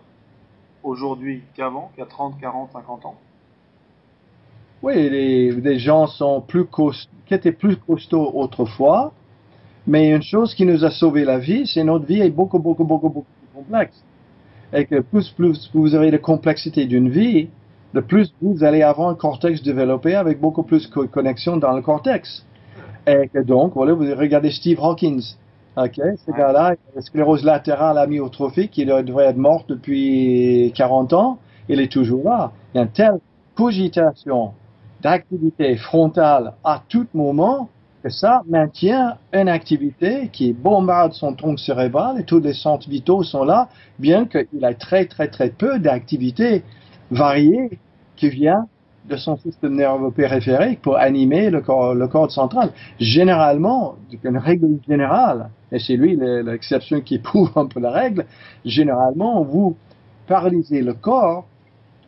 aujourd'hui 0.82 1.42
qu'avant, 1.54 1.90
qu'il 1.94 2.00
y 2.00 2.06
a 2.06 2.10
30, 2.10 2.40
40, 2.40 2.70
50 2.72 3.06
ans? 3.06 3.16
Oui, 4.82 4.94
les, 4.94 5.50
les 5.50 5.78
gens 5.78 6.06
sont 6.06 6.40
plus 6.40 6.64
qui 7.26 7.34
étaient 7.34 7.52
plus 7.52 7.76
costauds 7.76 8.30
autrefois, 8.34 9.12
mais 9.86 10.10
une 10.10 10.22
chose 10.22 10.54
qui 10.54 10.64
nous 10.64 10.84
a 10.84 10.90
sauvé 10.90 11.24
la 11.24 11.38
vie, 11.38 11.66
c'est 11.66 11.82
notre 11.82 12.06
vie 12.06 12.20
est 12.20 12.30
beaucoup, 12.30 12.58
beaucoup, 12.58 12.84
beaucoup, 12.84 13.08
beaucoup 13.08 13.26
plus 13.40 13.48
complexe. 13.54 14.02
Et 14.72 14.84
que 14.84 15.00
plus, 15.00 15.30
plus 15.30 15.70
vous 15.72 15.94
avez 15.94 16.10
de 16.10 16.18
complexité 16.18 16.86
d'une 16.86 17.08
vie, 17.08 17.48
le 17.92 18.02
plus 18.02 18.32
vous 18.40 18.64
allez 18.64 18.82
avoir 18.82 19.08
un 19.08 19.14
cortex 19.14 19.62
développé 19.62 20.14
avec 20.14 20.40
beaucoup 20.40 20.62
plus 20.62 20.90
de 20.90 21.06
connexion 21.06 21.56
dans 21.56 21.72
le 21.72 21.82
cortex. 21.82 22.44
Et 23.06 23.28
donc, 23.42 23.72
voilà, 23.74 23.94
vous 23.94 24.04
regardez 24.14 24.50
Steve 24.50 24.78
Hawkins. 24.80 25.22
OK, 25.76 25.94
ce 25.94 26.32
gars-là, 26.32 26.74
sclérose 27.00 27.44
latérale 27.44 27.98
amyotrophique, 27.98 28.76
il 28.76 28.86
devrait 28.86 29.26
être 29.26 29.36
mort 29.36 29.64
depuis 29.68 30.72
40 30.74 31.12
ans, 31.12 31.38
il 31.68 31.80
est 31.80 31.90
toujours 31.90 32.24
là. 32.24 32.52
Il 32.74 32.78
y 32.78 32.80
a 32.80 32.82
une 32.82 32.90
telle 32.90 33.20
cogitation 33.54 34.52
d'activité 35.00 35.76
frontale 35.76 36.54
à 36.64 36.82
tout 36.88 37.06
moment 37.14 37.68
que 38.02 38.10
ça 38.10 38.42
maintient 38.48 39.16
une 39.32 39.48
activité 39.48 40.30
qui 40.32 40.52
bombarde 40.52 41.12
son 41.12 41.34
tronc 41.34 41.56
cérébral 41.56 42.20
et 42.20 42.24
tous 42.24 42.40
les 42.40 42.54
centres 42.54 42.88
vitaux 42.88 43.22
sont 43.22 43.44
là, 43.44 43.68
bien 43.98 44.26
qu'il 44.26 44.64
ait 44.64 44.74
très 44.74 45.06
très 45.06 45.28
très 45.28 45.50
peu 45.50 45.78
d'activité 45.78 46.62
varié 47.10 47.78
qui 48.16 48.28
vient 48.28 48.66
de 49.08 49.16
son 49.16 49.36
système 49.38 49.74
nerveux 49.74 50.10
périphérique 50.10 50.82
pour 50.82 50.96
animer 50.96 51.50
le 51.50 51.60
corps, 51.60 51.94
le 51.94 52.08
central. 52.28 52.72
Généralement, 53.00 53.96
une 54.22 54.36
règle 54.36 54.78
générale, 54.86 55.50
et 55.72 55.78
c'est 55.78 55.96
lui 55.96 56.16
l'exception 56.16 57.00
qui 57.00 57.18
prouve 57.18 57.50
un 57.56 57.66
peu 57.66 57.80
la 57.80 57.90
règle, 57.90 58.26
généralement, 58.64 59.42
vous 59.42 59.76
paralysez 60.26 60.82
le 60.82 60.94
corps 60.94 61.46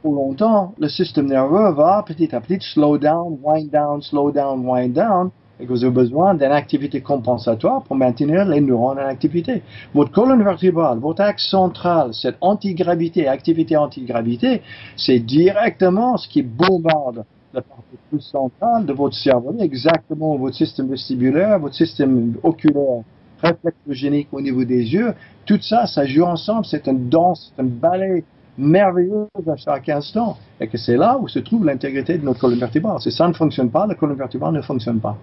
trop 0.02 0.14
longtemps, 0.14 0.74
le 0.78 0.88
système 0.88 1.26
nerveux 1.26 1.72
va 1.72 2.02
petit 2.06 2.34
à 2.34 2.40
petit 2.40 2.58
slow 2.60 2.98
down, 2.98 3.38
wind 3.42 3.70
down, 3.70 4.00
slow 4.02 4.30
down, 4.30 4.66
wind 4.66 4.94
down, 4.94 5.30
et 5.60 5.66
que 5.66 5.70
vous 5.70 5.84
avez 5.84 5.92
besoin 5.92 6.34
d'une 6.34 6.44
activité 6.44 7.00
compensatoire 7.00 7.82
pour 7.82 7.96
maintenir 7.96 8.44
les 8.46 8.60
neurones 8.60 8.98
en 8.98 9.06
activité. 9.06 9.62
Votre 9.94 10.10
colonne 10.10 10.42
vertébrale, 10.42 10.98
votre 10.98 11.22
axe 11.22 11.48
central, 11.48 12.14
cette 12.14 12.36
antigravité, 12.40 13.28
activité 13.28 13.76
antigravité, 13.76 14.62
c'est 14.96 15.18
directement 15.18 16.16
ce 16.16 16.28
qui 16.28 16.42
bombarde 16.42 17.24
la 17.52 17.62
partie 17.62 17.96
plus 18.08 18.20
centrale 18.20 18.86
de 18.86 18.92
votre 18.92 19.16
cerveau, 19.16 19.54
exactement 19.58 20.36
votre 20.36 20.56
système 20.56 20.88
vestibulaire, 20.88 21.58
votre 21.58 21.74
système 21.74 22.34
oculaire, 22.42 23.02
réflexogénique 23.42 24.28
au 24.32 24.40
niveau 24.40 24.64
des 24.64 24.92
yeux, 24.92 25.14
tout 25.46 25.60
ça, 25.60 25.86
ça 25.86 26.04
joue 26.06 26.24
ensemble, 26.24 26.64
c'est 26.66 26.86
une 26.86 27.08
danse, 27.08 27.52
c'est 27.56 27.62
un 27.62 27.66
ballet 27.66 28.24
merveilleux 28.60 29.26
à 29.46 29.56
chaque 29.56 29.88
instant. 29.88 30.36
Et 30.60 30.68
que 30.68 30.76
c'est 30.76 30.96
là 30.96 31.18
où 31.18 31.26
se 31.28 31.38
trouve 31.38 31.64
l'intégrité 31.64 32.18
de 32.18 32.24
notre 32.24 32.40
colonne 32.40 32.58
vertébrale. 32.58 33.00
Si 33.00 33.10
ça 33.10 33.26
ne 33.26 33.32
fonctionne 33.32 33.70
pas, 33.70 33.86
la 33.86 33.94
colonne 33.94 34.18
vertébrale 34.18 34.52
ne 34.52 34.62
fonctionne 34.62 35.00
pas. 35.00 35.16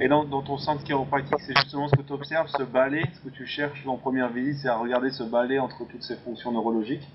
Et 0.00 0.08
dans, 0.08 0.24
dans 0.24 0.42
ton 0.42 0.58
centre 0.58 0.82
chiropratique, 0.82 1.36
c'est 1.46 1.56
justement 1.56 1.88
ce 1.88 1.96
que 1.96 2.02
tu 2.02 2.12
observes, 2.12 2.48
ce 2.48 2.62
balai, 2.62 3.02
ce 3.12 3.28
que 3.28 3.34
tu 3.34 3.46
cherches 3.46 3.84
en 3.86 3.96
première 3.96 4.30
visite, 4.30 4.62
c'est 4.62 4.68
à 4.68 4.76
regarder 4.76 5.10
ce 5.10 5.22
balai 5.22 5.58
entre 5.58 5.86
toutes 5.88 6.02
ces 6.02 6.16
fonctions 6.16 6.52
neurologiques? 6.52 7.06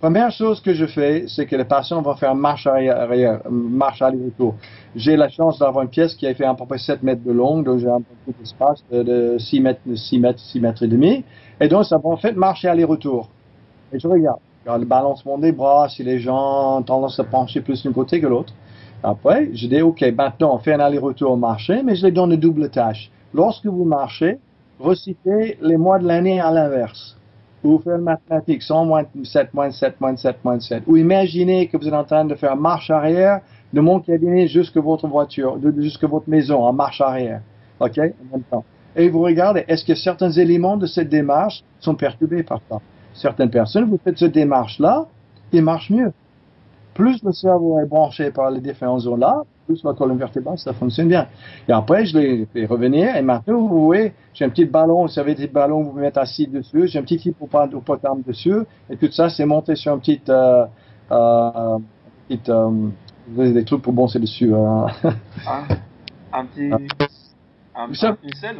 Première 0.00 0.32
chose 0.32 0.60
que 0.60 0.74
je 0.74 0.84
fais, 0.84 1.26
c'est 1.28 1.46
que 1.46 1.54
les 1.54 1.64
patients 1.64 2.02
vont 2.02 2.16
faire 2.16 2.34
marche 2.34 2.66
arrière, 2.66 3.40
marche 3.48 4.02
aller-retour. 4.02 4.56
J'ai 4.96 5.16
la 5.16 5.28
chance 5.28 5.60
d'avoir 5.60 5.84
une 5.84 5.90
pièce 5.90 6.16
qui 6.16 6.26
a 6.26 6.34
fait 6.34 6.44
à 6.44 6.54
peu 6.54 6.66
près 6.66 6.78
7 6.78 7.04
mètres 7.04 7.22
de 7.22 7.30
long, 7.30 7.62
donc 7.62 7.78
j'ai 7.78 7.88
un 7.88 8.00
peu 8.00 8.32
d'espace 8.36 8.82
de 8.90 9.36
6 9.38 9.60
mètres, 9.60 9.80
6 9.94 10.18
mètres, 10.18 10.40
6 10.40 10.60
mètres 10.60 10.82
et 10.82 10.88
demi. 10.88 11.24
Et 11.60 11.68
donc, 11.68 11.84
ça 11.84 11.98
va 11.98 12.08
en 12.08 12.16
fait 12.16 12.32
marcher 12.32 12.66
aller-retour. 12.66 13.28
Et 13.92 14.00
je 14.00 14.08
regarde. 14.08 14.40
Le 14.66 14.84
balancement 14.84 15.38
des 15.38 15.52
bras, 15.52 15.88
si 15.88 16.02
les 16.02 16.18
gens 16.18 16.78
ont 16.78 16.82
tendance 16.82 17.18
à 17.18 17.24
pencher 17.24 17.60
plus 17.60 17.82
d'un 17.82 17.92
côté 17.92 18.20
que 18.20 18.26
l'autre. 18.26 18.52
Après, 19.02 19.50
je 19.52 19.66
dis, 19.66 19.82
OK, 19.82 20.02
maintenant, 20.16 20.54
on 20.54 20.58
fait 20.58 20.74
un 20.74 20.80
aller-retour 20.80 21.36
marcher, 21.36 21.82
mais 21.82 21.96
je 21.96 22.06
les 22.06 22.12
donne 22.12 22.32
une 22.32 22.40
double 22.40 22.68
tâche. 22.70 23.10
Lorsque 23.34 23.66
vous 23.66 23.84
marchez, 23.84 24.38
recitez 24.78 25.58
les 25.60 25.76
mois 25.76 25.98
de 25.98 26.06
l'année 26.06 26.40
à 26.40 26.50
l'inverse 26.50 27.16
ou 27.64 27.78
faire 27.78 27.96
une 27.96 28.02
mathématique, 28.02 28.62
100 28.62 28.84
moins 28.86 29.04
7, 29.22 29.54
moins 29.54 29.70
7, 29.70 30.00
moins 30.00 30.16
7, 30.16 30.44
moins 30.44 30.60
7. 30.60 30.82
Ou 30.86 30.96
imaginez 30.96 31.68
que 31.68 31.76
vous 31.76 31.86
êtes 31.86 31.94
en 31.94 32.04
train 32.04 32.24
de 32.24 32.34
faire 32.34 32.56
marche 32.56 32.90
arrière 32.90 33.40
de 33.72 33.80
mon 33.80 34.00
cabinet 34.00 34.48
jusqu'à 34.48 34.80
votre 34.80 35.06
voiture, 35.06 35.58
jusqu'à 35.78 36.06
votre 36.06 36.28
maison, 36.28 36.62
en 36.62 36.72
marche 36.72 37.00
arrière. 37.00 37.40
OK? 37.80 37.98
En 37.98 38.32
même 38.32 38.42
temps. 38.50 38.64
Et 38.94 39.08
vous 39.08 39.20
regardez, 39.20 39.64
est-ce 39.68 39.84
que 39.84 39.94
certains 39.94 40.30
éléments 40.30 40.76
de 40.76 40.86
cette 40.86 41.08
démarche 41.08 41.64
sont 41.80 41.94
perturbés 41.94 42.42
par 42.42 42.60
ça? 42.68 42.80
Certaines 43.14 43.50
personnes, 43.50 43.84
vous 43.84 43.98
faites 44.02 44.18
cette 44.18 44.32
démarche-là, 44.32 45.06
ils 45.52 45.62
marchent 45.62 45.90
mieux. 45.90 46.12
Plus 46.94 47.22
le 47.22 47.32
cerveau 47.32 47.78
est 47.80 47.86
branché 47.86 48.30
par 48.30 48.50
les 48.50 48.60
différentes 48.60 49.00
zones-là, 49.00 49.42
plus 49.66 49.82
la 49.84 49.94
colonne 49.94 50.18
vertébrale, 50.18 50.58
ça 50.58 50.72
fonctionne 50.72 51.08
bien. 51.08 51.26
Et 51.68 51.72
après, 51.72 52.04
je 52.04 52.18
l'ai 52.18 52.46
fait 52.46 52.66
revenir, 52.66 53.16
et 53.16 53.22
maintenant, 53.22 53.60
vous 53.60 53.84
voyez, 53.86 54.12
j'ai 54.34 54.44
un 54.44 54.50
petit 54.50 54.64
ballon, 54.64 55.02
vous 55.02 55.08
savez, 55.08 55.34
des 55.34 55.46
ballons, 55.46 55.82
vous 55.84 55.98
mettez 55.98 56.20
assis 56.20 56.46
dessus, 56.46 56.88
j'ai 56.88 56.98
un 56.98 57.02
petit 57.02 57.16
hippopotame 57.16 58.22
dessus, 58.26 58.60
et 58.90 58.96
tout 58.96 59.10
ça, 59.10 59.30
c'est 59.30 59.46
monté 59.46 59.74
sur 59.74 59.92
un 59.92 59.98
petit, 59.98 60.20
euh, 60.28 60.66
euh, 61.10 61.78
petit 62.28 62.50
euh, 62.50 62.90
des 63.36 63.64
trucs 63.64 63.82
pour 63.82 63.92
boncer 63.92 64.18
dessus. 64.18 64.52
Hein. 64.54 64.86
Ah, 65.46 65.62
un 66.32 66.44
petit, 66.46 66.70
un, 66.72 67.84
un 67.84 67.88
pincel? 67.88 68.56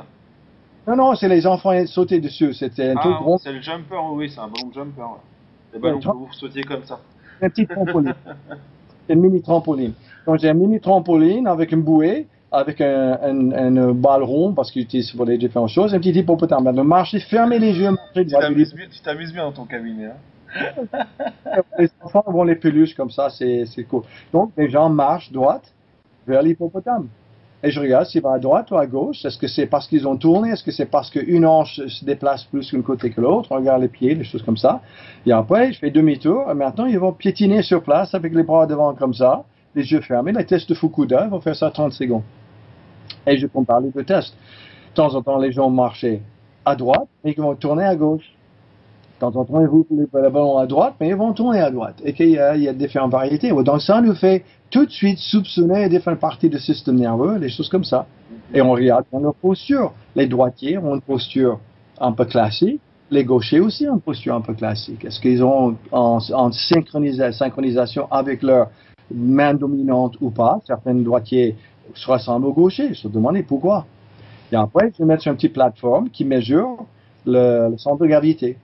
Non, 0.86 0.96
non, 0.96 1.14
c'est 1.14 1.28
les 1.28 1.46
enfants 1.46 1.72
sauter 1.86 2.20
dessus, 2.20 2.52
c'était 2.54 2.90
un 2.90 2.96
ah, 2.96 3.00
truc 3.00 3.16
rond. 3.18 3.38
c'est 3.38 3.52
le 3.52 3.60
jumper, 3.60 3.96
oui, 4.12 4.30
c'est 4.30 4.40
un 4.40 4.48
ballon 4.48 4.72
jumper, 4.74 5.02
ouais. 5.02 5.20
Les 5.74 5.78
ballons 5.78 6.00
que 6.00 6.06
vous 6.06 6.32
sautiez 6.32 6.64
comme 6.64 6.84
ça. 6.84 6.98
Un 7.40 7.48
petit 7.48 7.66
trampoline. 7.66 8.14
une 9.08 9.20
mini 9.20 9.40
trampoline. 9.40 9.92
Donc 10.26 10.38
j'ai 10.38 10.48
un 10.48 10.54
mini 10.54 10.80
trampoline 10.80 11.46
avec 11.46 11.72
une 11.72 11.82
bouée, 11.82 12.26
avec 12.50 12.80
un, 12.80 13.18
un, 13.22 13.76
un 13.76 13.92
balle 13.92 14.22
rond 14.22 14.52
parce 14.52 14.70
qu'il 14.70 14.82
utilise 14.82 15.10
pour 15.12 15.24
les 15.24 15.38
différentes 15.38 15.70
choses, 15.70 15.94
un 15.94 15.98
petit 15.98 16.10
hippopotame. 16.10 16.72
Donc 16.72 16.86
marcher, 16.86 17.20
fermer 17.20 17.58
les 17.58 17.72
yeux, 17.72 17.90
marcher. 17.90 18.26
Tu 18.26 19.00
t'amuses 19.02 19.32
bien, 19.32 19.44
dans 19.44 19.52
ton 19.52 19.64
cabinet. 19.64 20.06
Hein 20.06 20.14
les 21.78 21.88
enfants 22.02 22.24
vont 22.26 22.44
les 22.44 22.56
peluches 22.56 22.94
comme 22.94 23.10
ça, 23.10 23.30
c'est 23.30 23.84
cool. 23.88 24.02
Donc 24.32 24.52
les 24.56 24.68
gens 24.68 24.90
marchent 24.90 25.32
droite 25.32 25.72
vers 26.26 26.42
l'hippopotame. 26.42 27.08
Et 27.64 27.70
je 27.70 27.80
regarde 27.80 28.06
s'il 28.06 28.22
va 28.22 28.32
à 28.32 28.38
droite 28.40 28.70
ou 28.72 28.76
à 28.76 28.86
gauche. 28.86 29.24
Est-ce 29.24 29.38
que 29.38 29.46
c'est 29.46 29.66
parce 29.66 29.86
qu'ils 29.86 30.08
ont 30.08 30.16
tourné 30.16 30.50
Est-ce 30.50 30.64
que 30.64 30.72
c'est 30.72 30.86
parce 30.86 31.10
qu'une 31.10 31.46
hanche 31.46 31.80
se 31.86 32.04
déplace 32.04 32.44
plus 32.44 32.72
d'un 32.72 32.82
côté 32.82 33.10
que 33.10 33.20
l'autre 33.20 33.52
On 33.52 33.56
regarde 33.56 33.82
les 33.82 33.88
pieds, 33.88 34.14
les 34.14 34.24
choses 34.24 34.42
comme 34.42 34.56
ça. 34.56 34.80
Et 35.26 35.32
après, 35.32 35.72
je 35.72 35.78
fais 35.78 35.90
demi-tour. 35.90 36.50
Et 36.50 36.54
maintenant, 36.54 36.86
ils 36.86 36.98
vont 36.98 37.12
piétiner 37.12 37.62
sur 37.62 37.82
place 37.82 38.14
avec 38.14 38.34
les 38.34 38.42
bras 38.42 38.66
devant 38.66 38.94
comme 38.94 39.14
ça, 39.14 39.44
les 39.76 39.92
yeux 39.92 40.00
fermés. 40.00 40.32
Les 40.32 40.44
tests 40.44 40.68
de 40.68 40.74
Fukuda, 40.74 41.24
ils 41.26 41.30
vont 41.30 41.40
faire 41.40 41.54
ça 41.54 41.70
30 41.70 41.92
secondes. 41.92 42.24
Et 43.26 43.36
je 43.36 43.46
compare 43.46 43.80
les 43.80 43.90
deux 43.90 44.04
tests. 44.04 44.34
De 44.90 44.94
temps 44.94 45.14
en 45.14 45.22
temps, 45.22 45.38
les 45.38 45.52
gens 45.52 45.70
marchent 45.70 46.04
à 46.64 46.74
droite 46.74 47.08
et 47.24 47.30
ils 47.30 47.40
vont 47.40 47.54
tourner 47.54 47.84
à 47.84 47.94
gauche. 47.94 48.24
Temps 49.22 49.36
en 49.36 49.44
temps, 49.44 49.60
ils 49.60 49.68
roulent 49.68 49.86
le 49.88 50.06
ballon 50.30 50.58
à 50.58 50.66
droite, 50.66 50.94
mais 51.00 51.10
ils 51.10 51.14
vont 51.14 51.32
tourner 51.32 51.60
à 51.60 51.70
droite. 51.70 52.02
Et 52.04 52.12
qu'il 52.12 52.30
y, 52.30 52.38
a, 52.40 52.72
différentes 52.72 53.12
variétés. 53.12 53.50
Donc 53.50 53.80
ça 53.80 54.00
nous 54.00 54.14
fait 54.14 54.42
tout 54.68 54.84
de 54.84 54.90
suite 54.90 55.18
soupçonner 55.18 55.88
différentes 55.88 56.18
parties 56.18 56.48
du 56.48 56.58
système 56.58 56.96
nerveux, 56.96 57.38
des 57.38 57.48
choses 57.48 57.68
comme 57.68 57.84
ça. 57.84 58.06
Et 58.52 58.60
on 58.60 58.72
regarde 58.72 59.04
dans 59.12 59.20
leur 59.20 59.34
posture. 59.36 59.92
Les 60.16 60.26
droitiers 60.26 60.76
ont 60.76 60.96
une 60.96 61.00
posture 61.00 61.60
un 62.00 62.10
peu 62.10 62.24
classique, 62.24 62.80
les 63.12 63.24
gauchers 63.24 63.60
aussi 63.60 63.86
ont 63.88 63.94
une 63.94 64.00
posture 64.00 64.34
un 64.34 64.40
peu 64.40 64.54
classique. 64.54 65.04
Est-ce 65.04 65.20
qu'ils 65.20 65.44
ont 65.44 65.76
en, 65.92 66.18
synchronisation 66.50 68.08
avec 68.10 68.42
leur 68.42 68.70
main 69.14 69.54
dominante 69.54 70.16
ou 70.20 70.30
pas? 70.30 70.58
Certains 70.66 70.94
droitiers 70.94 71.54
se 71.94 72.10
ressemblent 72.10 72.46
aux 72.46 72.52
gauchers. 72.52 72.88
Je 72.88 73.02
se 73.02 73.06
demandais 73.06 73.44
pourquoi? 73.44 73.86
Et 74.50 74.56
après, 74.56 74.90
je 74.92 74.98
vais 74.98 75.04
mettre 75.04 75.22
sur 75.22 75.30
une 75.30 75.36
petite 75.36 75.52
plateforme 75.52 76.10
qui 76.10 76.24
mesure 76.24 76.86
le 77.24 77.76
centre 77.76 78.02
de 78.02 78.08
gravité. 78.08 78.56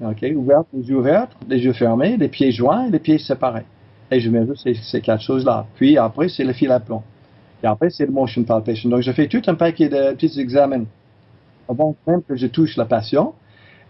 OK, 0.00 0.24
ouverte, 0.34 0.66
les 0.72 0.88
yeux 0.88 0.96
ouverts, 0.96 1.28
les 1.48 1.58
yeux 1.58 1.72
fermés, 1.72 2.16
les 2.16 2.28
pieds 2.28 2.52
joints 2.52 2.86
et 2.86 2.90
les 2.90 2.98
pieds 2.98 3.18
séparés. 3.18 3.64
Et 4.10 4.20
je 4.20 4.30
mesure 4.30 4.58
ces, 4.58 4.74
ces 4.74 5.00
quatre 5.00 5.22
choses-là. 5.22 5.66
Puis 5.76 5.98
après, 5.98 6.28
c'est 6.28 6.44
le 6.44 6.52
fil 6.52 6.70
à 6.70 6.80
plomb. 6.80 7.02
Et 7.62 7.66
après, 7.66 7.90
c'est 7.90 8.06
le 8.06 8.12
motion 8.12 8.42
palpation. 8.42 8.88
Donc, 8.88 9.02
je 9.02 9.12
fais 9.12 9.28
tout 9.28 9.42
un 9.46 9.54
paquet 9.54 9.88
de 9.88 10.12
petits 10.14 10.40
examens 10.40 10.84
avant 11.68 11.96
même 12.06 12.22
que 12.22 12.36
je 12.36 12.46
touche 12.46 12.76
la 12.76 12.84
patient 12.84 13.34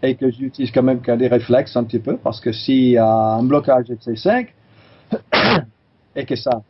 et 0.01 0.15
que 0.15 0.29
j'utilise 0.29 0.71
quand 0.71 0.83
même 0.83 0.99
des 0.99 1.27
réflexes 1.27 1.75
un 1.75 1.83
petit 1.83 1.99
peu 1.99 2.17
parce 2.17 2.39
que 2.39 2.51
s'il 2.51 2.89
y 2.89 2.97
a 2.97 3.35
un 3.35 3.43
blocage 3.43 3.85
de 3.85 3.95
C5 3.95 4.47
et 6.15 6.25
que 6.25 6.35
ça 6.35 6.61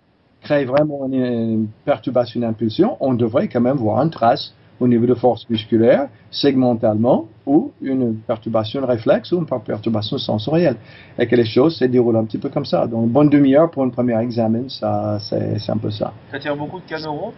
crée 0.41 0.65
vraiment 0.65 1.07
une 1.07 1.67
perturbation 1.86 2.41
d'impulsion, 2.41 2.97
on 2.99 3.13
devrait 3.13 3.47
quand 3.47 3.61
même 3.61 3.77
voir 3.77 4.01
une 4.03 4.09
trace 4.09 4.53
au 4.84 4.88
niveau 4.88 5.05
de 5.05 5.13
force 5.13 5.49
musculaire, 5.49 6.09
segmentalement, 6.29 7.27
ou 7.45 7.71
une 7.81 8.15
perturbation 8.15 8.86
réflexe 8.86 9.31
ou 9.31 9.39
une 9.39 9.45
perturbation 9.45 10.17
sensorielle. 10.17 10.75
Et 11.17 11.25
que 11.25 11.36
les 11.38 11.45
choses 11.45 11.77
se 11.77 11.86
déroulent 11.86 12.17
un 12.17 12.25
petit 12.25 12.38
peu 12.38 12.49
comme 12.49 12.65
ça. 12.65 12.86
Donc, 12.86 13.05
une 13.05 13.11
bonne 13.11 13.29
demi-heure 13.29 13.71
pour 13.71 13.84
un 13.84 13.89
premier 13.89 14.19
examen, 14.19 14.67
ça, 14.67 15.19
c'est, 15.21 15.69
un 15.69 15.77
peu 15.77 15.89
ça. 15.89 16.13
Ça 16.31 16.39
tire 16.39 16.57
beaucoup 16.57 16.79
de 16.81 16.86
cas 16.86 16.99
neuro 16.99 17.34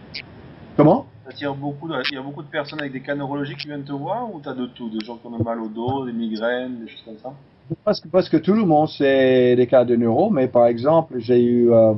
Comment? 0.76 1.06
Ça 1.24 1.32
tire 1.32 1.54
beaucoup 1.54 1.88
de, 1.88 1.94
Il 2.10 2.16
y 2.16 2.18
a 2.18 2.22
beaucoup 2.22 2.42
de 2.42 2.48
personnes 2.48 2.80
avec 2.80 2.92
des 2.92 3.00
cas 3.00 3.14
neurologiques 3.14 3.58
qui 3.58 3.68
viennent 3.68 3.84
te 3.84 3.92
voir 3.92 4.28
ou 4.34 4.40
tu 4.40 4.48
as 4.48 4.54
de 4.54 4.66
tout 4.66 4.90
Des 4.90 5.04
gens 5.04 5.16
qui 5.16 5.26
ont 5.28 5.42
mal 5.42 5.60
au 5.60 5.68
dos, 5.68 6.04
des 6.04 6.12
migraines, 6.12 6.80
des 6.80 6.88
choses 6.88 7.02
comme 7.04 7.18
ça? 7.22 7.32
Parce 7.84 8.00
que, 8.00 8.08
parce 8.08 8.28
que 8.28 8.36
tout 8.36 8.54
le 8.54 8.64
monde, 8.64 8.88
c'est 8.88 9.54
des 9.54 9.66
cas 9.68 9.84
de 9.84 9.94
neuro, 9.94 10.30
mais 10.30 10.48
par 10.48 10.66
exemple, 10.66 11.14
j'ai 11.18 11.42
eu 11.42 11.72
euh, 11.72 11.94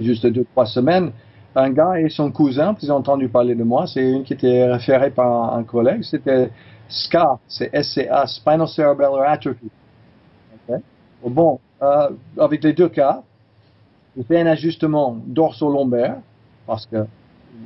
juste 0.00 0.26
deux, 0.26 0.44
trois 0.52 0.66
semaines 0.66 1.12
un 1.56 1.70
gars 1.70 2.00
et 2.00 2.08
son 2.08 2.30
cousin, 2.30 2.76
ils 2.82 2.92
ont 2.92 2.96
entendu 2.96 3.28
parler 3.28 3.54
de 3.54 3.64
moi, 3.64 3.86
c'est 3.86 4.02
une 4.02 4.22
qui 4.22 4.34
était 4.34 4.64
référée 4.66 5.10
par 5.10 5.54
un, 5.54 5.64
collègue, 5.64 6.02
c'était 6.02 6.50
SCA, 6.88 7.38
c'est 7.48 7.70
SCA, 7.82 8.26
Spinal 8.26 8.68
Cerebellar 8.68 9.22
Atrophy. 9.22 9.70
Bon, 11.22 11.60
euh, 11.82 12.08
avec 12.38 12.64
les 12.64 12.72
deux 12.72 12.88
cas, 12.88 13.22
j'ai 14.16 14.22
fait 14.22 14.40
un 14.40 14.46
ajustement 14.46 15.18
dorso-lombaire, 15.26 16.16
parce 16.66 16.86
que 16.86 17.04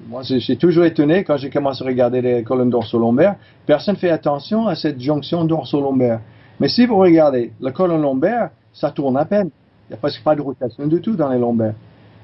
moi, 0.09 0.22
j'ai 0.22 0.57
toujours 0.57 0.85
étonné 0.85 1.24
quand 1.24 1.37
j'ai 1.37 1.51
commencé 1.51 1.85
à 1.85 1.87
regarder 1.87 2.20
les 2.20 2.43
colonnes 2.43 2.70
dorso-lombaires, 2.70 3.37
personne 3.66 3.95
ne 3.95 4.01
fait 4.01 4.11
attention 4.11 4.66
à 4.66 4.74
cette 4.74 5.01
jonction 5.01 5.45
dorso-lombaire. 5.45 6.20
Mais 6.59 6.68
si 6.68 6.87
vous 6.87 6.97
regardez 6.97 7.53
la 7.61 7.70
colonne 7.70 8.03
lombaire, 8.03 8.51
ça 8.72 8.91
tourne 8.91 9.16
à 9.16 9.24
peine. 9.24 9.51
Il 9.89 9.93
n'y 9.93 9.95
a 9.95 9.99
presque 9.99 10.22
pas 10.22 10.35
de 10.35 10.41
rotation 10.41 10.87
du 10.87 11.01
tout 11.01 11.14
dans 11.14 11.28
les 11.28 11.39
lombaires. 11.39 11.74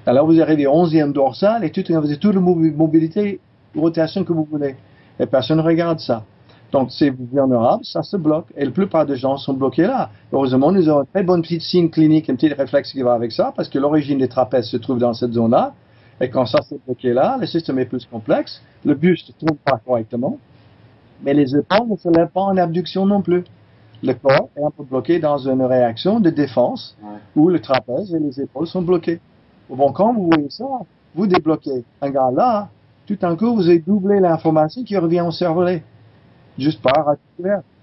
Alors 0.07 0.27
vous 0.27 0.41
arrivez 0.41 0.67
au 0.67 0.87
11e 0.87 1.13
dorsal 1.13 1.65
et 1.65 1.71
tout, 1.71 1.83
vous 1.89 1.95
avez 1.95 2.17
toute 2.17 2.35
la 2.35 2.41
mobilité, 2.41 3.41
rotation 3.77 4.25
que 4.25 4.33
vous 4.33 4.45
voulez. 4.51 4.77
Et 5.19 5.27
personne 5.27 5.59
ne 5.59 5.63
regarde 5.63 6.01
ça. 6.01 6.25
Donc 6.73 6.91
c'est 6.91 7.11
vulnérable, 7.11 7.85
ça 7.85 8.03
se 8.03 8.17
bloque. 8.17 8.47
Et 8.57 8.65
la 8.65 8.71
plupart 8.71 9.05
des 9.05 9.17
gens 9.17 9.37
sont 9.37 9.53
bloqués 9.53 9.87
là. 9.87 10.11
Heureusement, 10.33 10.73
nous 10.73 10.89
avons 10.89 11.01
un 11.01 11.05
très 11.05 11.23
bon 11.23 11.43
petit 11.43 11.61
signe 11.61 11.91
clinique, 11.91 12.31
un 12.31 12.37
petit 12.37 12.49
réflexe 12.49 12.93
qui 12.93 13.03
va 13.03 13.13
avec 13.13 13.33
ça, 13.33 13.53
parce 13.55 13.69
que 13.69 13.79
l'origine 13.79 14.19
des 14.19 14.29
trapèzes 14.29 14.67
se 14.67 14.77
trouve 14.77 14.99
dans 14.99 15.13
cette 15.13 15.33
zone-là. 15.33 15.75
Et 16.21 16.31
quand 16.31 16.47
ça 16.47 16.63
s'est 16.63 16.79
bloqué 16.87 17.13
là, 17.13 17.37
le 17.41 17.47
système 17.47 17.79
est 17.79 17.87
plus 17.87 18.07
complexe. 18.07 18.63
Le 18.85 18.95
buste 18.95 19.29
ne 19.29 19.47
tourne 19.47 19.59
pas 19.59 19.81
correctement. 19.85 20.39
Mais 21.23 21.35
les 21.35 21.55
épaules 21.57 21.89
ne 21.89 21.97
se 21.97 22.09
lèvent 22.09 22.29
pas 22.29 22.43
en 22.43 22.57
abduction 22.57 23.05
non 23.05 23.21
plus. 23.21 23.45
Le 24.03 24.15
corps 24.15 24.49
est 24.57 24.63
un 24.63 24.71
peu 24.71 24.85
bloqué 24.85 25.19
dans 25.19 25.37
une 25.37 25.63
réaction 25.63 26.21
de 26.21 26.31
défense 26.31 26.97
où 27.37 27.49
le 27.49 27.61
trapèze 27.61 28.15
et 28.15 28.19
les 28.19 28.41
épaules 28.41 28.67
sont 28.67 28.81
Bon, 29.71 29.93
quand 29.93 30.13
vous 30.13 30.27
voyez 30.27 30.51
ça, 30.51 30.65
vous 31.15 31.27
débloquez 31.27 31.85
un 32.03 32.11
gars 32.11 32.31
là, 32.35 32.69
tout 33.07 33.17
d'un 33.17 33.37
coup, 33.37 33.55
vous 33.55 33.69
avez 33.69 33.79
doublé 33.79 34.21
l'information 34.21 34.83
qui 34.85 34.97
revient 34.97 35.21
au 35.21 35.31
cervelet. 35.31 35.83
Juste 36.59 36.83
par 36.83 37.15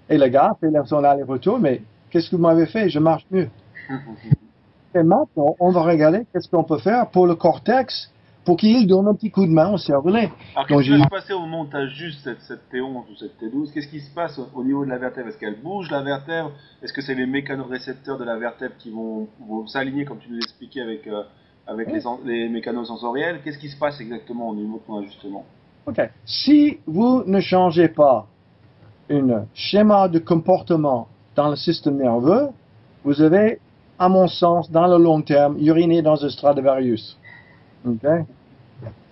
Et 0.08 0.18
le 0.18 0.28
gars 0.28 0.56
fait 0.60 0.70
son 0.86 1.02
aller-retour, 1.02 1.58
mais 1.58 1.82
qu'est-ce 2.10 2.30
que 2.30 2.36
vous 2.36 2.42
m'avez 2.42 2.66
fait? 2.66 2.88
Je 2.88 2.98
marche 2.98 3.26
mieux. 3.30 3.48
Et 4.94 5.02
maintenant, 5.02 5.54
on 5.60 5.70
va 5.70 5.82
regarder 5.82 6.26
qu'est-ce 6.32 6.48
qu'on 6.48 6.64
peut 6.64 6.78
faire 6.78 7.08
pour 7.10 7.26
le 7.26 7.34
cortex 7.34 8.10
pour 8.44 8.56
qu'il 8.56 8.86
donne 8.86 9.06
un 9.06 9.14
petit 9.14 9.30
coup 9.30 9.44
de 9.44 9.50
main 9.50 9.70
au 9.70 9.76
cervelet. 9.76 10.30
Alors, 10.56 10.66
qu'est-ce 10.66 10.82
qui 10.82 10.98
va 10.98 11.04
se 11.04 11.08
passer 11.08 11.32
au 11.34 11.76
as 11.76 11.86
juste 11.88 12.24
cette, 12.24 12.40
cette 12.40 12.72
T11 12.72 13.04
ou 13.10 13.16
cette 13.18 13.38
T12 13.38 13.72
Qu'est-ce 13.74 13.88
qui 13.88 14.00
se 14.00 14.10
passe 14.14 14.40
au 14.54 14.64
niveau 14.64 14.86
de 14.86 14.90
la 14.90 14.96
vertèbre? 14.96 15.28
Est-ce 15.28 15.36
qu'elle 15.36 15.60
bouge 15.60 15.90
la 15.90 16.00
vertèbre? 16.00 16.52
Est-ce 16.82 16.94
que 16.94 17.02
c'est 17.02 17.14
les 17.14 17.26
mécanorécepteurs 17.26 18.16
de 18.16 18.24
la 18.24 18.38
vertèbre 18.38 18.74
qui 18.78 18.90
vont, 18.90 19.28
vont 19.46 19.66
s'aligner, 19.66 20.06
comme 20.06 20.18
tu 20.18 20.30
nous 20.30 20.38
expliquais, 20.38 20.80
avec, 20.80 21.06
euh, 21.06 21.24
avec 21.68 21.92
les, 21.92 22.00
les 22.24 22.48
mécanosensoriels 22.48 23.40
Qu'est-ce 23.44 23.58
qui 23.58 23.68
se 23.68 23.78
passe 23.78 24.00
exactement 24.00 24.48
au 24.48 24.54
niveau 24.54 24.78
de 24.78 24.82
ton 24.86 24.98
ajustement? 24.98 25.44
Ok. 25.86 26.00
Si 26.24 26.78
vous 26.86 27.22
ne 27.24 27.40
changez 27.40 27.88
pas 27.88 28.26
un 29.10 29.44
schéma 29.54 30.08
de 30.08 30.18
comportement 30.18 31.08
dans 31.36 31.50
le 31.50 31.56
système 31.56 31.96
nerveux, 31.96 32.48
vous 33.04 33.22
avez, 33.22 33.60
à 33.98 34.08
mon 34.08 34.26
sens, 34.26 34.70
dans 34.70 34.86
le 34.86 35.02
long 35.02 35.22
terme, 35.22 35.56
uriné 35.60 36.02
dans 36.02 36.24
un 36.24 36.28
Stradivarius. 36.28 37.16
Ok 37.86 38.04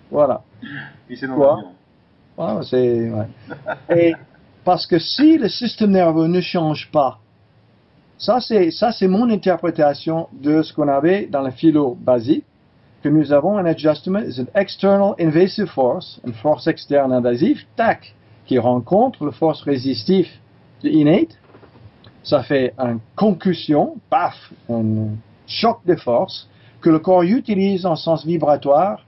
voilà. 0.09 0.41
Quoi? 1.35 1.63
Voilà, 2.37 2.61
c'est. 2.63 3.09
Ouais. 3.09 3.27
Et 3.95 4.13
parce 4.63 4.85
que 4.85 4.99
si 4.99 5.37
le 5.37 5.49
système 5.49 5.91
nerveux 5.91 6.27
ne 6.27 6.41
change 6.41 6.89
pas, 6.91 7.19
ça 8.17 8.39
c'est 8.39 8.71
ça 8.71 8.91
c'est 8.91 9.07
mon 9.07 9.29
interprétation 9.29 10.27
de 10.33 10.61
ce 10.61 10.73
qu'on 10.73 10.87
avait 10.87 11.27
dans 11.27 11.41
le 11.41 11.51
philo 11.51 11.97
basique, 11.99 12.45
que 13.03 13.09
nous 13.09 13.31
avons 13.31 13.57
un 13.57 13.65
adjustment, 13.65 14.21
c'est 14.29 14.41
une 14.41 14.47
external 14.55 15.13
invasive 15.19 15.67
force, 15.67 16.19
une 16.25 16.33
force 16.33 16.67
externe 16.67 17.13
invasive, 17.13 17.63
tac, 17.75 18.15
qui 18.45 18.57
rencontre 18.57 19.25
la 19.25 19.31
force 19.31 19.61
résistive 19.61 20.29
de 20.83 20.89
innate. 20.89 21.37
Ça 22.23 22.43
fait 22.43 22.73
une 22.77 22.99
concussion, 23.15 23.95
paf, 24.09 24.35
un 24.69 25.09
choc 25.45 25.79
de 25.85 25.95
force 25.95 26.49
que 26.81 26.89
le 26.89 26.99
corps 26.99 27.23
utilise 27.23 27.85
en 27.85 27.95
sens 27.95 28.25
vibratoire 28.25 29.05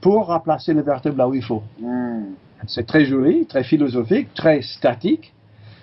pour 0.00 0.26
remplacer 0.26 0.72
le 0.72 0.82
vertèbre 0.82 1.18
là 1.18 1.28
où 1.28 1.34
il 1.34 1.42
faut. 1.42 1.62
Hmm. 1.80 2.34
C'est 2.66 2.86
très 2.86 3.04
joli, 3.04 3.46
très 3.46 3.64
philosophique, 3.64 4.32
très 4.34 4.62
statique. 4.62 5.32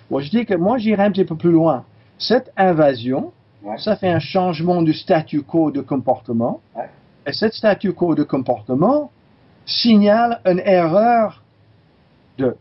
Moi, 0.09 0.21
je 0.21 0.29
dis 0.29 0.45
que 0.45 0.55
moi, 0.55 0.77
j'irai 0.77 1.03
un 1.03 1.11
petit 1.11 1.25
peu 1.25 1.35
plus 1.35 1.51
loin. 1.51 1.83
Cette 2.19 2.51
invasion, 2.57 3.31
ça 3.77 3.95
fait 3.95 4.09
un 4.09 4.19
changement 4.19 4.81
du 4.81 4.93
statu 4.93 5.41
quo 5.41 5.71
de 5.71 5.79
comportement. 5.79 6.59
Et 7.25 7.31
cet 7.31 7.53
statu 7.53 7.93
quo 7.93 8.13
de 8.13 8.23
comportement 8.23 9.09
signale 9.65 10.41
une 10.45 10.59
erreur 10.59 11.41
de 12.37 12.57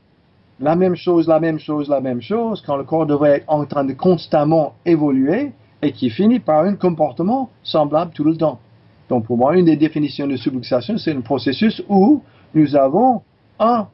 la 0.61 0.77
même 0.77 0.95
chose, 0.95 1.27
la 1.27 1.41
même 1.41 1.59
chose, 1.59 1.89
la 1.89 2.01
même 2.01 2.21
chose, 2.21 2.63
quand 2.65 2.77
le 2.77 2.85
corps 2.85 3.07
devrait 3.07 3.39
être 3.39 3.45
en 3.49 3.65
train 3.65 3.85
de 3.85 3.95
constamment 3.95 4.75
évoluer 4.87 5.53
et 5.83 5.93
qui 5.93 6.11
finit 6.11 6.41
par 6.41 6.65
un 6.65 6.77
comportement 6.77 7.51
semblable 7.65 8.13
tout 8.13 8.25
le 8.25 8.37
temps. 8.37 8.61
Donc 9.09 9.27
pour 9.27 9.37
moi, 9.37 9.57
une 9.57 9.65
des 9.65 9.77
définitions 9.77 10.29
de 10.29 10.37
subluxation, 10.37 10.99
c'est 10.99 11.13
un 11.13 11.21
processus 11.21 11.83
où 11.89 12.23
nous 12.55 12.77
avons 12.77 13.23
un 13.59 13.89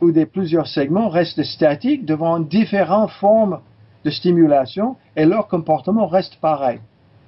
ou 0.00 0.10
des 0.10 0.26
plusieurs 0.26 0.66
segments 0.66 1.10
restent 1.10 1.42
statiques 1.42 2.06
devant 2.06 2.40
différentes 2.40 3.10
formes 3.10 3.60
de 4.04 4.10
stimulation 4.10 4.96
et 5.16 5.24
leur 5.24 5.48
comportement 5.48 6.06
reste 6.06 6.36
pareil. 6.36 6.80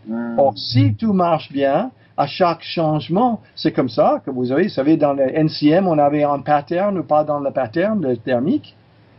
Hmm. 0.07 0.39
Or, 0.39 0.53
si 0.57 0.95
tout 0.95 1.12
marche 1.12 1.51
bien, 1.53 1.91
à 2.16 2.27
chaque 2.27 2.62
changement, 2.62 3.41
c'est 3.57 3.72
comme 3.72 3.89
ça 3.89 4.22
que 4.25 4.31
vous 4.31 4.53
avez, 4.53 4.64
vous 4.64 4.68
savez, 4.68 4.97
dans 4.97 5.12
le 5.12 5.25
NCM, 5.25 5.87
on 5.87 5.99
avait 5.99 6.22
un 6.22 6.41
pattern 6.41 6.97
ou 6.99 7.03
pas 7.03 7.25
dans 7.25 7.41
le 7.41 7.51
pattern 7.51 8.16
thermique, 8.18 8.77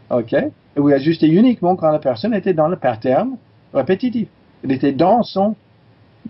ok, 0.09 0.33
et 0.33 0.51
vous 0.79 0.89
ajustez 0.89 1.27
uniquement 1.27 1.75
quand 1.75 1.91
la 1.91 1.99
personne 1.99 2.33
était 2.33 2.53
dans 2.53 2.67
le 2.67 2.77
pattern 2.77 3.37
répétitif. 3.73 4.27
Elle 4.63 4.71
était 4.71 4.91
dans 4.91 5.23
son 5.23 5.55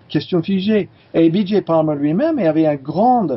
question 0.09 0.41
figée. 0.41 0.89
Et 1.13 1.30
B.J. 1.30 1.61
Palmer 1.61 1.95
lui-même 1.95 2.38
avait 2.39 2.67
un 2.67 2.76
grand, 2.76 3.28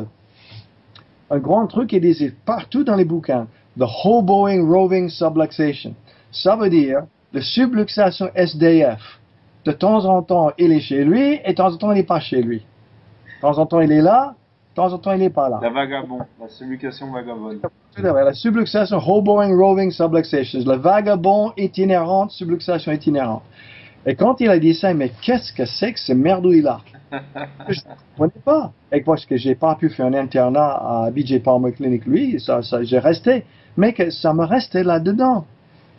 un 1.29 1.39
grand 1.39 1.67
truc 1.67 1.89
qu'il 1.89 2.01
disait 2.01 2.33
partout 2.45 2.83
dans 2.83 2.95
les 2.95 3.05
bouquins. 3.05 3.47
The 3.77 3.85
hoboing 4.03 4.67
roving 4.67 5.09
subluxation. 5.09 5.93
Ça 6.31 6.55
veut 6.55 6.69
dire 6.69 7.03
la 7.33 7.41
subluxation 7.41 8.29
SDF. 8.35 9.19
De 9.65 9.71
temps 9.71 10.05
en 10.05 10.21
temps, 10.23 10.51
il 10.57 10.71
est 10.71 10.79
chez 10.79 11.03
lui 11.03 11.39
et 11.43 11.49
de 11.49 11.53
temps 11.53 11.73
en 11.73 11.77
temps, 11.77 11.91
il 11.91 11.95
n'est 11.95 12.03
pas 12.03 12.19
chez 12.19 12.41
lui. 12.41 12.59
De 12.59 13.41
temps 13.41 13.57
en 13.57 13.65
temps, 13.65 13.81
il 13.81 13.91
est 13.91 14.01
là, 14.01 14.35
de 14.71 14.75
temps 14.75 14.93
en 14.93 14.97
temps, 14.97 15.11
il 15.11 15.19
n'est 15.19 15.29
pas 15.29 15.49
là. 15.49 15.59
La 15.61 15.69
vagabond, 15.69 16.19
la 16.39 16.47
subluxation 16.47 17.11
vagabonde. 17.11 17.59
La 17.97 18.33
subluxation 18.33 18.97
hoboing 18.97 19.55
roving 19.55 19.91
subluxation. 19.91 20.59
Le 20.65 20.77
vagabond 20.77 21.51
itinérante, 21.57 22.31
subluxation 22.31 22.91
itinérante. 22.91 23.43
Et 24.05 24.15
quand 24.15 24.39
il 24.39 24.49
a 24.49 24.57
dit 24.59 24.73
ça, 24.73 24.93
mais 24.93 25.11
qu'est-ce 25.21 25.51
que 25.51 25.65
c'est 25.65 25.93
que 25.93 25.99
ce 25.99 26.13
merdouille-là? 26.13 26.79
Je 27.67 27.79
ne 27.79 27.95
comprenais 28.17 28.43
pas. 28.45 28.71
Et 28.91 29.01
parce 29.01 29.25
que 29.25 29.35
j'ai 29.35 29.55
pas 29.55 29.75
pu 29.75 29.89
faire 29.89 30.05
un 30.05 30.13
internat 30.13 31.05
à 31.05 31.11
BJ 31.11 31.41
Palmer 31.43 31.73
Clinic, 31.73 32.05
lui, 32.05 32.39
ça, 32.39 32.61
ça 32.61 32.83
j'ai 32.83 32.99
resté. 32.99 33.43
Mais 33.77 33.93
que 33.93 34.09
ça 34.09 34.33
me 34.33 34.45
restait 34.45 34.83
là-dedans. 34.83 35.45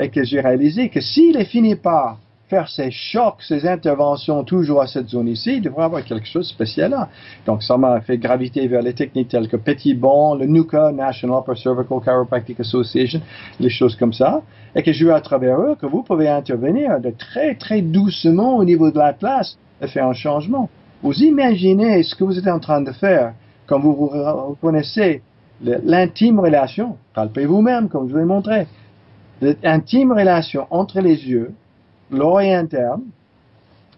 Et 0.01 0.09
que 0.09 0.25
j'ai 0.25 0.41
réalisé 0.41 0.89
que 0.89 1.01
s'il 1.01 1.37
est 1.37 1.45
fini 1.45 1.75
par 1.77 2.19
faire 2.51 2.69
ces 2.69 2.91
chocs, 2.91 3.43
ces 3.47 3.67
interventions 3.67 4.43
toujours 4.43 4.83
à 4.83 4.89
cette 4.89 5.09
zone 5.09 5.29
ici, 5.29 5.57
il 5.57 5.63
devrait 5.63 5.85
avoir 5.85 6.05
quelque 6.05 6.27
chose 6.27 6.49
de 6.49 6.53
spécial 6.53 6.91
là. 6.91 7.09
Donc 7.47 7.63
ça 7.63 7.77
m'a 7.77 8.01
fait 8.01 8.19
graviter 8.19 8.67
vers 8.67 8.83
les 8.83 8.93
techniques 8.93 9.29
telles 9.29 9.47
que 9.47 9.57
Petit 9.57 9.95
Bon, 9.95 10.35
le 10.35 10.47
NUCA, 10.47 10.91
National 10.91 11.39
Upper 11.39 11.55
Cervical 11.55 12.01
Chiropractic 12.03 12.59
Association, 12.59 13.21
les 13.61 13.71
choses 13.71 13.95
comme 13.95 14.13
ça, 14.13 14.43
et 14.75 14.83
que 14.83 14.93
je 14.93 15.07
veux 15.07 15.15
à 15.15 15.21
travers 15.21 15.61
eux 15.61 15.77
que 15.81 15.87
vous 15.87 16.03
pouvez 16.03 16.29
intervenir 16.29 16.99
de 17.01 17.11
très 17.11 17.55
très 17.55 17.83
doucement 17.83 18.57
au 18.57 18.65
niveau 18.65 18.91
de 18.91 18.99
la 18.99 19.13
place 19.13 19.57
et 19.81 19.87
faire 19.87 20.07
un 20.07 20.13
changement. 20.13 20.69
Vous 21.03 21.23
imaginez 21.23 22.03
ce 22.03 22.17
que 22.17 22.25
vous 22.25 22.37
êtes 22.37 22.49
en 22.49 22.59
train 22.59 22.81
de 22.81 22.93
faire 22.93 23.35
quand 23.67 23.79
vous 23.79 23.95
reconnaissez 23.95 25.23
l'intime 25.63 26.41
relation, 26.41 26.97
palpez 27.15 27.47
vous-même 27.47 27.89
comme 27.89 28.09
je 28.09 28.13
vous 28.13 28.19
l'ai 28.19 28.25
montré, 28.25 28.67
l'intime 29.41 30.13
relation 30.13 30.67
entre 30.71 31.01
les 31.01 31.29
yeux 31.29 31.53
l'oreille 32.11 32.53
interne 32.53 33.03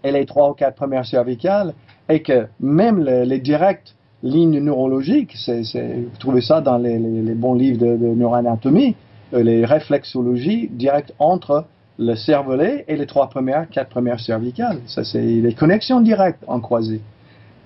et 0.04 0.12
les 0.12 0.26
trois 0.26 0.50
ou 0.50 0.54
quatre 0.54 0.74
premières 0.74 1.06
cervicales, 1.06 1.74
et 2.08 2.22
que 2.22 2.46
même 2.60 3.02
les, 3.02 3.38
directes 3.38 3.94
lignes 4.22 4.60
neurologiques, 4.60 5.36
vous 5.46 6.18
trouvez 6.18 6.40
ça 6.40 6.60
dans 6.60 6.78
les, 6.78 6.98
bons 7.34 7.54
livres 7.54 7.78
de, 7.78 7.96
neuroanatomie, 7.96 8.96
euh, 9.34 9.42
les 9.42 9.64
réflexologies 9.64 10.68
directes 10.68 11.14
entre 11.18 11.64
le 11.98 12.14
cervelet 12.16 12.84
et 12.88 12.96
les 12.96 13.06
trois 13.06 13.28
premières, 13.28 13.68
quatre 13.68 13.88
premières 13.88 14.20
cervicales. 14.20 14.78
Ça, 14.86 15.04
c'est 15.04 15.22
les 15.22 15.54
connexions 15.54 16.00
directes 16.00 16.42
en 16.46 16.60
croisée. 16.60 17.00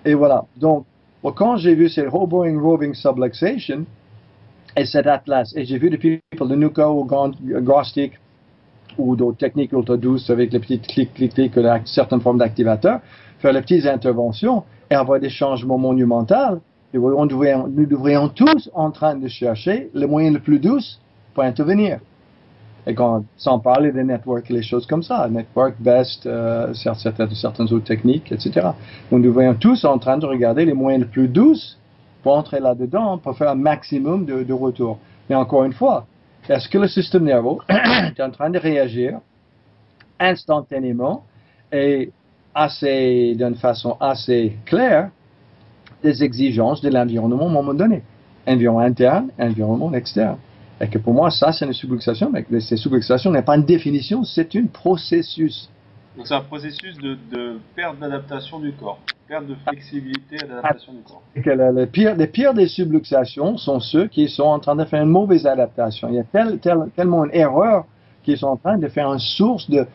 Et 0.04 0.14
voilà. 0.14 0.44
Donc, 0.56 0.84
quand 1.34 1.56
j'ai 1.56 1.74
vu 1.74 1.88
ces 1.88 2.06
hoboing 2.06 2.60
roving 2.60 2.94
subluxation 2.94 3.84
et 4.76 4.84
cet 4.84 5.06
atlas, 5.06 5.52
et 5.56 5.64
j'ai 5.64 5.78
vu 5.78 5.90
des 5.90 5.96
people 5.98 6.48
de 6.48 6.54
Nuka 6.54 6.90
ou 6.90 7.04
Grostic 7.04 8.12
ou 8.98 9.16
d'autres 9.16 9.38
techniques 9.38 9.72
ultra 9.72 9.96
douces 9.96 10.30
avec 10.30 10.52
les 10.52 10.58
petites 10.58 10.86
clics, 10.86 11.14
clics, 11.14 11.32
clics, 11.32 11.54
certaines 11.86 12.20
formes 12.20 12.38
d'activateurs, 12.38 13.00
faire 13.38 13.52
les 13.52 13.62
petites 13.62 13.86
interventions 13.86 14.64
et 14.90 14.94
avoir 14.94 15.18
des 15.20 15.30
changements 15.30 15.78
monumentaux. 15.78 16.60
Nous 16.92 17.86
devrions 17.86 18.28
tous 18.28 18.70
en 18.74 18.90
train 18.90 19.16
de 19.16 19.28
chercher 19.28 19.90
le 19.92 20.06
moyen 20.06 20.30
le 20.30 20.40
plus 20.40 20.58
doux 20.58 20.80
pour 21.34 21.42
intervenir. 21.44 21.98
Et 22.86 22.94
quand, 22.94 23.24
sans 23.36 23.58
parler 23.58 23.90
des 23.90 24.04
networks 24.04 24.48
et 24.50 24.54
les 24.54 24.62
choses 24.62 24.86
comme 24.86 25.02
ça, 25.02 25.28
network, 25.28 25.74
best, 25.80 26.24
euh, 26.24 26.72
certaines, 26.72 27.34
certaines 27.34 27.72
autres 27.72 27.84
techniques, 27.84 28.30
etc. 28.30 28.68
Nous 29.10 29.20
devrions 29.20 29.54
tous 29.54 29.84
en 29.84 29.98
train 29.98 30.18
de 30.18 30.24
regarder 30.24 30.64
les 30.64 30.72
moyens 30.72 31.02
les 31.02 31.10
plus 31.10 31.26
doux 31.26 31.56
pour 32.26 32.36
entrer 32.36 32.58
là-dedans, 32.58 33.18
pour 33.18 33.38
faire 33.38 33.50
un 33.50 33.54
maximum 33.54 34.24
de, 34.24 34.42
de 34.42 34.52
retour. 34.52 34.98
Mais 35.28 35.36
encore 35.36 35.62
une 35.62 35.72
fois, 35.72 36.08
est-ce 36.48 36.68
que 36.68 36.76
le 36.76 36.88
système 36.88 37.22
nerveux 37.22 37.58
est 37.68 38.20
en 38.20 38.32
train 38.32 38.50
de 38.50 38.58
réagir 38.58 39.20
instantanément 40.18 41.22
et 41.70 42.10
assez, 42.52 43.36
d'une 43.36 43.54
façon 43.54 43.96
assez 44.00 44.56
claire 44.64 45.10
des 46.02 46.24
exigences 46.24 46.80
de 46.80 46.90
l'environnement 46.90 47.46
à 47.46 47.48
un 47.48 47.52
moment 47.52 47.74
donné. 47.74 48.02
Environnement 48.44 48.80
interne, 48.80 49.30
environnement 49.38 49.94
externe. 49.94 50.38
Et 50.80 50.88
que 50.88 50.98
pour 50.98 51.14
moi, 51.14 51.30
ça, 51.30 51.52
c'est 51.52 51.64
une 51.64 51.72
subluxation, 51.72 52.32
mais 52.32 52.44
cette 52.58 52.78
subluxation 52.78 53.30
n'est 53.30 53.42
pas 53.42 53.56
une 53.56 53.64
définition, 53.64 54.24
c'est 54.24 54.56
un 54.56 54.66
processus. 54.66 55.70
Donc 56.16 56.26
c'est 56.26 56.34
un 56.34 56.40
processus 56.40 56.98
de, 56.98 57.16
de 57.30 57.60
perte 57.76 58.00
d'adaptation 58.00 58.58
du 58.58 58.72
corps, 58.72 58.98
perte 59.26 59.46
de 59.46 59.54
flexibilité 59.54 60.36
et 60.36 60.46
d'adaptation 60.46 60.92
du 60.92 61.02
corps. 61.02 61.22
Les 62.16 62.26
pires 62.26 62.54
des 62.54 62.68
subluxations 62.68 63.56
sont 63.56 63.80
ceux 63.80 64.06
qui 64.06 64.28
sont 64.28 64.44
en 64.44 64.58
train 64.58 64.76
de 64.76 64.84
faire 64.84 65.02
une 65.02 65.10
mauvaise 65.10 65.46
adaptation. 65.46 66.08
Il 66.08 66.14
y 66.14 66.18
a 66.18 66.24
tel, 66.24 66.58
tellement 66.94 67.24
une 67.24 67.34
erreur 67.34 67.86
qu'ils 68.22 68.38
sont 68.38 68.48
en 68.48 68.56
train 68.56 68.78
de 68.78 68.88
faire 68.88 69.12
une 69.12 69.18
source 69.18 69.68
de 69.70 69.86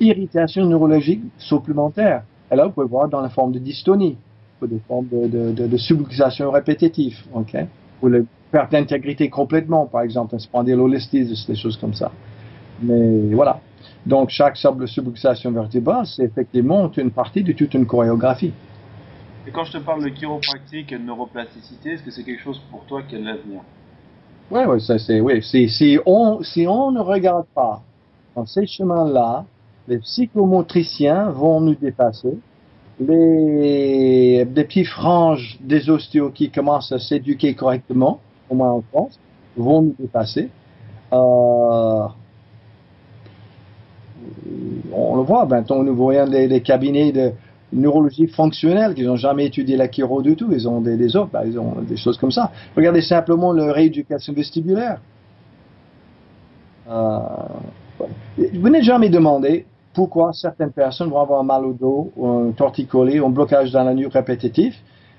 irritation 0.00 0.66
neurologique 0.66 1.22
supplémentaire. 1.38 2.24
Et 2.50 2.56
là, 2.56 2.66
vous 2.66 2.72
pouvez 2.72 2.86
voir 2.86 3.08
dans 3.08 3.20
la 3.20 3.28
forme 3.28 3.52
de 3.52 3.58
dystonie, 3.58 4.16
ou 4.60 4.66
des 4.66 4.80
formes 4.86 5.06
de, 5.08 5.76
subluxation 5.76 6.50
répétitive? 6.50 7.18
Ou 8.02 8.08
la 8.08 8.18
perte 8.50 8.72
d'intégrité 8.72 9.28
complètement, 9.28 9.86
par 9.86 10.02
exemple, 10.02 10.34
un 10.34 10.38
spondylolistise, 10.38 11.46
des 11.46 11.54
choses 11.54 11.76
comme 11.76 11.94
ça. 11.94 12.10
Mais 12.82 13.32
voilà. 13.32 13.60
Donc, 14.04 14.30
chaque 14.30 14.56
subluxation 14.56 15.52
vertébrale, 15.52 16.06
c'est 16.06 16.24
effectivement 16.24 16.90
une 16.96 17.12
partie 17.12 17.42
de 17.42 17.52
toute 17.52 17.74
une 17.74 17.86
chorégraphie. 17.86 18.52
Et 19.46 19.50
quand 19.50 19.64
je 19.64 19.72
te 19.72 19.78
parle 19.78 20.04
de 20.04 20.08
chiropractique 20.08 20.92
et 20.92 20.98
de 20.98 21.02
neuroplasticité, 21.02 21.92
est-ce 21.92 22.02
que 22.02 22.10
c'est 22.10 22.22
quelque 22.22 22.42
chose 22.42 22.60
pour 22.70 22.84
toi 22.84 23.02
qui 23.02 23.16
est 23.16 23.18
l'avenir? 23.18 23.60
Oui, 24.50 24.60
oui, 24.68 24.80
ça 24.80 24.98
c'est, 24.98 25.20
oui. 25.20 25.42
Si, 25.42 25.98
on, 26.06 26.42
si 26.42 26.66
on 26.68 26.92
ne 26.92 27.00
regarde 27.00 27.46
pas 27.54 27.82
dans 28.36 28.46
ces 28.46 28.66
chemins-là, 28.66 29.44
les 29.88 29.98
psychomotriciens 29.98 31.30
vont 31.30 31.60
nous 31.60 31.74
dépasser. 31.74 32.38
Les, 33.00 34.44
des 34.44 34.64
petits 34.64 34.84
franges 34.84 35.58
des 35.60 35.90
ostéos 35.90 36.30
qui 36.30 36.50
commencent 36.50 36.92
à 36.92 37.00
s'éduquer 37.00 37.54
correctement, 37.54 38.20
au 38.48 38.54
moins 38.54 38.70
en 38.70 38.82
France, 38.82 39.18
vont 39.56 39.82
nous 39.82 39.94
dépasser. 39.98 40.50
Euh, 41.12 42.06
on 44.92 45.16
le 45.16 45.22
voit 45.22 45.46
maintenant, 45.46 45.82
nous 45.82 45.96
voyons 45.96 46.28
des, 46.28 46.46
des 46.46 46.60
cabinets 46.60 47.10
de 47.10 47.32
neurologie 47.72 48.26
fonctionnelle 48.26 48.94
qui 48.94 49.04
n'ont 49.04 49.16
jamais 49.16 49.46
étudié 49.46 49.76
la 49.76 49.90
chiro 49.90 50.22
du 50.22 50.36
tout. 50.36 50.48
Ils 50.52 50.68
ont 50.68 50.80
des, 50.80 50.96
des 50.96 51.16
autres, 51.16 51.30
ils 51.46 51.58
ont 51.58 51.80
des 51.82 51.96
choses 51.96 52.18
comme 52.18 52.30
ça. 52.30 52.52
Regardez 52.76 53.02
simplement 53.02 53.52
le 53.52 53.70
rééducation 53.70 54.32
vestibulaire. 54.32 55.00
Euh, 56.88 57.18
vous 58.54 58.68
n'êtes 58.68 58.82
jamais 58.82 59.08
demandé 59.08 59.66
pourquoi 59.94 60.32
certaines 60.32 60.72
personnes 60.72 61.10
vont 61.10 61.20
avoir 61.20 61.44
mal 61.44 61.64
au 61.64 61.72
dos, 61.72 62.12
ou 62.16 62.26
un 62.26 62.52
torticolis, 62.52 63.18
un 63.18 63.28
blocage 63.28 63.72
dans 63.72 63.84
la 63.84 63.94
nuque 63.94 64.12
répétitif, 64.12 64.74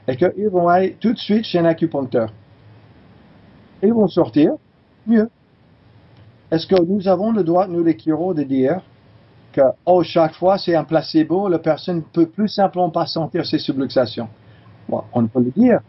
et 0.07 0.15
qu'ils 0.15 0.49
vont 0.49 0.67
aller 0.67 0.97
tout 0.99 1.13
de 1.13 1.17
suite 1.17 1.45
chez 1.45 1.59
un 1.59 1.65
acupuncteur. 1.65 2.33
Ils 3.81 3.93
vont 3.93 4.07
sortir 4.07 4.53
mieux. 5.05 5.29
Est-ce 6.51 6.67
que 6.67 6.81
nous 6.81 7.07
avons 7.07 7.31
le 7.31 7.43
droit, 7.43 7.67
nous 7.67 7.83
les 7.83 7.97
chiro, 7.97 8.33
de 8.33 8.43
dire 8.43 8.81
que 9.53 9.61
oh, 9.85 10.03
chaque 10.03 10.33
fois 10.33 10.57
c'est 10.57 10.75
un 10.75 10.83
placebo, 10.83 11.47
la 11.47 11.59
personne 11.59 11.97
ne 11.97 12.01
peut 12.01 12.25
plus 12.25 12.49
simplement 12.49 12.89
pas 12.89 13.05
sentir 13.05 13.45
ses 13.45 13.59
subluxations 13.59 14.27
bon, 14.89 15.03
On 15.13 15.25
peut 15.27 15.39
le 15.39 15.51
dire, 15.51 15.79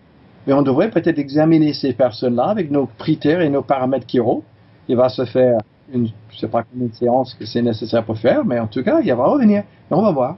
mais 0.47 0.53
on 0.53 0.63
devrait 0.63 0.91
peut-être 0.91 1.19
examiner 1.19 1.73
ces 1.73 1.93
personnes-là 1.93 2.45
avec 2.45 2.71
nos 2.71 2.87
critères 2.87 3.41
et 3.41 3.49
nos 3.49 3.63
paramètres 3.63 4.07
chiro. 4.07 4.45
Il 4.89 4.97
va 4.97 5.09
se 5.09 5.25
faire 5.25 5.59
une, 5.93 6.09
je 6.31 6.39
sais 6.39 6.49
pas 6.49 6.63
combien 6.63 6.89
de 6.89 6.95
séances 6.95 7.35
que 7.35 7.47
c'est 7.47 7.63
nécessaire 7.63 8.05
pour 8.05 8.19
faire, 8.19 8.45
mais 8.45 8.59
en 8.59 8.67
tout 8.67 8.83
cas, 8.83 9.01
il 9.01 9.13
va 9.15 9.25
revenir. 9.25 9.61
Et 9.63 9.95
on 9.95 10.03
va 10.03 10.13
voir. 10.13 10.37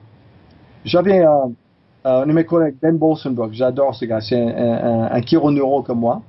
J'avais 0.84 1.20
euh, 1.20 1.46
un 2.04 2.26
de 2.26 2.32
mes 2.32 2.44
collègues, 2.44 2.76
Ben 2.80 2.96
Bolsenbrook, 2.96 3.52
j'adore 3.52 3.94
ce 3.94 4.04
gars, 4.04 4.20
c'est 4.20 4.40
un, 4.40 4.48
un, 4.48 5.12
un 5.12 5.20
chironeuro 5.20 5.82
comme 5.82 6.00
moi. 6.00 6.22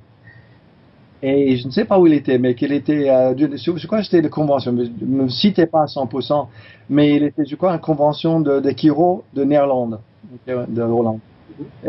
Et 1.22 1.56
je 1.56 1.66
ne 1.66 1.72
sais 1.72 1.84
pas 1.84 1.98
où 1.98 2.06
il 2.06 2.12
était, 2.12 2.38
mais 2.38 2.54
qu'il 2.54 2.72
était, 2.72 3.10
euh, 3.10 3.34
je 3.36 3.86
crois 3.86 3.98
que 3.98 4.04
c'était 4.04 4.22
de 4.22 4.28
convention, 4.28 4.70
ne 4.70 4.86
me 5.00 5.28
citez 5.28 5.66
pas 5.66 5.82
à 5.82 5.86
100%, 5.86 6.46
mais 6.90 7.16
il 7.16 7.24
était, 7.24 7.44
je 7.44 7.56
crois, 7.56 7.72
une 7.72 7.80
convention 7.80 8.40
de, 8.40 8.60
de 8.60 8.70
Chiro 8.70 9.24
de 9.34 9.42
Néerlande, 9.42 9.98
de 10.46 10.82
Hollande. 10.82 11.18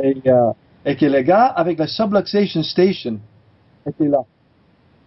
Et, 0.02 0.18
euh, 0.26 0.52
et 0.84 0.96
que 0.96 1.06
le 1.06 1.22
gars, 1.22 1.46
avec 1.46 1.78
la 1.78 1.86
subluxation 1.86 2.64
station, 2.64 3.20
était 3.86 4.08
là, 4.08 4.24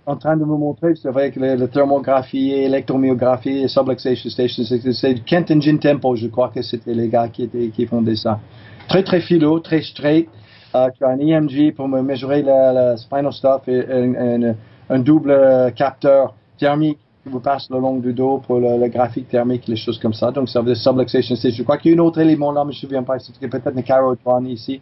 en 0.07 0.17
train 0.17 0.37
de 0.37 0.45
me 0.45 0.57
montrer, 0.57 0.95
c'est 0.95 1.11
vrai 1.11 1.31
que 1.31 1.41
la 1.41 1.69
thermographie, 1.69 2.53
électromyographie, 2.53 3.69
subluxation 3.69 4.31
station, 4.31 4.65
c'est 4.65 5.25
Kent 5.25 5.51
Engine 5.51 5.79
Tempo, 5.79 6.17
je 6.17 6.27
crois 6.29 6.49
que 6.49 6.63
c'était 6.63 6.95
les 6.95 7.09
gars 7.09 7.29
qui, 7.29 7.45
étaient, 7.45 7.69
qui 7.69 7.87
fondaient 7.87 8.17
ça. 8.17 8.41
Très, 8.89 9.03
très 9.03 9.21
philo, 9.21 9.61
très 9.61 9.83
straight. 9.83 10.29
Uh, 10.75 10.91
tu 10.97 11.05
as 11.05 11.09
un 11.09 11.19
EMG 11.19 11.75
pour 11.75 11.87
me 11.87 12.01
mesurer 12.01 12.43
le, 12.43 12.97
spinal 12.97 13.33
stuff 13.33 13.69
et 13.69 13.85
un, 13.91 14.15
un, 14.15 14.55
un, 14.89 14.99
double 15.01 15.73
capteur 15.77 16.35
thermique 16.59 16.99
qui 17.23 17.29
vous 17.29 17.41
passe 17.41 17.69
le 17.71 17.79
long 17.79 17.99
du 17.99 18.15
dos 18.15 18.39
pour 18.39 18.59
le, 18.59 18.79
le 18.79 18.89
graphique 18.89 19.29
thermique, 19.29 19.67
les 19.69 19.77
choses 19.77 19.99
comme 19.99 20.15
ça. 20.15 20.31
Donc, 20.31 20.49
ça 20.49 20.61
veut 20.61 20.73
dire 20.73 20.77
subluxation 20.77 21.37
station. 21.37 21.59
Je 21.59 21.63
crois 21.63 21.77
qu'il 21.77 21.93
y 21.93 21.95
a 21.95 21.99
un 21.99 22.05
autre 22.05 22.21
élément 22.21 22.53
là, 22.53 22.65
mais 22.65 22.73
je 22.73 22.79
ne 22.79 22.83
me 22.83 22.89
souviens 22.89 23.03
pas. 23.03 23.19
C'est 23.19 23.39
peut-être 23.39 23.77
une 23.77 23.83
carotone 23.83 24.47
ici. 24.47 24.81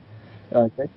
Okay. 0.55 0.89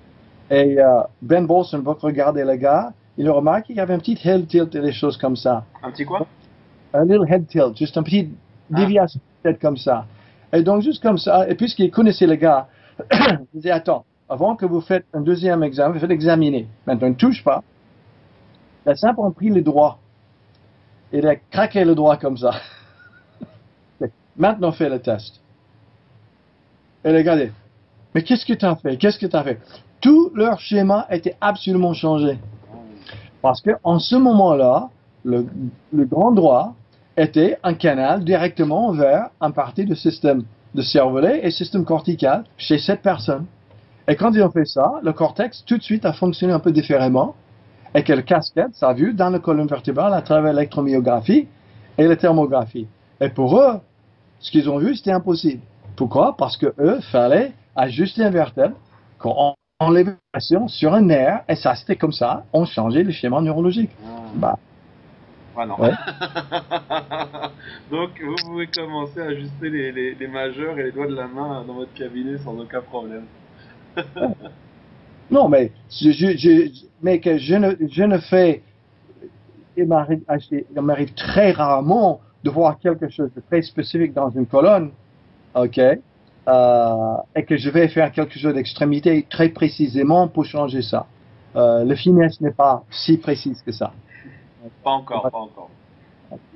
Et 0.50 0.74
uh, 0.74 1.06
Ben 1.20 1.46
Bolsenbrook 1.46 2.00
regardait 2.00 2.44
le 2.44 2.56
gars. 2.56 2.92
Il 3.16 3.28
remarque 3.30 3.66
qu'il 3.66 3.76
y 3.76 3.80
avait 3.80 3.94
un 3.94 3.98
petit 3.98 4.18
head 4.24 4.46
tilt 4.46 4.74
et 4.74 4.80
des 4.80 4.92
choses 4.92 5.16
comme 5.16 5.36
ça. 5.36 5.64
Un 5.82 5.90
petit 5.90 6.04
quoi? 6.04 6.26
Un 6.92 7.04
little 7.04 7.26
head 7.28 7.46
tilt, 7.46 7.76
juste 7.76 7.96
un 7.96 8.02
petit 8.02 8.30
ah. 8.72 8.80
déviation 8.80 9.20
peut-être 9.42 9.60
comme 9.60 9.76
ça. 9.76 10.06
Et 10.52 10.62
donc, 10.62 10.82
juste 10.82 11.02
comme 11.02 11.18
ça, 11.18 11.48
et 11.48 11.54
puisqu'il 11.54 11.90
connaissait 11.90 12.26
le 12.26 12.36
gars, 12.36 12.68
il 13.12 13.46
disait, 13.54 13.70
attends, 13.70 14.04
avant 14.28 14.56
que 14.56 14.66
vous 14.66 14.80
faites 14.80 15.04
un 15.12 15.20
deuxième 15.20 15.62
examen, 15.62 15.92
vous 15.92 16.00
faites 16.00 16.10
examiner. 16.10 16.66
Maintenant, 16.86 17.08
ne 17.08 17.14
touche 17.14 17.42
pas. 17.44 17.62
La 18.86 18.94
simple 18.94 19.20
a 19.24 19.30
pris 19.30 19.50
le 19.50 19.62
droit. 19.62 19.98
Il 21.12 21.26
a 21.26 21.36
craqué 21.36 21.84
le 21.84 21.94
droit 21.94 22.16
comme 22.16 22.36
ça. 22.36 22.52
Maintenant, 24.36 24.72
fait 24.72 24.88
le 24.88 25.00
test. 25.00 25.40
Et 27.04 27.12
regardez. 27.12 27.52
Mais 28.14 28.22
qu'est-ce 28.22 28.46
que 28.46 28.54
tu 28.54 28.64
as 28.64 28.76
fait? 28.76 28.96
Qu'est-ce 28.96 29.18
que 29.18 29.26
tu 29.26 29.36
as 29.36 29.42
fait? 29.42 29.60
Tout 30.00 30.30
leur 30.34 30.60
schéma 30.60 31.06
était 31.10 31.36
absolument 31.40 31.94
changé. 31.94 32.38
Parce 33.42 33.60
que 33.60 33.70
en 33.82 33.98
ce 33.98 34.16
moment-là, 34.16 34.88
le, 35.24 35.46
grand 35.92 36.32
droit 36.32 36.74
était 37.16 37.58
un 37.62 37.74
canal 37.74 38.24
directement 38.24 38.92
vers 38.92 39.30
un 39.40 39.50
partie 39.50 39.84
du 39.84 39.94
système 39.94 40.44
de 40.74 40.82
cervelet 40.82 41.40
et 41.42 41.50
système 41.50 41.84
cortical 41.84 42.44
chez 42.56 42.78
cette 42.78 43.02
personne. 43.02 43.46
Et 44.06 44.16
quand 44.16 44.32
ils 44.32 44.42
ont 44.42 44.50
fait 44.50 44.66
ça, 44.66 45.00
le 45.02 45.12
cortex 45.12 45.64
tout 45.64 45.78
de 45.78 45.82
suite 45.82 46.04
a 46.04 46.12
fonctionné 46.12 46.52
un 46.52 46.58
peu 46.58 46.72
différemment 46.72 47.34
et 47.94 48.02
que 48.02 48.12
le 48.12 48.22
casquette, 48.22 48.74
ça 48.74 48.88
a 48.88 48.92
vu 48.92 49.14
dans 49.14 49.30
la 49.30 49.38
colonne 49.38 49.66
vertébrale 49.66 50.12
à 50.12 50.20
travers 50.20 50.52
l'électromyographie 50.52 51.48
et 51.96 52.06
la 52.06 52.16
thermographie. 52.16 52.86
Et 53.20 53.28
pour 53.28 53.58
eux, 53.58 53.80
ce 54.40 54.50
qu'ils 54.50 54.68
ont 54.68 54.78
vu, 54.78 54.94
c'était 54.94 55.12
impossible. 55.12 55.62
Pourquoi? 55.96 56.36
Parce 56.36 56.56
que 56.56 56.74
eux, 56.78 57.00
fallait 57.12 57.52
ajuster 57.76 58.24
un 58.24 58.30
vertèbre, 58.30 58.76
qu'on 59.18 59.54
enlevait 59.78 60.16
pression 60.32 60.68
sur 60.68 60.92
un 60.92 61.02
nerf, 61.02 61.42
et 61.48 61.54
ça, 61.54 61.74
c'était 61.76 61.96
comme 61.96 62.12
ça, 62.12 62.44
on 62.52 62.64
changeait 62.64 63.04
le 63.04 63.12
schéma 63.12 63.40
neurologique. 63.40 63.90
Mmh. 64.02 64.38
Bah, 64.38 64.58
ah 65.56 65.66
non. 65.66 65.80
Ouais. 65.80 65.92
Donc, 67.90 68.10
vous 68.20 68.34
pouvez 68.44 68.66
commencer 68.66 69.20
à 69.20 69.26
ajuster 69.26 69.70
les, 69.70 69.92
les, 69.92 70.14
les 70.14 70.26
majeurs 70.26 70.78
et 70.78 70.82
les 70.82 70.92
doigts 70.92 71.06
de 71.06 71.14
la 71.14 71.28
main 71.28 71.64
dans 71.64 71.74
votre 71.74 71.94
cabinet 71.94 72.38
sans 72.38 72.58
aucun 72.58 72.80
problème. 72.80 73.24
Non, 75.30 75.48
mais, 75.48 75.72
je, 75.90 76.10
je, 76.10 76.70
mais 77.02 77.20
que 77.20 77.38
je 77.38 77.54
ne, 77.54 77.74
je 77.88 78.02
ne 78.02 78.18
fais. 78.18 78.62
Il 79.76 79.86
m'arrive 79.86 81.14
très 81.14 81.50
rarement 81.50 82.20
de 82.44 82.50
voir 82.50 82.78
quelque 82.78 83.08
chose 83.08 83.30
de 83.34 83.40
très 83.40 83.62
spécifique 83.62 84.12
dans 84.12 84.30
une 84.30 84.46
colonne, 84.46 84.90
ok, 85.54 85.78
euh, 85.78 87.16
et 87.34 87.44
que 87.44 87.56
je 87.56 87.70
vais 87.70 87.88
faire 87.88 88.12
quelque 88.12 88.38
chose 88.38 88.54
d'extrémité 88.54 89.26
très 89.28 89.48
précisément 89.48 90.28
pour 90.28 90.44
changer 90.44 90.82
ça. 90.82 91.06
Euh, 91.56 91.84
le 91.84 91.94
finesse 91.94 92.40
n'est 92.40 92.52
pas 92.52 92.84
si 92.90 93.16
précise 93.16 93.62
que 93.62 93.72
ça. 93.72 93.92
Pas 94.82 94.90
encore, 94.90 95.22
pas 95.30 95.38
encore. 95.38 95.70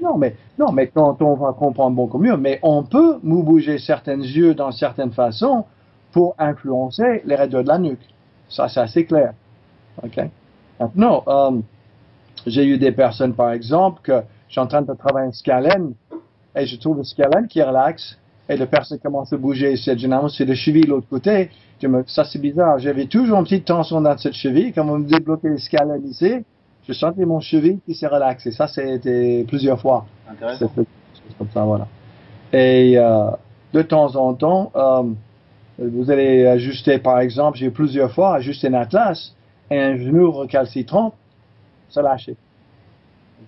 Non, 0.02 0.16
mais, 0.18 0.34
non, 0.58 0.72
mais 0.72 0.88
quand 0.88 1.20
on 1.22 1.34
va 1.34 1.52
comprendre 1.52 1.94
beaucoup 1.96 2.18
mieux, 2.18 2.36
mais 2.36 2.58
on 2.62 2.82
peut 2.82 3.18
bouger 3.22 3.78
certains 3.78 4.20
yeux 4.20 4.54
dans 4.54 4.72
certaines 4.72 5.12
façons 5.12 5.64
pour 6.12 6.34
influencer 6.38 7.22
les 7.24 7.34
raideurs 7.34 7.62
de 7.62 7.68
la 7.68 7.78
nuque. 7.78 8.06
Ça, 8.48 8.68
c'est 8.68 8.80
assez 8.80 9.04
clair. 9.04 9.34
OK? 10.02 10.18
Maintenant, 10.80 11.22
euh, 11.26 11.60
j'ai 12.46 12.64
eu 12.64 12.78
des 12.78 12.92
personnes, 12.92 13.34
par 13.34 13.52
exemple, 13.52 14.00
que 14.02 14.22
je 14.46 14.52
suis 14.52 14.60
en 14.60 14.66
train 14.66 14.82
de 14.82 14.92
travailler 14.94 15.28
un 15.28 15.32
scalène 15.32 15.92
et 16.56 16.66
je 16.66 16.76
trouve 16.76 16.98
le 16.98 17.04
scalène 17.04 17.46
qui 17.48 17.62
relaxe 17.62 18.18
et 18.48 18.56
la 18.56 18.66
personne 18.66 18.98
commence 18.98 19.32
à 19.32 19.36
bouger. 19.36 19.76
C'est 19.76 19.98
généralement 19.98 20.28
c'est 20.28 20.44
le 20.44 20.54
cheville 20.54 20.84
de 20.84 20.88
l'autre 20.88 21.08
côté. 21.08 21.50
Je 21.80 21.86
me, 21.86 22.02
ça 22.06 22.24
c'est 22.24 22.38
bizarre. 22.38 22.78
J'avais 22.78 23.06
toujours 23.06 23.38
une 23.38 23.44
petite 23.44 23.66
tension 23.66 24.00
dans 24.00 24.16
cette 24.16 24.32
cheville. 24.32 24.72
Quand 24.72 24.88
on 24.88 24.98
me 24.98 25.06
débloquait 25.06 25.48
le 25.48 25.58
scalène 25.58 26.06
ici, 26.06 26.44
je 26.88 26.92
sentais 26.94 27.26
mon 27.26 27.40
cheville 27.40 27.80
qui 27.84 27.94
s'est 27.94 28.06
relaxé. 28.06 28.50
Ça, 28.50 28.66
c'était 28.66 29.44
plusieurs 29.46 29.78
fois. 29.78 30.06
Intéressant. 30.28 30.70
Comme 31.36 31.48
ça, 31.52 31.62
voilà. 31.64 31.86
Et 32.52 32.94
euh, 32.96 33.30
de 33.74 33.82
temps 33.82 34.16
en 34.16 34.32
temps, 34.32 34.72
euh, 34.74 35.02
vous 35.78 36.10
allez 36.10 36.46
ajuster, 36.46 36.98
par 36.98 37.20
exemple, 37.20 37.58
j'ai 37.58 37.70
plusieurs 37.70 38.10
fois 38.12 38.34
ajusté 38.34 38.66
un 38.66 38.74
atlas 38.74 39.34
et 39.70 39.78
un 39.78 39.96
genou 39.96 40.30
recalcitrant, 40.32 41.14
ça 41.88 42.02
lâché. 42.02 42.36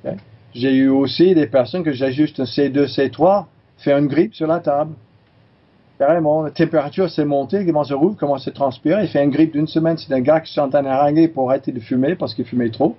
Okay. 0.04 0.16
J'ai 0.54 0.74
eu 0.74 0.88
aussi 0.88 1.34
des 1.34 1.46
personnes 1.46 1.82
que 1.82 1.92
j'ajuste 1.92 2.40
un 2.40 2.44
C2, 2.44 2.86
C3, 2.86 3.46
fait 3.78 3.92
une 3.92 4.06
grippe 4.06 4.34
sur 4.34 4.46
la 4.46 4.60
table. 4.60 4.94
Carrément, 5.98 6.42
la 6.42 6.50
température 6.50 7.10
s'est 7.10 7.24
montée, 7.24 7.60
il 7.60 7.66
commence 7.66 7.90
à 7.90 7.96
rouvre, 7.96 8.16
commence 8.16 8.48
à 8.48 8.50
transpirer, 8.52 9.02
il 9.02 9.08
fait 9.08 9.22
une 9.22 9.30
grippe 9.30 9.52
d'une 9.52 9.66
semaine. 9.66 9.98
C'est 9.98 10.14
un 10.14 10.20
gars 10.20 10.40
qui 10.40 10.52
s'est 10.52 10.60
d'haranguer 10.68 11.28
pour 11.28 11.50
arrêter 11.50 11.72
de 11.72 11.80
fumer 11.80 12.14
parce 12.14 12.34
qu'il 12.34 12.44
fumait 12.44 12.70
trop. 12.70 12.96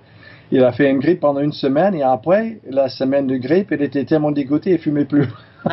Il 0.50 0.62
a 0.62 0.72
fait 0.72 0.90
une 0.90 0.98
grippe 0.98 1.20
pendant 1.20 1.40
une 1.40 1.52
semaine 1.52 1.94
et 1.94 2.02
après, 2.02 2.60
la 2.68 2.88
semaine 2.88 3.26
de 3.26 3.36
grippe, 3.36 3.72
il 3.72 3.82
était 3.82 4.04
tellement 4.04 4.30
dégoûté, 4.30 4.72
il 4.72 4.78
fumait 4.78 5.06
plus. 5.06 5.26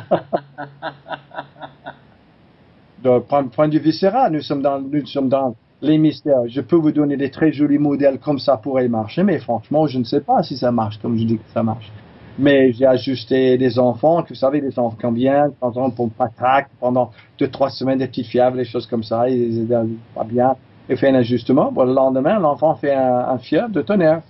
de 3.04 3.20
point, 3.20 3.68
de 3.68 3.74
vue 3.74 3.80
viscéral, 3.80 4.32
nous 4.34 4.42
sommes 4.42 4.62
dans, 4.62 5.56
les 5.82 5.98
mystères. 5.98 6.42
Je 6.48 6.62
peux 6.62 6.76
vous 6.76 6.92
donner 6.92 7.16
des 7.16 7.32
très 7.32 7.54
jolis 7.54 7.78
modèles 7.78 8.20
comme 8.20 8.40
ça 8.40 8.58
pourrait 8.58 8.90
marcher, 8.90 9.24
mais 9.24 9.40
franchement, 9.40 9.88
je 9.88 9.98
ne 10.00 10.04
sais 10.04 10.20
pas 10.20 10.44
si 10.44 10.58
ça 10.58 10.72
marche 10.72 11.00
comme 11.02 11.18
je 11.18 11.24
dis 11.24 11.38
que 11.38 11.50
ça 11.54 11.64
marche. 11.64 11.90
Mais 12.38 12.72
j'ai 12.74 12.86
ajusté 12.86 13.58
des 13.58 13.80
enfants, 13.80 14.24
vous 14.28 14.36
savez, 14.36 14.62
des 14.62 14.78
enfants 14.80 14.98
combien, 15.02 15.52
exemple, 15.66 15.96
pour 15.96 16.10
patraque 16.10 16.70
pendant 16.80 17.12
deux, 17.38 17.48
trois 17.48 17.70
semaines, 17.70 18.00
des 18.00 18.08
petites 18.08 18.28
fièvres, 18.28 18.56
des 18.56 18.66
choses 18.66 18.88
comme 18.88 19.04
ça, 19.04 19.30
ils 19.30 19.68
pas 20.16 20.24
bien. 20.24 20.56
Et 20.90 20.96
fait 20.96 21.10
un 21.10 21.16
ajustement. 21.16 21.72
Bon, 21.72 21.84
le 21.84 21.94
lendemain, 21.94 22.40
l'enfant 22.40 22.76
fait 22.76 22.94
un, 22.94 23.38
fièvre 23.38 23.70
de 23.70 23.82
tonnerre 23.82 24.22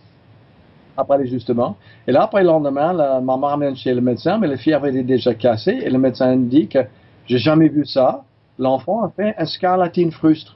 après 0.97 1.17
l'ajustement. 1.17 1.77
Et 2.05 2.11
là, 2.11 2.23
après 2.23 2.41
le 2.41 2.47
lendemain, 2.47 2.93
maman 3.21 3.47
ramène 3.47 3.75
chez 3.75 3.93
le 3.93 4.01
médecin, 4.01 4.37
mais 4.37 4.47
le 4.47 4.57
fièvre 4.57 4.87
était 4.87 5.03
déjà 5.03 5.33
cassé 5.33 5.71
et 5.71 5.89
le 5.89 5.97
médecin 5.97 6.35
dit 6.35 6.67
que 6.67 6.79
j'ai 7.27 7.37
jamais 7.37 7.69
vu 7.69 7.85
ça. 7.85 8.23
L'enfant 8.59 9.03
a 9.03 9.09
fait 9.09 9.33
un 9.37 9.45
scarlatine 9.45 10.11
frustre. 10.11 10.55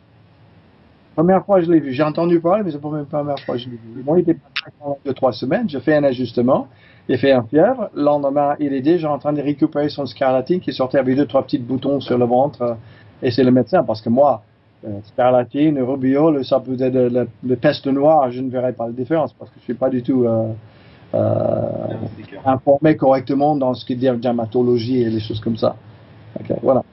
Première 1.16 1.46
fois 1.46 1.62
je 1.62 1.72
l'ai 1.72 1.80
vu. 1.80 1.94
J'ai 1.94 2.04
entendu 2.04 2.40
parler, 2.40 2.64
mais 2.64 2.72
c'est 2.72 2.82
pas 2.82 2.92
la 2.92 3.04
première 3.06 3.40
fois 3.40 3.56
que 3.56 3.62
je 3.62 3.70
l'ai 3.70 3.78
vu. 3.78 4.04
Moi, 4.04 4.20
il 4.20 4.22
était 4.30 4.38
pendant 4.80 4.98
deux, 5.06 5.14
trois 5.14 5.32
semaines. 5.32 5.70
J'ai 5.70 5.80
fait 5.80 5.96
un 5.96 6.04
ajustement. 6.04 6.68
Il 7.08 7.16
a 7.16 7.18
fait 7.18 7.32
un 7.32 7.44
fièvre. 7.44 7.90
Le 7.96 8.04
lendemain, 8.04 8.56
il 8.60 8.74
est 8.74 8.82
déjà 8.82 9.12
en 9.12 9.20
train 9.20 9.34
de 9.34 9.42
récupérer 9.42 9.90
son 9.90 10.06
scarlatine 10.06 10.60
qui 10.60 10.74
sortait 10.74 10.98
avec 10.98 11.16
deux, 11.16 11.26
trois 11.26 11.44
petits 11.44 11.60
boutons 11.60 12.00
sur 12.00 12.18
le 12.18 12.26
ventre. 12.26 12.78
Et 13.22 13.32
c'est 13.32 13.44
le 13.44 13.52
médecin, 13.52 13.84
parce 13.84 14.02
que 14.02 14.10
moi, 14.10 14.44
euh, 14.86 15.00
scarlatine, 15.06 15.80
rubiole, 15.82 16.44
ça 16.44 16.60
peut 16.60 16.76
être 16.78 16.94
le, 16.94 17.28
le, 17.42 17.56
peste 17.56 17.88
noire, 17.88 18.30
je 18.32 18.42
ne 18.42 18.50
verrai 18.50 18.74
pas 18.74 18.86
la 18.86 18.92
différence 18.92 19.32
parce 19.32 19.50
que 19.50 19.56
je 19.60 19.64
suis 19.64 19.74
pas 19.76 19.90
du 19.90 20.04
tout 20.04 20.26
euh, 20.26 20.52
euh, 21.14 21.88
informé 22.46 22.98
correctement 22.98 23.56
dans 23.56 23.76
ce 23.76 23.86
qui 23.86 23.94
est 23.94 24.18
dermatologie 24.18 25.04
et 25.04 25.10
les 25.10 25.22
choses 25.22 25.40
comme 25.40 25.56
ça. 25.56 25.78
Okay, 26.38 26.56
voilà. 26.62 26.84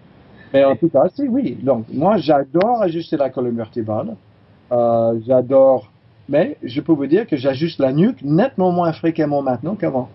Mais 0.52 0.64
en 0.64 0.76
tout 0.76 0.88
cas, 0.88 1.08
si, 1.14 1.22
oui. 1.28 1.58
Donc, 1.62 1.86
moi, 1.92 2.16
j'adore 2.18 2.82
ajuster 2.82 3.16
la 3.16 3.30
colonne 3.30 3.56
vertébrale. 3.56 4.16
Euh, 4.72 5.18
j'adore, 5.26 5.90
mais 6.28 6.56
je 6.62 6.80
peux 6.80 6.92
vous 6.92 7.06
dire 7.06 7.26
que 7.26 7.36
j'ajuste 7.36 7.78
la 7.78 7.92
nuque 7.92 8.22
nettement 8.22 8.72
moins 8.72 8.92
fréquemment 8.92 9.42
maintenant 9.42 9.74
qu'avant. 9.74 10.08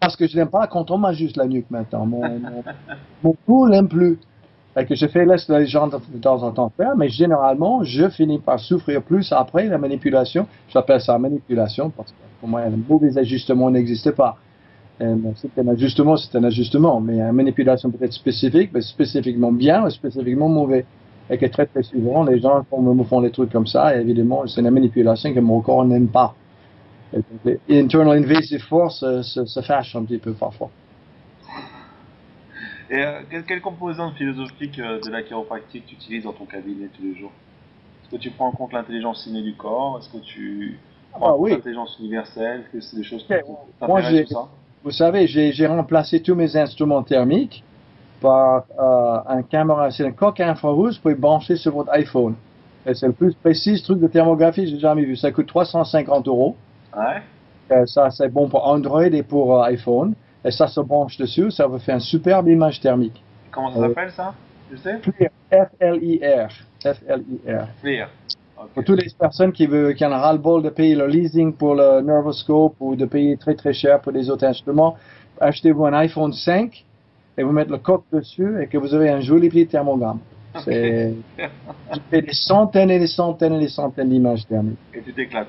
Parce 0.00 0.16
que 0.16 0.26
je 0.26 0.36
n'aime 0.36 0.50
pas 0.50 0.66
quand 0.66 0.90
on 0.90 0.98
m'ajuste 0.98 1.36
la 1.36 1.46
nuque 1.46 1.70
maintenant. 1.70 2.04
Mon, 2.06 2.20
mon, 2.38 2.64
mon 3.22 3.36
cou 3.46 3.68
n'aime 3.68 3.88
plus 3.88 4.18
et 4.78 4.86
que 4.86 4.94
je 4.94 5.06
fais 5.06 5.24
laisse 5.24 5.48
les 5.48 5.66
gens 5.66 5.88
de, 5.88 5.98
temps 6.18 6.42
en 6.42 6.52
temps 6.52 6.70
faire, 6.76 6.96
mais 6.96 7.08
généralement, 7.08 7.82
je 7.82 8.08
finis 8.08 8.38
par 8.38 8.60
souffrir 8.60 9.02
plus 9.02 9.32
après 9.32 9.66
la 9.66 9.78
manipulation. 9.78 10.46
J'appelle 10.68 11.00
ça 11.00 11.18
manipulation 11.18 11.90
parce 11.90 12.12
que 12.12 12.16
pour 12.40 12.48
moi, 12.48 12.60
un 12.60 12.76
mauvais 12.88 13.18
ajustement 13.18 13.70
n'existe 13.70 14.12
pas. 14.12 14.36
C'est 14.98 15.58
un 15.58 15.68
ajustement, 15.68 16.16
c'est 16.16 16.36
un 16.36 16.44
ajustement, 16.44 17.00
mais 17.00 17.20
une 17.20 17.32
manipulation 17.32 17.90
peut 17.90 18.04
être 18.04 18.12
spécifique, 18.12 18.70
mais 18.74 18.80
spécifiquement 18.80 19.52
bien 19.52 19.84
ou 19.84 19.90
spécifiquement 19.90 20.48
mauvais. 20.48 20.84
Et 21.30 21.38
que 21.38 21.46
très 21.46 21.66
très 21.66 21.82
souvent, 21.82 22.24
les 22.24 22.40
gens 22.40 22.64
me 22.76 23.04
font 23.04 23.20
des 23.20 23.30
trucs 23.30 23.52
comme 23.52 23.66
ça, 23.66 23.96
et 23.96 24.00
évidemment, 24.00 24.46
c'est 24.46 24.60
une 24.60 24.70
manipulation 24.70 25.32
que 25.32 25.40
mon 25.40 25.60
corps 25.60 25.84
n'aime 25.84 26.08
pas. 26.08 26.34
Internal 27.70 28.18
invasive 28.18 28.62
force 28.64 29.02
euh, 29.02 29.22
se, 29.22 29.46
se 29.46 29.60
fâche 29.62 29.96
un 29.96 30.04
petit 30.04 30.18
peu 30.18 30.32
parfois. 30.32 30.70
Et 32.90 32.96
euh, 32.96 33.20
quelle, 33.30 33.44
quelle, 33.44 33.60
composante 33.60 34.14
philosophique 34.14 34.78
euh, 34.78 35.00
de 35.00 35.10
la 35.10 35.22
chiropractique 35.22 35.86
tu 35.86 35.94
utilises 35.94 36.24
dans 36.24 36.32
ton 36.32 36.44
cabinet 36.44 36.88
tous 36.94 37.02
les 37.02 37.14
jours? 37.14 37.32
Est-ce 38.02 38.16
que 38.16 38.16
tu 38.16 38.30
prends 38.30 38.48
en 38.48 38.52
compte 38.52 38.72
l'intelligence 38.72 39.26
innée 39.26 39.42
du 39.42 39.54
corps? 39.54 39.98
Est-ce 39.98 40.10
que 40.10 40.22
tu 40.22 40.78
prends 41.12 41.26
ah, 41.26 41.30
en 41.30 41.32
compte 41.32 41.42
oui. 41.42 41.50
l'intelligence 41.52 41.98
universelle? 41.98 42.60
Est-ce 42.60 42.70
que 42.72 42.80
c'est 42.80 42.96
des 42.96 43.04
choses 43.04 43.22
qui 43.22 43.34
t'intéressent 43.80 44.28
ça? 44.28 44.48
Vous 44.84 44.90
savez, 44.90 45.26
j'ai 45.26 45.66
remplacé 45.66 46.20
tous 46.22 46.34
mes 46.34 46.56
instruments 46.56 47.02
thermiques 47.02 47.64
par 48.20 48.64
euh, 48.78 49.18
un 49.28 49.42
caméra, 49.42 49.90
c'est 49.90 50.04
un 50.04 50.12
coque 50.12 50.40
infrarouge 50.40 51.00
pour 51.00 51.12
brancher 51.14 51.56
sur 51.56 51.72
votre 51.72 51.92
iPhone. 51.92 52.34
Et 52.86 52.94
c'est 52.94 53.06
le 53.06 53.12
plus 53.12 53.34
précis 53.34 53.80
truc 53.82 54.00
de 54.00 54.08
thermographie 54.08 54.64
que 54.64 54.70
j'ai 54.70 54.78
jamais 54.78 55.04
vu. 55.04 55.16
Ça 55.16 55.30
coûte 55.30 55.46
350 55.46 56.26
euros. 56.26 56.56
Ouais. 56.96 57.22
Et 57.70 57.86
ça, 57.86 58.10
c'est 58.10 58.28
bon 58.28 58.48
pour 58.48 58.66
Android 58.66 59.04
et 59.04 59.22
pour 59.22 59.62
iPhone 59.62 60.14
et 60.44 60.50
ça 60.50 60.66
se 60.68 60.80
branche 60.80 61.16
dessus, 61.18 61.50
ça 61.50 61.66
va 61.66 61.78
faire 61.78 61.96
une 61.96 62.00
superbe 62.00 62.48
image 62.48 62.80
thermique. 62.80 63.22
Comment 63.50 63.72
ça 63.72 63.80
s'appelle 63.80 64.12
ça? 64.12 64.34
Je 64.70 64.76
sais? 64.76 64.98
FLIR. 64.98 65.30
F-L-I-R. 65.50 66.48
F-L-I-R. 66.82 68.08
Okay. 68.60 68.70
Pour 68.74 68.84
toutes 68.84 69.02
les 69.02 69.10
personnes 69.16 69.52
qui, 69.52 69.66
veulent, 69.66 69.94
qui 69.94 70.04
en 70.04 70.10
ont 70.10 70.18
ras-le-bol 70.18 70.62
de 70.62 70.70
payer 70.70 70.96
le 70.96 71.06
leasing 71.06 71.52
pour 71.52 71.76
le 71.76 72.00
Nervoscope 72.00 72.74
ou 72.80 72.96
de 72.96 73.04
payer 73.04 73.36
très 73.36 73.54
très 73.54 73.72
cher 73.72 74.00
pour 74.00 74.12
des 74.12 74.28
autres 74.30 74.44
instruments, 74.46 74.96
achetez-vous 75.40 75.86
un 75.86 75.92
iPhone 75.92 76.32
5 76.32 76.84
et 77.36 77.44
vous 77.44 77.52
mettez 77.52 77.70
le 77.70 77.78
coque 77.78 78.04
dessus 78.12 78.60
et 78.60 78.66
que 78.66 78.76
vous 78.76 78.92
avez 78.94 79.10
un 79.10 79.20
joli 79.20 79.48
petit 79.48 79.68
thermogramme. 79.68 80.18
C'est, 80.64 81.14
tu 81.36 82.00
fais 82.10 82.22
des 82.22 82.32
centaines 82.32 82.90
et 82.90 82.98
des 82.98 83.06
centaines 83.06 83.54
et 83.54 83.60
des 83.60 83.68
centaines 83.68 84.08
d'images 84.08 84.44
thermiques. 84.46 84.78
Et 84.92 85.02
tu 85.02 85.12
t'éclates. 85.12 85.46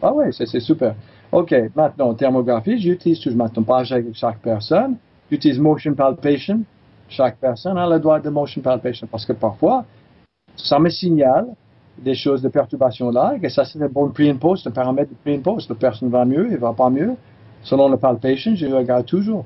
Ah 0.00 0.12
oui, 0.14 0.26
c'est, 0.30 0.46
c'est 0.46 0.60
super. 0.60 0.94
OK, 1.30 1.54
maintenant, 1.74 2.14
thermographie, 2.14 2.78
j'utilise 2.78 3.20
toujours 3.20 3.36
maintenant 3.36 3.64
pas 3.64 3.92
avec 3.92 4.14
chaque 4.14 4.38
personne. 4.38 4.96
J'utilise 5.30 5.58
motion 5.58 5.92
palpation. 5.92 6.62
Chaque 7.08 7.36
personne 7.36 7.76
a 7.76 7.86
le 7.86 7.98
droit 7.98 8.18
de 8.18 8.30
motion 8.30 8.62
palpation 8.62 9.06
parce 9.10 9.26
que 9.26 9.34
parfois, 9.34 9.84
ça 10.56 10.78
me 10.78 10.88
signale 10.88 11.48
des 11.98 12.14
choses 12.14 12.42
de 12.42 12.48
perturbation 12.48 13.10
là, 13.10 13.34
et 13.42 13.48
ça 13.48 13.64
c'est 13.64 13.80
un 13.80 13.88
bon 13.88 14.10
pre 14.10 14.22
and 14.22 14.36
post, 14.36 14.66
un 14.66 14.70
paramètre 14.70 15.10
de 15.10 15.16
pre 15.16 15.38
and 15.38 15.42
post. 15.42 15.68
La 15.68 15.76
personne 15.76 16.10
va 16.10 16.24
mieux, 16.24 16.48
il 16.50 16.58
va 16.58 16.72
pas 16.72 16.90
mieux. 16.90 17.14
Selon 17.62 17.88
le 17.88 17.96
palpation, 17.96 18.54
je 18.54 18.66
regarde 18.66 19.06
toujours. 19.06 19.44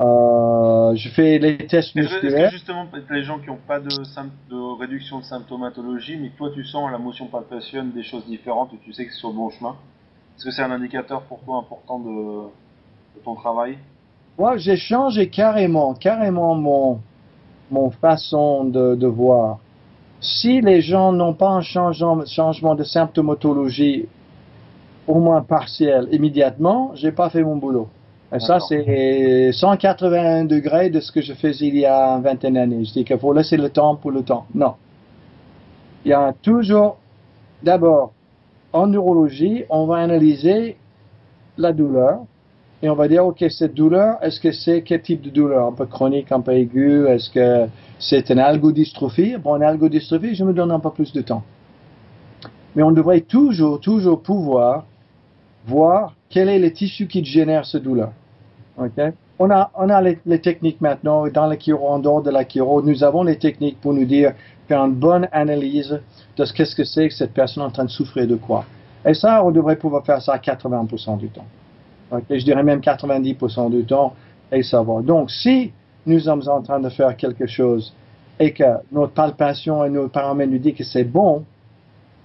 Euh, 0.00 0.94
je 0.96 1.08
fais 1.10 1.38
les 1.38 1.58
tests 1.66 1.94
musculaires. 1.94 2.48
Que 2.50 2.56
justement, 2.56 2.86
les 3.10 3.22
gens 3.22 3.38
qui 3.38 3.48
n'ont 3.48 3.58
pas 3.68 3.80
de, 3.80 3.88
de, 3.88 4.80
réduction 4.80 5.18
de 5.18 5.24
symptomatologie, 5.24 6.16
mais 6.16 6.30
toi 6.38 6.50
tu 6.54 6.64
sens 6.64 6.90
la 6.90 6.98
motion 6.98 7.26
palpation 7.26 7.84
des 7.84 8.02
choses 8.02 8.24
différentes 8.26 8.72
et 8.72 8.78
tu 8.82 8.92
sais 8.92 9.04
que 9.04 9.12
c'est 9.12 9.18
sur 9.18 9.28
le 9.28 9.36
bon 9.36 9.50
chemin? 9.50 9.76
Est-ce 10.36 10.46
que 10.46 10.50
c'est 10.52 10.62
un 10.62 10.70
indicateur 10.70 11.20
pour 11.22 11.40
toi 11.40 11.58
important 11.58 11.98
de, 11.98 12.44
de 13.16 13.22
ton 13.22 13.34
travail? 13.34 13.76
Moi, 14.38 14.56
j'ai 14.56 14.76
changé 14.76 15.28
carrément, 15.28 15.92
carrément 15.92 16.54
mon, 16.54 17.00
mon 17.70 17.90
façon 17.90 18.64
de, 18.64 18.94
de 18.94 19.06
voir. 19.06 19.58
Si 20.20 20.60
les 20.60 20.82
gens 20.82 21.12
n'ont 21.12 21.34
pas 21.34 21.48
un 21.48 21.62
changement, 21.62 22.24
changement 22.26 22.74
de 22.74 22.84
symptomatologie 22.84 24.06
au 25.06 25.14
moins 25.14 25.42
partiel 25.42 26.08
immédiatement, 26.12 26.92
j'ai 26.94 27.12
pas 27.12 27.30
fait 27.30 27.42
mon 27.42 27.56
boulot. 27.56 27.88
Et 28.32 28.38
ça, 28.38 28.60
c'est 28.60 29.50
180 29.52 30.44
degrés 30.44 30.88
de 30.90 31.00
ce 31.00 31.10
que 31.10 31.20
je 31.20 31.32
faisais 31.32 31.66
il 31.66 31.78
y 31.78 31.86
a 31.86 32.14
une 32.16 32.22
vingtaine 32.22 32.54
d'années. 32.54 32.84
Je 32.84 32.92
dis 32.92 33.04
qu'il 33.04 33.18
faut 33.18 33.32
laisser 33.32 33.56
le 33.56 33.70
temps 33.70 33.96
pour 33.96 34.12
le 34.12 34.22
temps. 34.22 34.46
Non. 34.54 34.74
Il 36.04 36.10
y 36.10 36.14
a 36.14 36.32
toujours, 36.40 36.98
d'abord, 37.62 38.12
en 38.72 38.86
neurologie, 38.86 39.64
on 39.68 39.86
va 39.86 39.96
analyser 39.96 40.76
la 41.58 41.72
douleur 41.72 42.20
et 42.82 42.88
on 42.88 42.94
va 42.94 43.08
dire, 43.08 43.26
OK, 43.26 43.44
cette 43.50 43.74
douleur, 43.74 44.16
est-ce 44.22 44.40
que 44.40 44.52
c'est 44.52 44.82
quel 44.82 45.02
type 45.02 45.20
de 45.20 45.30
douleur? 45.30 45.66
Un 45.66 45.72
peu 45.72 45.84
chronique, 45.84 46.32
un 46.32 46.40
peu 46.40 46.52
aiguë 46.52 47.06
Est-ce 47.08 47.28
que 47.28 47.66
c'est 47.98 48.30
une 48.30 48.38
algodystrophie? 48.38 49.36
Bon, 49.36 49.56
une 49.56 49.62
algodystrophie, 49.62 50.34
je 50.34 50.44
me 50.44 50.54
donne 50.54 50.70
un 50.70 50.80
peu 50.80 50.90
plus 50.90 51.12
de 51.12 51.20
temps. 51.20 51.42
Mais 52.74 52.82
on 52.82 52.90
devrait 52.90 53.20
toujours, 53.20 53.80
toujours 53.80 54.22
pouvoir 54.22 54.86
voir 55.66 56.14
quel 56.30 56.48
est 56.48 56.58
le 56.58 56.72
tissu 56.72 57.06
qui 57.06 57.22
génère 57.22 57.66
cette 57.66 57.82
douleur. 57.82 58.12
OK? 58.78 58.98
On 59.38 59.50
a, 59.50 59.70
on 59.74 59.88
a 59.90 60.00
les, 60.00 60.38
techniques 60.40 60.80
maintenant, 60.80 61.26
dans 61.28 61.46
la 61.46 61.58
chiro, 61.58 61.86
en 61.86 61.98
de 61.98 62.30
la 62.30 62.46
chiro, 62.46 62.82
nous 62.82 63.04
avons 63.04 63.24
les 63.24 63.36
techniques 63.36 63.80
pour 63.80 63.92
nous 63.92 64.04
dire, 64.04 64.32
faire 64.68 64.82
une 64.84 64.94
bonne 64.94 65.28
analyse 65.32 66.00
de 66.36 66.44
ce 66.44 66.52
qu'est-ce 66.52 66.76
que 66.76 66.84
c'est 66.84 67.08
que 67.08 67.14
cette 67.14 67.34
personne 67.34 67.62
est 67.62 67.66
en 67.66 67.70
train 67.70 67.84
de 67.84 67.90
souffrir 67.90 68.26
de 68.26 68.36
quoi. 68.36 68.64
Et 69.04 69.14
ça, 69.14 69.44
on 69.44 69.50
devrait 69.50 69.76
pouvoir 69.76 70.04
faire 70.04 70.22
ça 70.22 70.34
à 70.34 70.38
80% 70.38 71.18
du 71.18 71.28
temps. 71.28 71.46
Okay? 72.10 72.40
Je 72.40 72.44
dirais 72.44 72.62
même 72.62 72.80
90% 72.80 73.70
du 73.70 73.84
temps 73.84 74.14
et 74.52 74.62
savoir. 74.62 75.02
Donc, 75.02 75.30
si 75.30 75.72
nous 76.06 76.20
sommes 76.20 76.42
en 76.48 76.62
train 76.62 76.80
de 76.80 76.88
faire 76.88 77.16
quelque 77.16 77.46
chose 77.46 77.94
et 78.38 78.52
que 78.52 78.64
notre 78.90 79.12
palpation 79.12 79.84
et 79.84 79.90
nos 79.90 80.08
paramètres 80.08 80.50
nous 80.50 80.58
disent 80.58 80.74
que 80.74 80.84
c'est 80.84 81.04
bon, 81.04 81.44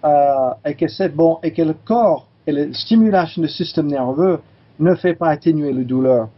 euh, 0.03 0.51
et 0.65 0.75
que 0.75 0.87
c'est 0.87 1.13
bon, 1.13 1.39
et 1.43 1.51
que 1.51 1.61
le 1.61 1.73
corps 1.73 2.27
et 2.47 2.51
la 2.51 2.71
stimulation 2.73 3.41
du 3.41 3.47
système 3.47 3.87
nerveux 3.87 4.39
ne 4.79 4.95
fait 4.95 5.13
pas 5.13 5.29
atténuer 5.29 5.73
la 5.73 5.83
douleur 5.83 6.29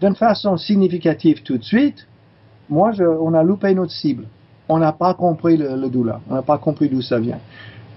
d'une 0.00 0.16
façon 0.16 0.56
significative 0.56 1.42
tout 1.44 1.56
de 1.56 1.62
suite, 1.62 2.08
moi, 2.68 2.90
on 2.98 3.34
a 3.34 3.42
loupé 3.44 3.72
notre 3.74 3.92
cible 3.92 4.26
on 4.68 4.78
n'a 4.78 4.92
pas 4.92 5.14
compris 5.14 5.56
le, 5.56 5.76
le 5.76 5.88
douleur. 5.88 6.20
On 6.30 6.34
n'a 6.34 6.42
pas 6.42 6.58
compris 6.58 6.88
d'où 6.88 7.02
ça 7.02 7.18
vient. 7.18 7.38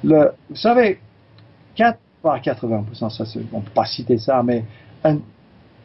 Vous 0.04 0.56
savez, 0.56 1.00
4, 1.76 1.98
pas 2.22 2.38
80%, 2.40 3.10
ça, 3.10 3.24
on 3.54 3.60
ne 3.60 3.64
peut 3.64 3.72
pas 3.74 3.86
citer 3.86 4.18
ça, 4.18 4.44
mais 4.44 4.64
une 5.06 5.22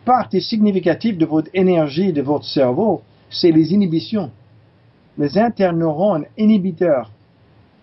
partie 0.05 0.41
significative 0.41 1.17
de 1.17 1.27
votre 1.27 1.51
énergie, 1.55 2.13
de 2.13 2.23
votre 2.23 2.45
cerveau, 2.45 3.03
c'est 3.29 3.51
les 3.51 3.73
inhibitions. 3.73 4.31
Les 5.19 5.39
interneurones 5.39 6.25
inhibiteurs. 6.39 7.11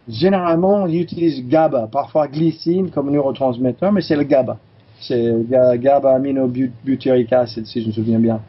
Généralement, 0.07 0.88
ils 0.88 1.01
utilisent 1.01 1.45
GABA, 1.47 1.88
parfois 1.88 2.27
glycine 2.27 2.89
comme 2.89 3.11
neurotransmetteur, 3.11 3.91
mais 3.91 4.01
c'est 4.01 4.15
le 4.15 4.23
GABA. 4.23 4.57
C'est 4.99 5.33
GABA 5.49 6.15
aminobutyric 6.15 7.31
acid, 7.33 7.65
si 7.65 7.81
je 7.81 7.88
me 7.88 7.91
souviens 7.91 8.19
bien. 8.19 8.41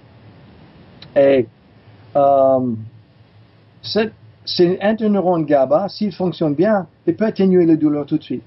Et 1.17 1.47
euh, 2.17 2.73
cette 3.83 4.13
c'est 4.49 4.81
un 4.81 4.95
neurone 5.09 5.45
GABA, 5.45 5.89
s'il 5.89 6.11
fonctionne 6.13 6.55
bien, 6.55 6.87
il 7.07 7.15
peut 7.15 7.27
atténuer 7.27 7.67
la 7.67 7.77
douleur 7.77 8.07
tout 8.07 8.17
de 8.17 8.23
suite. 8.23 8.43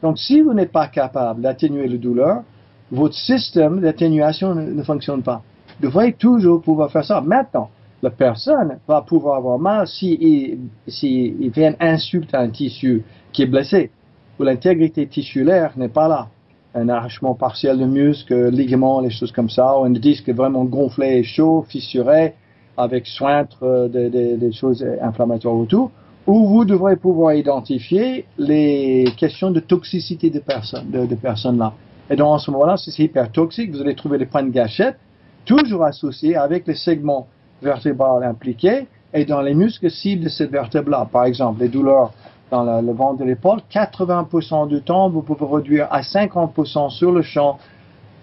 Donc, 0.00 0.16
si 0.16 0.40
vous 0.40 0.54
n'êtes 0.54 0.70
pas 0.70 0.86
capable 0.86 1.42
d'atténuer 1.42 1.88
la 1.88 1.96
douleur, 1.96 2.42
votre 2.90 3.14
système 3.14 3.80
d'atténuation 3.80 4.54
ne, 4.54 4.82
fonctionne 4.82 5.22
pas. 5.22 5.42
Vous 5.78 5.86
devrez 5.86 6.12
toujours 6.12 6.60
pouvoir 6.60 6.90
faire 6.90 7.04
ça. 7.04 7.20
Maintenant, 7.20 7.70
la 8.02 8.10
personne 8.10 8.78
va 8.88 9.02
pouvoir 9.02 9.36
avoir 9.36 9.58
mal 9.58 9.86
si, 9.86 10.58
il 10.86 11.52
fait 11.52 11.68
une 11.68 11.76
insulte 11.80 12.34
à 12.34 12.40
un 12.40 12.48
tissu 12.48 13.02
qui 13.32 13.42
est 13.42 13.46
blessé, 13.46 13.90
où 14.38 14.42
l'intégrité 14.42 15.06
tissulaire 15.06 15.72
n'est 15.76 15.88
pas 15.88 16.08
là. 16.08 16.28
Un 16.74 16.88
arrachement 16.88 17.34
partiel 17.34 17.78
de 17.78 17.84
muscles, 17.84 18.48
ligaments, 18.50 19.00
les 19.00 19.10
choses 19.10 19.32
comme 19.32 19.50
ça, 19.50 19.78
ou 19.78 19.84
un 19.84 19.90
disque 19.90 20.30
vraiment 20.30 20.64
gonflé 20.64 21.22
chaud, 21.24 21.64
fissuré, 21.68 22.34
avec 22.76 23.06
sointre 23.06 23.88
des 23.88 24.52
choses 24.52 24.86
inflammatoires 25.02 25.56
autour, 25.56 25.90
où 26.26 26.46
vous 26.46 26.64
devrez 26.64 26.96
pouvoir 26.96 27.34
identifier 27.34 28.24
les 28.38 29.04
questions 29.16 29.50
de 29.50 29.60
toxicité 29.60 30.30
de 30.30 30.38
personnes, 30.38 30.90
de, 30.90 31.14
personnes 31.14 31.58
là. 31.58 31.72
Et 32.10 32.16
dans 32.16 32.36
ce 32.38 32.50
moment-là, 32.50 32.76
si 32.76 32.90
c'est 32.90 33.04
hyper 33.04 33.30
toxique, 33.30 33.70
vous 33.70 33.80
allez 33.80 33.94
trouver 33.94 34.18
les 34.18 34.26
points 34.26 34.42
de 34.42 34.50
gâchette, 34.50 34.98
toujours 35.44 35.84
associés 35.84 36.36
avec 36.36 36.66
les 36.66 36.74
segments 36.74 37.28
vertébraux 37.62 38.20
impliqués 38.22 38.88
et 39.14 39.24
dans 39.24 39.40
les 39.40 39.54
muscles 39.54 39.90
cibles 39.90 40.24
de 40.24 40.28
cette 40.28 40.50
vertèbre-là. 40.50 41.08
Par 41.10 41.24
exemple, 41.24 41.60
les 41.60 41.68
douleurs 41.68 42.12
dans 42.50 42.80
le 42.80 42.92
ventre 42.92 43.20
de 43.20 43.24
l'épaule, 43.24 43.60
80% 43.72 44.68
du 44.68 44.82
temps, 44.82 45.08
vous 45.08 45.22
pouvez 45.22 45.46
réduire 45.56 45.86
à 45.90 46.00
50% 46.00 46.90
sur 46.90 47.12
le 47.12 47.22
champ 47.22 47.58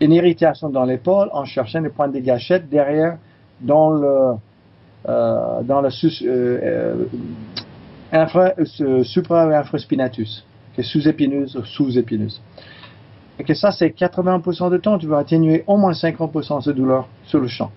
une 0.02 0.12
irritation 0.12 0.70
dans 0.70 0.84
l'épaule 0.84 1.30
en 1.32 1.46
cherchant 1.46 1.80
les 1.80 1.90
points 1.90 2.10
de 2.10 2.20
gâchette 2.20 2.70
derrière 2.70 3.18
dans 3.62 3.90
le, 3.92 4.34
euh, 5.08 5.62
dans 5.64 5.84
euh, 5.84 5.90
euh, 6.24 7.06
infra, 8.12 8.52
euh, 8.82 9.04
supra-infraspinatus, 9.04 10.46
qui 10.74 10.82
est 10.82 10.84
sous-épineuse 10.84 11.56
ou 11.56 11.64
sous-épineuse. 11.64 12.42
Et 13.40 13.44
que 13.44 13.54
ça, 13.54 13.72
c'est 13.72 13.90
80% 13.90 14.72
du 14.72 14.80
temps, 14.80 14.98
tu 14.98 15.08
vas 15.08 15.20
atténuer 15.20 15.64
au 15.68 15.78
moins 15.78 15.92
50% 15.92 16.58
de 16.58 16.64
cette 16.64 16.76
douleur 16.76 17.08
sur 17.26 17.40
le 17.40 17.48
champ. 17.48 17.72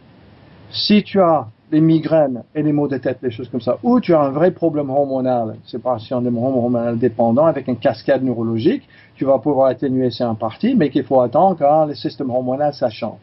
Si 0.71 1.03
tu 1.03 1.21
as 1.21 1.49
des 1.71 1.81
migraines 1.81 2.43
et 2.55 2.63
des 2.63 2.73
maux 2.73 2.89
de 2.89 2.97
tête, 2.97 3.19
des 3.23 3.31
choses 3.31 3.49
comme 3.49 3.61
ça, 3.61 3.79
ou 3.83 4.01
tu 4.01 4.15
as 4.15 4.21
un 4.21 4.31
vrai 4.31 4.51
problème 4.51 4.91
hormonal, 4.91 5.57
séparation 5.67 6.21
des 6.21 6.29
hormonal 6.29 6.99
dépendant 6.99 7.47
avec 7.47 7.69
une 7.69 7.77
cascade 7.77 8.25
neurologique, 8.25 8.89
tu 9.15 9.25
vas 9.25 9.39
pouvoir 9.39 9.69
atténuer 9.69 10.11
ça 10.11 10.29
en 10.29 10.35
partie, 10.35 10.75
mais 10.75 10.91
qu'il 10.91 11.05
faut 11.05 11.21
attendre 11.21 11.57
quand 11.59 11.87
le 11.87 11.95
système 11.95 12.31
hormonal 12.31 12.75
ça 12.75 12.89
change. 12.89 13.19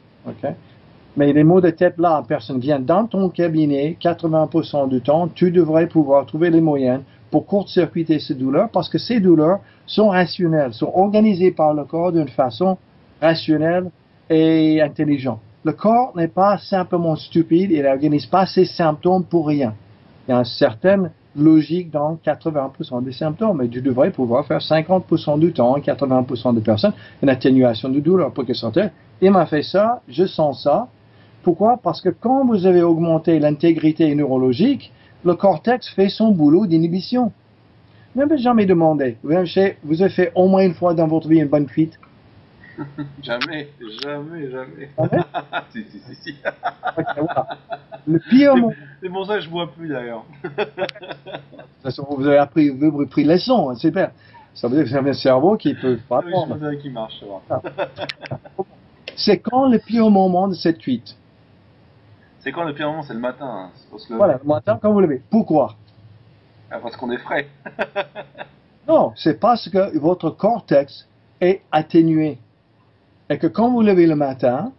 Mais 1.18 1.34
les 1.34 1.44
maux 1.44 1.62
de 1.62 1.72
tête 1.72 1.98
là, 1.98 2.24
personne 2.28 2.60
vient 2.60 2.80
dans 2.80 3.06
ton 3.06 3.30
cabinet, 3.30 3.98
80% 4.00 4.88
du 4.88 5.02
temps, 5.02 5.28
tu 5.34 5.52
devrais 5.52 5.88
pouvoir 5.88 6.26
trouver 6.26 6.50
les 6.50 6.62
moyens 6.62 7.02
pour 7.32 7.46
court-circuiter 7.46 8.20
ces 8.20 8.36
douleurs 8.36 8.70
parce 8.70 8.88
que 8.88 8.98
ces 8.98 9.20
douleurs 9.20 9.60
sont 9.88 10.10
rationnelles, 10.10 10.74
sont 10.74 10.92
organisées 10.94 11.52
par 11.52 11.74
le 11.74 11.86
corps 11.86 12.12
d'une 12.12 12.28
façon 12.28 12.78
rationnelle 13.22 13.90
et 14.30 14.82
intelligente. 14.82 15.40
Le 15.64 15.72
corps 15.72 16.14
n'est 16.16 16.28
pas 16.28 16.58
simplement 16.60 17.16
stupide, 17.16 17.72
il 17.72 17.82
n'organise 17.82 18.28
pas 18.28 18.46
ses 18.46 18.66
symptômes 18.66 19.24
pour 19.24 19.48
rien. 19.48 19.74
Il 20.28 20.32
y 20.32 20.34
a 20.34 20.38
une 20.38 20.46
certaine 20.46 21.12
logique 21.36 21.92
dans 21.92 22.18
80% 22.26 23.04
des 23.04 23.12
symptômes, 23.12 23.58
mais 23.58 23.68
tu 23.68 23.82
devrais 23.82 24.12
pouvoir 24.12 24.46
faire 24.46 24.60
50% 24.60 25.40
du 25.40 25.54
temps, 25.54 25.78
80% 25.78 26.56
des 26.56 26.62
personnes, 26.62 26.94
une 27.22 27.30
atténuation 27.30 27.90
de 27.90 28.00
douleur 28.00 28.32
pour 28.32 28.46
que 28.46 28.54
ça 28.54 28.72
il 29.22 29.32
m'a 29.32 29.46
fait 29.46 29.64
ça, 29.64 30.02
je 30.08 30.26
sens 30.26 30.64
ça, 30.64 30.88
pourquoi? 31.44 31.78
Parce 31.82 32.02
que 32.02 32.10
quand 32.10 32.46
vous 32.46 32.66
avez 32.66 32.84
augmenté 32.84 33.40
l'intégrité 33.40 34.14
neurologique, 34.14 34.92
le 35.24 35.34
cortex 35.36 35.88
fait 35.90 36.10
son 36.10 36.32
boulot 36.32 36.68
d'inhibition. 36.68 37.32
Vous 38.18 38.24
n'avez 38.24 38.40
jamais 38.40 38.66
demandé. 38.66 39.16
Vous 39.22 39.32
avez 39.32 40.10
fait 40.10 40.32
au 40.34 40.48
moins 40.48 40.64
une 40.64 40.74
fois 40.74 40.96
dans 40.96 41.06
votre 41.06 41.28
vie 41.28 41.38
une 41.38 41.50
bonne 41.50 41.68
cuite 41.68 42.00
Jamais, 43.22 43.70
jamais, 44.04 44.50
jamais. 44.50 44.90
si, 45.70 45.84
si, 45.84 46.00
si, 46.00 46.16
si. 46.16 46.36
Le 48.08 48.18
pire 48.28 48.56
moment. 48.56 48.74
C'est 49.04 49.10
pour 49.10 49.28
ça 49.28 49.36
que 49.36 49.42
je 49.42 49.50
bois 49.52 49.72
plus 49.72 49.90
d'ailleurs. 49.90 50.26
de 50.44 50.50
toute 50.50 51.84
façon, 51.84 52.08
vous 52.10 52.26
avez 52.26 52.40
appris, 52.40 52.70
vous 52.70 52.86
avez 52.86 53.06
pris 53.06 53.24
leçon, 53.24 53.70
hein, 53.70 53.76
c'est 53.76 53.90
super. 53.90 54.10
Ça 54.56 54.68
veut 54.68 54.78
dire 54.78 54.86
que 54.86 54.90
c'est 54.90 55.10
un 55.10 55.14
cerveau 55.14 55.56
qui 55.56 55.76
peut 55.76 56.00
pas 56.10 56.24
qui 56.82 56.90
marche, 56.90 57.24
c'est 59.16 59.38
quand 59.38 59.70
le 59.70 59.78
pire 59.78 60.10
moment 60.10 60.48
de 60.48 60.56
cette 60.56 60.80
cuite 60.80 61.16
c'est 62.40 62.52
quand 62.52 62.64
le 62.64 62.74
pire 62.74 62.88
moment 62.88 63.04
C'est 63.04 63.14
le 63.14 63.20
matin. 63.20 63.70
Hein. 63.92 63.98
Voilà, 64.10 64.40
le 64.42 64.48
matin 64.48 64.80
quand 64.82 64.92
vous 64.92 65.02
levez. 65.02 65.22
Pourquoi? 65.30 65.76
ah, 65.76 65.87
Parce 66.70 66.96
qu'on 66.98 67.12
est 67.12 67.18
frais. 67.18 67.48
non, 68.88 69.14
c'est 69.16 69.40
parce 69.40 69.70
que 69.70 69.98
votre 69.98 70.30
cortex 70.30 71.08
est 71.42 71.62
atténué. 71.72 72.38
Et 73.30 73.38
que 73.38 73.48
quand 73.48 73.72
vous 73.72 73.82
levez 73.82 74.08
le 74.08 74.16
matin, 74.16 74.72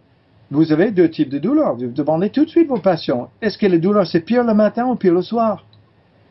vous 0.51 0.71
avez 0.71 0.91
deux 0.91 1.09
types 1.09 1.29
de 1.29 1.39
douleurs. 1.39 1.75
Vous 1.75 1.87
demandez 1.87 2.29
tout 2.29 2.45
de 2.45 2.49
suite 2.49 2.67
vos 2.67 2.79
patients, 2.79 3.29
est-ce 3.41 3.57
que 3.57 3.67
les 3.67 3.79
douleurs 3.79 4.07
c'est 4.07 4.21
pire 4.21 4.43
le 4.43 4.53
matin 4.53 4.87
ou 4.87 4.95
pire 4.95 5.13
le 5.13 5.21
soir? 5.21 5.65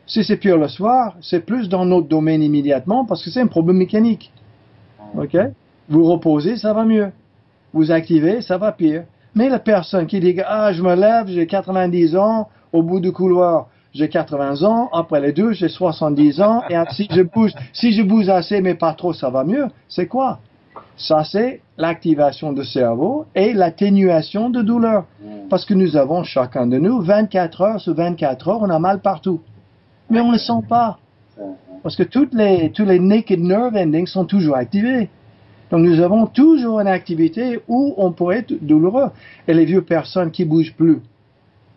Si 0.05 0.23
c'est 0.23 0.37
pire 0.37 0.57
le 0.57 0.67
soir, 0.67 1.15
c'est 1.21 1.45
plus 1.45 1.69
dans 1.69 1.85
notre 1.85 2.07
domaine 2.07 2.41
immédiatement 2.41 3.05
parce 3.05 3.23
que 3.23 3.29
c'est 3.29 3.41
un 3.41 3.47
problème 3.47 3.77
mécanique. 3.77 4.31
Ah. 4.99 5.21
OK? 5.21 5.37
Vous 5.87 6.03
reposez, 6.03 6.57
ça 6.57 6.73
va 6.73 6.83
mieux. 6.83 7.11
Vous 7.73 7.91
activez, 7.91 8.41
ça 8.41 8.57
va 8.57 8.71
pire. 8.71 9.03
Mais 9.35 9.47
la 9.47 9.59
personne 9.59 10.07
qui 10.07 10.19
dit 10.19 10.35
ah 10.45 10.73
je 10.73 10.81
me 10.81 10.95
lève, 10.95 11.27
j'ai 11.27 11.47
90 11.47 12.15
ans, 12.17 12.49
au 12.73 12.83
bout 12.83 12.99
du 12.99 13.11
couloir 13.11 13.67
j'ai 13.93 14.09
80 14.09 14.63
ans, 14.63 14.89
après 14.93 15.19
les 15.19 15.33
deux 15.33 15.51
j'ai 15.53 15.69
70 15.69 16.41
ans, 16.41 16.63
et 16.69 16.75
si 16.91 17.07
je 17.11 17.21
bouge, 17.21 17.51
si 17.73 17.91
je 17.91 18.03
bouge 18.03 18.29
assez 18.29 18.61
mais 18.61 18.75
pas 18.75 18.93
trop, 18.93 19.13
ça 19.13 19.29
va 19.29 19.43
mieux. 19.43 19.67
C'est 19.87 20.07
quoi? 20.07 20.39
Ça 20.95 21.23
c'est 21.23 21.61
l'activation 21.77 22.53
du 22.53 22.63
cerveau 22.63 23.25
et 23.35 23.53
l'atténuation 23.53 24.49
de 24.49 24.61
douleur. 24.61 25.05
Parce 25.49 25.65
que 25.65 25.73
nous 25.73 25.97
avons 25.97 26.23
chacun 26.23 26.67
de 26.67 26.77
nous 26.77 27.01
24 27.01 27.61
heures 27.61 27.81
sur 27.81 27.95
24 27.95 28.47
heures, 28.47 28.61
on 28.61 28.69
a 28.69 28.79
mal 28.79 28.99
partout, 28.99 29.41
mais 30.09 30.19
on 30.19 30.27
ne 30.27 30.33
le 30.33 30.37
sent 30.37 30.61
pas. 30.67 30.99
Parce 31.81 31.95
que 31.95 32.03
toutes 32.03 32.33
les, 32.33 32.71
tous 32.71 32.85
les 32.85 32.99
naked 32.99 33.39
nerve 33.39 33.75
endings 33.75 34.07
sont 34.07 34.25
toujours 34.25 34.55
activés. 34.55 35.09
Donc 35.71 35.81
nous 35.81 35.99
avons 35.99 36.25
toujours 36.25 36.79
une 36.79 36.87
activité 36.87 37.61
où 37.67 37.93
on 37.97 38.11
pourrait 38.11 38.39
être 38.39 38.53
douloureux. 38.61 39.11
Et 39.47 39.53
les 39.53 39.65
vieux 39.65 39.83
personnes 39.83 40.31
qui 40.31 40.45
bougent 40.45 40.73
plus, 40.73 40.99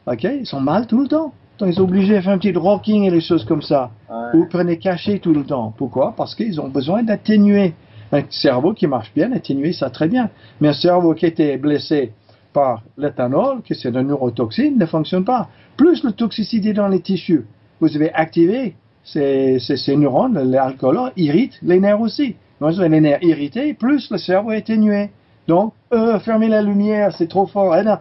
ok, 0.07 0.25
ils 0.25 0.47
sont 0.47 0.61
mal 0.61 0.87
tout 0.87 1.01
le 1.01 1.09
temps. 1.09 1.33
Donc 1.63 1.71
ils 1.71 1.77
sont 1.77 1.83
obligés 1.83 2.17
de 2.17 2.21
faire 2.23 2.33
un 2.33 2.39
petit 2.39 2.53
rocking 2.53 3.05
et 3.05 3.11
des 3.13 3.21
choses 3.21 3.45
comme 3.45 3.63
ça. 3.63 3.93
Ou 4.35 4.47
prenez 4.51 4.79
cachet 4.79 5.21
tout 5.21 5.33
le 5.33 5.45
temps. 5.45 5.73
Pourquoi? 5.79 6.13
Parce 6.17 6.35
qu'ils 6.35 6.61
ont 6.61 6.67
besoin 6.67 7.05
d'atténuer. 7.05 7.75
Un 8.11 8.23
cerveau 8.31 8.75
qui 8.75 8.89
marche 8.89 9.13
bien, 9.15 9.31
atténuer 9.31 9.73
ça 9.73 9.89
très 9.89 10.09
bien. 10.09 10.29
Mais 10.61 10.71
un 10.71 10.73
cerveau 10.73 11.15
qui 11.15 11.25
était 11.25 11.57
blessé 11.59 12.15
par 12.53 12.83
l'éthanol, 12.99 13.63
qui 13.63 13.77
c'est 13.77 13.91
une 13.91 14.09
neurotoxine, 14.09 14.77
ne 14.77 14.87
fonctionne 14.87 15.25
pas. 15.25 15.51
Plus 15.77 16.03
la 16.03 16.11
toxicité 16.11 16.73
dans 16.73 16.89
les 16.89 16.99
tissus, 17.01 17.47
vous 17.81 17.95
avez 17.95 18.13
activé 18.13 18.75
ces, 19.05 19.61
ces 19.61 19.97
neurones, 19.97 20.43
l'alcool 20.51 21.13
irrite 21.17 21.61
les 21.63 21.79
nerfs 21.79 22.01
aussi. 22.01 22.35
Moins 22.61 22.73
les 22.73 23.01
nerfs 23.01 23.23
irrités, 23.23 23.73
plus 23.73 24.11
le 24.11 24.19
cerveau 24.19 24.51
est 24.51 24.59
atténué. 24.59 25.11
Donc, 25.47 25.75
euh, 25.93 26.19
fermez 26.19 26.49
la 26.49 26.61
lumière, 26.61 27.13
c'est 27.17 27.29
trop 27.29 27.47
fort. 27.47 27.77
Eh 27.77 27.85
non, 27.85 27.99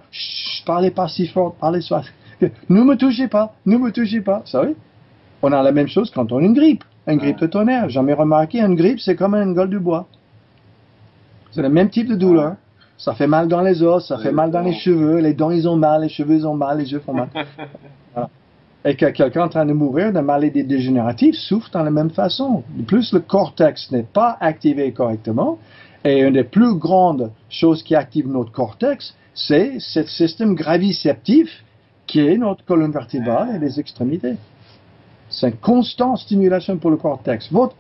parlez 0.66 0.90
pas 0.90 1.08
si 1.08 1.28
fort, 1.28 1.54
parlez 1.54 1.82
soit. 1.82 2.06
Ne 2.70 2.84
me 2.84 2.96
touchez 2.96 3.28
pas, 3.28 3.54
ne 3.66 3.78
me 3.78 3.92
touchez 3.92 4.22
pas. 4.22 4.40
Vous 4.40 4.48
savez 4.48 4.76
On 5.42 5.52
a 5.52 5.62
la 5.62 5.72
même 5.72 5.88
chose 5.88 6.12
quand 6.12 6.32
on 6.32 6.40
a 6.40 6.42
une 6.42 6.54
grippe. 6.54 6.84
Une 7.08 7.18
grippe 7.18 7.40
de 7.40 7.48
tonnerre. 7.48 7.90
Jamais 7.90 8.14
remarqué, 8.14 8.60
une 8.62 8.76
grippe, 8.76 9.00
c'est 9.00 9.16
comme 9.16 9.36
une 9.36 9.54
gueule 9.54 9.70
du 9.70 9.80
bois. 9.80 10.08
C'est 11.52 11.62
le 11.62 11.70
même 11.70 11.90
type 11.90 12.08
de 12.08 12.16
douleur. 12.16 12.56
Ça 12.98 13.16
fait 13.16 13.28
mal 13.28 13.48
dans 13.48 13.62
les 13.62 13.82
os, 13.82 14.08
ça 14.08 14.20
fait 14.20 14.32
mal 14.32 14.52
dans 14.52 14.62
les 14.62 14.74
cheveux, 14.74 15.18
les 15.18 15.34
dents 15.34 15.50
ils 15.50 15.68
ont 15.68 15.76
mal, 15.76 16.04
les 16.04 16.10
cheveux 16.10 16.36
ils 16.36 16.48
ont 16.48 16.54
mal, 16.54 16.78
les 16.78 16.92
yeux 16.92 17.00
font 17.00 17.14
mal. 17.14 17.30
voilà 18.14 18.30
et 18.84 18.96
que 18.96 19.06
quelqu'un 19.06 19.46
en 19.46 19.50
train 19.50 19.66
de 19.66 19.74
mourir 19.74 20.12
de 20.12 20.20
maladie 20.20 20.64
dégénérative 20.64 21.36
souffre 21.36 21.70
dans 21.72 21.84
la 21.84 21.92
même 21.92 22.10
façon. 22.10 22.64
De 22.76 22.84
plus, 22.84 23.14
le 23.14 23.20
cortex 23.20 23.92
n'est 23.92 24.04
pas 24.04 24.38
activé 24.40 24.92
correctement. 24.92 25.60
Et 26.04 26.20
une 26.20 26.34
des 26.34 26.44
plus 26.44 26.76
grandes 26.76 27.32
choses 27.50 27.84
qui 27.84 27.96
active 27.96 28.28
notre 28.28 28.52
cortex, 28.52 29.16
c'est 29.36 29.76
ce 29.80 30.04
système 30.04 30.56
graviceptif 30.56 31.64
qui 32.12 32.20
est 32.20 32.38
notre 32.38 32.66
colonne 32.66 32.92
vertébrale 32.92 33.56
et 33.56 33.60
les 33.60 33.80
extrémités. 33.80 34.36
C'est 35.30 35.48
une 35.48 35.56
constante 35.56 36.18
stimulation 36.18 36.76
pour 36.78 36.92
le 36.92 36.98
cortex. 36.98 37.50
Votre 37.54 37.74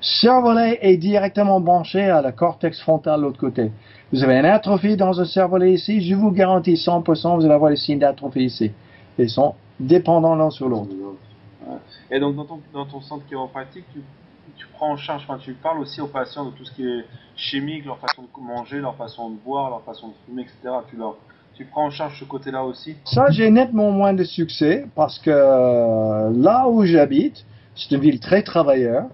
cervelet 0.00 0.78
est 0.80 0.96
directement 0.96 1.60
branché 1.60 2.00
à 2.00 2.22
la 2.22 2.32
cortex 2.32 2.80
frontal 2.80 3.20
de 3.20 3.26
l'autre 3.26 3.38
côté. 3.38 3.70
Vous 4.10 4.24
avez 4.24 4.38
une 4.38 4.46
atrophie 4.46 4.96
dans 4.96 5.20
un 5.20 5.26
cervelet 5.26 5.74
ici, 5.74 6.00
je 6.00 6.14
vous 6.14 6.30
garantis 6.30 6.76
100%, 6.76 7.36
vous 7.36 7.44
allez 7.44 7.52
avoir 7.52 7.70
les 7.70 7.76
signes 7.76 7.98
d'atrophie 7.98 8.44
ici. 8.44 8.72
Ils 9.18 9.28
sont 9.28 9.54
dépendant 9.78 10.34
l'un 10.34 10.48
sur 10.48 10.70
l'autre. 10.70 10.94
Et 12.10 12.18
donc 12.18 12.36
dans 12.36 12.46
ton, 12.46 12.60
dans 12.72 12.86
ton 12.86 13.02
centre 13.02 13.26
chiropratique, 13.26 13.84
tu, 14.56 14.66
prends 14.72 14.92
en 14.92 14.96
charge, 14.96 15.26
tu 15.40 15.52
parles 15.52 15.80
aussi 15.80 16.00
aux 16.00 16.06
patients 16.06 16.46
de 16.46 16.52
tout 16.52 16.64
ce 16.64 16.72
qui 16.72 16.86
est 16.86 17.04
chimique, 17.36 17.84
leur 17.84 17.98
façon 17.98 18.22
de 18.22 18.42
manger, 18.42 18.78
leur 18.80 18.96
façon 18.96 19.28
de 19.28 19.36
boire, 19.36 19.68
leur 19.68 19.82
façon 19.82 20.08
de 20.08 20.14
fumer, 20.24 20.42
etc. 20.42 20.74
Tu, 20.88 20.96
leur, 20.96 21.16
tu 21.54 21.64
prends 21.64 21.86
en 21.86 21.90
charge 21.90 22.18
ce 22.18 22.24
côté-là 22.24 22.64
aussi 22.64 22.96
Ça, 23.04 23.30
j'ai 23.30 23.50
nettement 23.50 23.90
moins 23.90 24.12
de 24.12 24.24
succès 24.24 24.86
parce 24.94 25.18
que 25.18 25.30
euh, 25.30 26.30
là 26.34 26.68
où 26.68 26.84
j'habite, 26.84 27.44
c'est 27.76 27.94
une 27.94 28.00
ville 28.00 28.20
très 28.20 28.42
travailleur, 28.42 29.04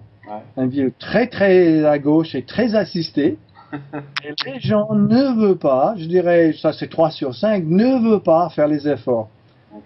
une 0.57 0.69
ville 0.69 0.91
très 0.97 1.27
très 1.27 1.85
à 1.85 1.99
gauche 1.99 2.35
et 2.35 2.43
très 2.43 2.75
assistée. 2.75 3.37
Et 4.25 4.33
les 4.45 4.59
gens 4.59 4.93
ne 4.93 5.39
veulent 5.39 5.57
pas, 5.57 5.93
je 5.97 6.05
dirais, 6.05 6.53
ça 6.61 6.73
c'est 6.73 6.89
3 6.89 7.11
sur 7.11 7.33
5, 7.33 7.63
ne 7.65 8.03
veulent 8.03 8.23
pas 8.23 8.49
faire 8.49 8.67
les 8.67 8.85
efforts. 8.87 9.29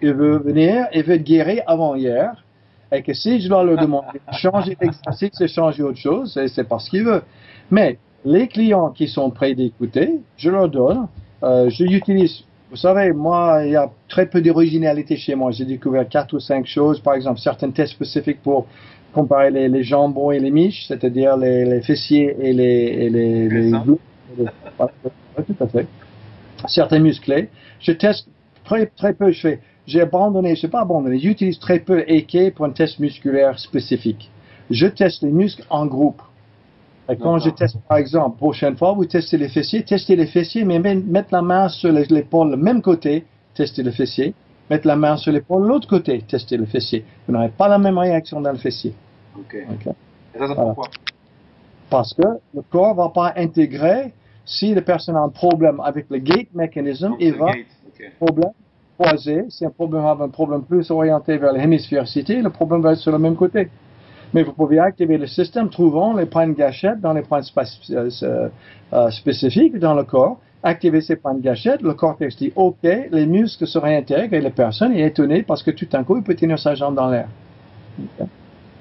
Ils 0.02 0.12
veulent 0.12 0.42
venir 0.42 0.86
et 0.92 1.02
veulent 1.02 1.22
guérir 1.22 1.62
avant 1.68 1.94
hier. 1.94 2.44
Et 2.90 3.02
que 3.02 3.12
si 3.12 3.40
je 3.40 3.48
dois 3.48 3.62
leur 3.62 3.78
demander 3.78 4.20
de 4.26 4.36
changer 4.36 4.76
d'exercice 4.80 5.40
et 5.40 5.46
changer 5.46 5.84
autre 5.84 5.98
chose, 5.98 6.36
c'est 6.52 6.68
parce 6.68 6.88
qu'ils 6.88 7.04
veulent. 7.04 7.22
Mais 7.70 7.98
les 8.24 8.48
clients 8.48 8.90
qui 8.90 9.06
sont 9.06 9.30
prêts 9.30 9.54
d'écouter, 9.54 10.20
je 10.36 10.50
leur 10.50 10.68
donne. 10.68 11.06
Euh, 11.42 11.68
je 11.68 11.84
utilise, 11.84 12.44
vous 12.70 12.76
savez, 12.76 13.12
moi, 13.12 13.62
il 13.64 13.72
y 13.72 13.76
a 13.76 13.90
très 14.08 14.26
peu 14.26 14.40
d'originalité 14.40 15.16
chez 15.16 15.34
moi. 15.34 15.52
J'ai 15.52 15.64
découvert 15.64 16.08
quatre 16.08 16.34
ou 16.34 16.40
cinq 16.40 16.66
choses, 16.66 17.00
par 17.00 17.14
exemple, 17.14 17.40
certains 17.40 17.70
tests 17.70 17.92
spécifiques 17.92 18.42
pour 18.42 18.66
comparer 19.12 19.50
les, 19.50 19.82
jambons 19.82 20.30
et 20.30 20.38
les 20.38 20.50
miches, 20.50 20.86
c'est-à-dire 20.88 21.36
les, 21.36 21.80
fessiers 21.82 22.36
et 22.40 22.52
les, 22.52 22.64
et 22.64 23.10
les, 23.10 23.48
les, 23.48 23.70
tout 23.70 25.56
à 25.60 25.66
fait. 25.68 25.86
Certains 26.66 26.98
musclés. 26.98 27.48
Je 27.80 27.92
teste 27.92 28.28
très, 28.64 28.86
très 28.86 29.14
peu. 29.14 29.30
Je 29.30 29.40
fais, 29.40 29.60
j'ai 29.86 30.00
abandonné, 30.00 30.56
je 30.56 30.62
sais 30.62 30.68
pas 30.68 30.80
abandonné, 30.80 31.18
j'utilise 31.18 31.58
très 31.58 31.78
peu 31.78 32.04
EK 32.08 32.54
pour 32.54 32.66
un 32.66 32.70
test 32.70 32.98
musculaire 32.98 33.58
spécifique. 33.58 34.30
Je 34.70 34.86
teste 34.86 35.22
les 35.22 35.30
muscles 35.30 35.64
en 35.70 35.86
groupe. 35.86 36.20
Et 37.08 37.16
quand 37.16 37.38
je 37.38 37.50
teste, 37.50 37.78
par 37.88 37.98
exemple, 37.98 38.36
prochaine 38.36 38.76
fois, 38.76 38.92
vous 38.92 39.04
testez 39.04 39.36
les 39.36 39.48
fessiers, 39.48 39.84
testez 39.84 40.16
les 40.16 40.26
fessiers, 40.26 40.64
mais 40.64 40.78
mettre 40.78 41.28
la 41.32 41.42
main 41.42 41.68
sur 41.68 41.92
l'épaule 41.92 42.50
le 42.50 42.56
même 42.56 42.82
côté, 42.82 43.24
testez 43.54 43.82
le 43.82 43.92
fessier. 43.92 44.34
Mettre 44.68 44.88
la 44.88 44.96
main 44.96 45.16
sur 45.16 45.30
l'épaule 45.30 45.64
l'autre 45.66 45.86
côté, 45.86 46.20
testez 46.26 46.56
le 46.56 46.66
fessier. 46.66 47.04
Vous 47.26 47.32
n'aurez 47.32 47.50
pas 47.50 47.68
la 47.68 47.78
même 47.78 47.98
réaction 47.98 48.40
dans 48.40 48.50
le 48.50 48.58
fessier. 48.58 48.92
Ok. 49.38 49.54
Et 49.54 50.38
ça, 50.38 50.48
c'est 50.48 50.54
pourquoi? 50.54 50.88
Parce 51.88 52.12
que 52.12 52.26
le 52.52 52.62
corps 52.62 52.96
ne 52.96 52.96
va 52.96 53.08
pas 53.10 53.32
intégrer 53.36 54.12
si 54.44 54.74
la 54.74 54.82
personne 54.82 55.16
a 55.16 55.20
un 55.20 55.28
problème 55.28 55.80
avec 55.80 56.06
le 56.10 56.18
gate 56.18 56.48
mécanisme, 56.52 57.14
il 57.20 57.34
va 57.34 57.52
problème 58.18 58.50
croisé. 58.98 59.44
Si 59.50 59.64
un 59.64 59.70
problème 59.70 60.04
a 60.04 60.16
un 60.20 60.28
problème 60.28 60.62
plus 60.62 60.90
orienté 60.90 61.36
vers 61.38 61.52
l'hémisphère 61.52 62.08
cité, 62.08 62.42
le 62.42 62.50
problème 62.50 62.80
va 62.80 62.92
être 62.92 62.98
sur 62.98 63.12
le 63.12 63.18
même 63.18 63.36
côté. 63.36 63.68
Mais 64.36 64.42
vous 64.42 64.52
pouvez 64.52 64.78
activer 64.78 65.16
le 65.16 65.26
système 65.26 65.70
trouvant 65.70 66.12
les 66.12 66.26
points 66.26 66.46
de 66.46 66.52
gâchette 66.52 67.00
dans 67.00 67.14
les 67.14 67.22
points 67.22 67.40
euh, 67.56 68.10
euh, 68.92 69.10
spécifiques 69.10 69.78
dans 69.78 69.94
le 69.94 70.04
corps. 70.04 70.38
Activer 70.62 71.00
ces 71.00 71.16
points 71.16 71.32
de 71.32 71.40
gâchette, 71.40 71.80
le 71.80 71.94
cortex 71.94 72.36
dit 72.36 72.52
OK, 72.54 72.76
les 72.82 73.24
muscles 73.24 73.66
se 73.66 73.78
réintègrent 73.78 74.34
et 74.34 74.42
la 74.42 74.50
personne 74.50 74.92
est 74.92 75.06
étonnée 75.06 75.42
parce 75.42 75.62
que 75.62 75.70
tout 75.70 75.86
d'un 75.86 76.04
coup, 76.04 76.18
il 76.18 76.22
peut 76.22 76.34
tenir 76.34 76.58
sa 76.58 76.74
jambe 76.74 76.96
dans 76.96 77.08
l'air. 77.08 77.28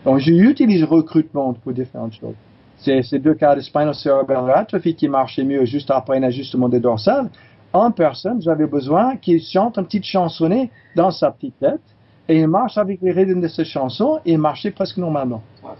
Donc, 0.03 0.17
j'utilise 0.17 0.83
recrutement 0.83 1.53
pour 1.53 1.71
différentes 1.71 2.15
choses. 2.15 2.35
C'est 2.75 3.01
ces 3.03 3.19
deux 3.19 3.35
cas 3.35 3.55
de 3.55 3.61
spinal 3.61 3.95
cerebral 3.95 4.51
atrophy 4.53 4.93
qui 4.93 5.07
marchaient 5.07 5.45
mieux 5.45 5.63
juste 5.63 5.89
après 5.89 6.17
un 6.17 6.23
ajustement 6.23 6.67
des 6.67 6.81
dorsales. 6.81 7.29
En 7.71 7.91
personne, 7.91 8.41
j'avais 8.41 8.67
besoin 8.67 9.15
qu'il 9.15 9.41
chante 9.41 9.77
une 9.77 9.85
petite 9.85 10.03
chansonnée 10.03 10.69
dans 10.97 11.11
sa 11.11 11.31
petite 11.31 11.57
tête 11.59 11.94
et 12.27 12.39
il 12.39 12.47
marche 12.47 12.77
avec 12.77 13.01
les 13.01 13.11
rythmes 13.11 13.41
de 13.41 13.47
cette 13.47 13.67
chanson 13.67 14.19
et 14.25 14.33
il 14.33 14.39
marchait 14.39 14.71
presque 14.71 14.97
normalement. 14.97 15.43
Ah, 15.63 15.75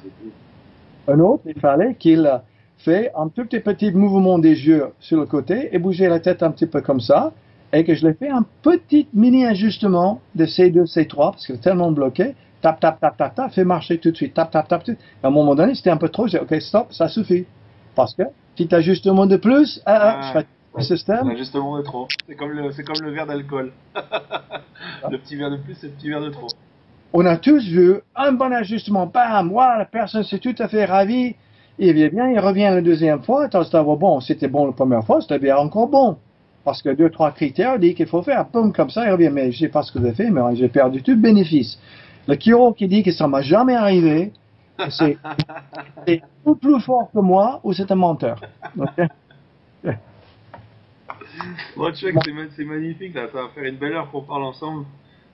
un 1.07 1.19
autre, 1.19 1.43
il 1.45 1.59
fallait 1.59 1.95
qu'il 1.95 2.29
fait 2.77 3.11
un 3.15 3.29
tout 3.29 3.45
petit 3.45 3.91
mouvement 3.91 4.39
des 4.39 4.67
yeux 4.67 4.87
sur 4.99 5.19
le 5.19 5.25
côté 5.25 5.69
et 5.73 5.79
bouger 5.79 6.07
la 6.07 6.19
tête 6.19 6.43
un 6.43 6.51
petit 6.51 6.67
peu 6.67 6.81
comme 6.81 6.99
ça 6.99 7.31
et 7.73 7.83
que 7.83 7.95
je 7.95 8.07
l'ai 8.07 8.13
fait 8.13 8.29
un 8.29 8.45
petit 8.61 9.07
mini 9.13 9.45
ajustement 9.45 10.21
de 10.35 10.45
C2, 10.45 10.85
C3 10.85 11.15
parce 11.31 11.45
qu'il 11.45 11.55
est 11.55 11.59
tellement 11.59 11.91
bloqué 11.91 12.35
tap, 12.65 12.79
tap, 12.79 12.99
tap, 12.99 13.15
tap, 13.15 13.35
tap, 13.35 13.51
fait 13.51 13.63
marcher 13.63 13.99
tout 13.99 14.09
de 14.09 14.15
suite, 14.15 14.33
tap, 14.33 14.49
tap, 14.49 14.67
tap, 14.67 14.83
tap. 14.83 14.97
À 15.21 15.27
un 15.27 15.29
moment 15.29 15.53
donné, 15.53 15.75
c'était 15.75 15.91
un 15.91 15.97
peu 15.97 16.09
trop, 16.09 16.27
j'ai 16.27 16.39
dit, 16.39 16.43
ok, 16.43 16.61
stop, 16.61 16.87
ça 16.91 17.07
suffit. 17.07 17.45
Parce 17.93 18.15
que, 18.15 18.23
petit 18.55 18.73
ajustement 18.73 19.27
de 19.27 19.37
plus, 19.37 19.81
ah, 19.85 19.99
ah, 20.01 20.21
je 20.23 20.39
fais 20.39 20.45
le 20.77 20.83
système. 20.83 21.29
L'ajustement 21.29 21.77
de 21.77 21.83
trop. 21.83 22.07
C'est 22.27 22.35
comme 22.35 22.51
le, 22.51 22.71
c'est 22.71 22.83
comme 22.83 23.01
le 23.01 23.11
verre 23.11 23.25
d'alcool. 23.25 23.71
le 25.09 25.17
petit 25.17 25.35
verre 25.35 25.51
de 25.51 25.57
plus, 25.57 25.75
c'est 25.75 25.87
le 25.87 25.93
petit 25.93 26.09
verre 26.09 26.21
de 26.21 26.29
trop. 26.29 26.47
On 27.13 27.25
a 27.25 27.37
tous 27.37 27.65
vu 27.65 28.01
un 28.15 28.33
bon 28.33 28.51
ajustement, 28.51 29.05
bam, 29.07 29.47
moi, 29.47 29.77
la 29.77 29.85
personne 29.85 30.23
s'est 30.23 30.39
tout 30.39 30.55
à 30.59 30.67
fait 30.67 30.85
ravie. 30.85 31.35
Il 31.77 31.93
vient 31.93 32.09
bien, 32.09 32.29
il 32.29 32.39
revient 32.39 32.69
la 32.73 32.81
deuxième 32.81 33.21
fois, 33.23 33.49
c'était 33.51 33.83
bon, 33.83 34.19
c'était 34.19 34.47
bon 34.47 34.65
la 34.67 34.71
première 34.73 35.03
fois, 35.05 35.21
c'était 35.21 35.39
bien 35.39 35.57
encore 35.57 35.87
bon. 35.87 36.17
Parce 36.63 36.81
que 36.81 36.89
deux, 36.89 37.09
trois 37.09 37.31
critères 37.31 37.77
dit 37.79 37.93
qu'il 37.93 38.07
faut 38.07 38.21
faire, 38.21 38.45
boum, 38.51 38.73
comme 38.73 38.89
ça, 38.89 39.05
il 39.05 39.11
revient, 39.11 39.29
mais 39.29 39.51
je 39.51 39.59
sais 39.59 39.69
pas 39.69 39.83
ce 39.83 39.91
que 39.91 39.99
avez 39.99 40.13
fait, 40.13 40.29
mais 40.29 40.41
j'ai 40.55 40.67
perdu 40.67 41.03
tout 41.03 41.15
bénéfice. 41.15 41.79
Le 42.27 42.35
chiro 42.35 42.73
qui 42.73 42.87
dit 42.87 43.03
que 43.03 43.11
ça 43.11 43.27
m'a 43.27 43.41
jamais 43.41 43.75
arrivé, 43.75 44.31
c'est 44.89 45.17
ou 46.45 46.55
plus 46.55 46.81
fort 46.81 47.09
que 47.13 47.19
moi 47.19 47.59
ou 47.63 47.71
c'est 47.73 47.91
un 47.91 47.95
menteur? 47.95 48.41
bon, 51.75 51.91
tu 51.91 52.13
c'est 52.55 52.65
magnifique, 52.65 53.13
ça 53.13 53.27
va 53.27 53.49
faire 53.49 53.63
une 53.63 53.77
belle 53.77 53.93
heure 53.93 54.11
qu'on 54.11 54.21
parle 54.21 54.43
ensemble. 54.43 54.85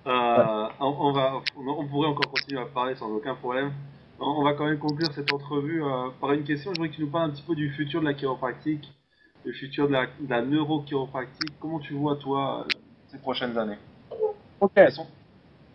Euh, 0.07 0.67
on, 0.79 1.11
va, 1.11 1.41
on, 1.55 1.85
pourrait 1.87 2.07
encore 2.07 2.31
continuer 2.31 2.61
à 2.61 2.65
parler 2.65 2.95
sans 2.95 3.09
aucun 3.11 3.35
problème. 3.35 3.71
On, 4.19 4.43
va 4.43 4.53
quand 4.53 4.65
même 4.65 4.79
conclure 4.79 5.11
cette 5.13 5.31
entrevue 5.31 5.83
euh, 5.83 6.09
par 6.19 6.33
une 6.33 6.43
question. 6.43 6.71
Je 6.73 6.79
voudrais 6.79 6.89
que 6.89 6.95
tu 6.95 7.01
nous 7.01 7.09
parles 7.09 7.29
un 7.29 7.33
petit 7.33 7.43
peu 7.43 7.55
du 7.55 7.71
futur 7.71 8.01
de 8.01 8.05
la 8.05 8.13
chiropractique, 8.13 8.91
du 9.45 9.53
futur 9.53 9.87
de 9.87 9.93
la, 9.93 10.05
de 10.05 10.47
neurochiropractique. 10.47 11.53
Comment 11.59 11.79
tu 11.79 11.93
vois, 11.93 12.15
toi, 12.15 12.65
ces 13.09 13.19
prochaines 13.19 13.57
années? 13.57 13.77
Ok 14.59 14.79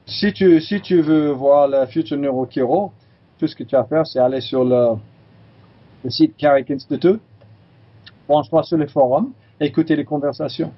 si 0.06 0.32
tu, 0.32 0.60
si 0.60 0.80
tu 0.80 1.00
veux 1.00 1.30
voir 1.32 1.68
le 1.68 1.84
futur 1.86 2.16
neurochiro, 2.16 2.92
tout 3.38 3.46
ce 3.46 3.56
que 3.56 3.64
tu 3.64 3.74
as 3.74 3.80
à 3.80 3.84
faire, 3.84 4.06
c'est 4.06 4.20
aller 4.20 4.40
sur 4.40 4.64
le, 4.64 4.96
le 6.04 6.10
site 6.10 6.36
Carrick 6.36 6.70
Institute, 6.70 7.20
branche-toi 8.28 8.62
sur 8.62 8.78
les 8.78 8.86
forums, 8.86 9.32
écouter 9.60 9.96
les 9.96 10.04
conversations. 10.04 10.72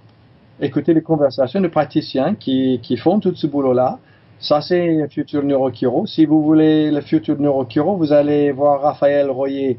Écouter 0.60 0.94
les 0.94 1.02
conversations 1.02 1.60
de 1.60 1.68
praticiens 1.68 2.34
qui, 2.34 2.80
qui 2.82 2.96
font 2.96 3.20
tout 3.20 3.34
ce 3.34 3.46
boulot-là. 3.46 3.98
Ça, 4.40 4.60
c'est 4.60 4.94
le 4.94 5.08
futur 5.08 5.42
neurochiro. 5.42 6.06
Si 6.06 6.24
vous 6.24 6.42
voulez 6.42 6.90
le 6.90 7.00
futur 7.00 7.38
neurochiro, 7.38 7.96
vous 7.96 8.12
allez 8.12 8.52
voir 8.52 8.82
Raphaël 8.82 9.30
Royer 9.30 9.78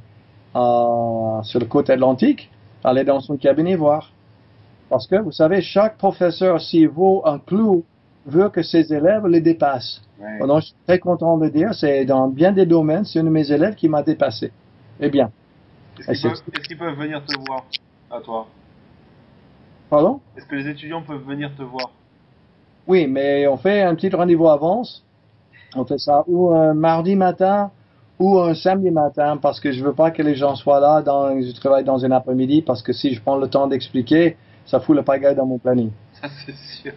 euh, 0.55 1.41
sur 1.43 1.59
le 1.59 1.65
côté 1.65 1.93
atlantique. 1.93 2.49
Allez 2.83 3.03
dans 3.03 3.19
son 3.19 3.37
cabinet 3.37 3.75
voir. 3.75 4.11
Parce 4.89 5.05
que, 5.07 5.15
vous 5.17 5.31
savez, 5.31 5.61
chaque 5.61 5.97
professeur, 5.97 6.59
s'il 6.59 6.89
vaut 6.89 7.21
un 7.25 7.39
clou 7.39 7.83
veut 8.25 8.49
que 8.49 8.61
ses 8.61 8.93
élèves 8.93 9.25
les 9.27 9.41
dépassent. 9.41 10.01
Donc, 10.45 10.61
je 10.61 10.65
suis 10.67 10.75
très 10.85 10.99
content 10.99 11.37
de 11.37 11.47
dire, 11.47 11.73
c'est 11.73 12.05
dans 12.05 12.27
bien 12.27 12.51
des 12.51 12.65
domaines, 12.65 13.05
c'est 13.05 13.19
un 13.19 13.23
de 13.23 13.29
mes 13.29 13.49
élèves 13.51 13.75
qui 13.75 13.87
m'a 13.87 14.03
dépassé. 14.03 14.51
Eh 14.99 15.09
bien. 15.09 15.31
Est-ce 16.07 16.43
qu'ils 16.67 16.77
peuvent, 16.77 16.97
venir 16.97 17.23
te 17.25 17.37
voir 17.47 17.65
à 18.11 18.19
toi? 18.19 18.47
Pardon 19.89 20.19
Est-ce 20.37 20.45
que 20.45 20.55
les 20.55 20.67
étudiants 20.67 21.01
peuvent 21.01 21.23
venir 21.23 21.51
te 21.55 21.63
voir? 21.63 21.91
Oui, 22.87 23.07
mais 23.07 23.47
on 23.47 23.57
fait 23.57 23.81
un 23.81 23.95
petit 23.95 24.09
rendez-vous 24.09 24.47
avance. 24.47 25.03
On 25.75 25.85
fait 25.85 25.97
ça 25.97 26.23
ou 26.27 26.51
un 26.51 26.73
mardi 26.73 27.15
matin 27.15 27.71
ou 28.19 28.39
un 28.39 28.53
samedi 28.53 28.91
matin 28.91 29.37
parce 29.37 29.59
que 29.59 29.71
je 29.71 29.83
veux 29.83 29.93
pas 29.93 30.11
que 30.11 30.21
les 30.21 30.35
gens 30.35 30.55
soient 30.55 30.79
là. 30.79 31.01
Dans, 31.01 31.39
je 31.41 31.51
travaille 31.53 31.83
dans 31.83 32.03
un 32.05 32.11
après-midi 32.11 32.61
parce 32.61 32.81
que 32.81 32.93
si 32.93 33.13
je 33.13 33.21
prends 33.21 33.37
le 33.37 33.47
temps 33.47 33.67
d'expliquer, 33.67 34.37
ça 34.65 34.79
fout 34.79 34.95
le 34.95 35.03
pagaille 35.03 35.35
dans 35.35 35.45
mon 35.45 35.57
planning. 35.57 35.91
Ça, 36.21 36.27
c'est 36.45 36.55
sûr. 36.55 36.93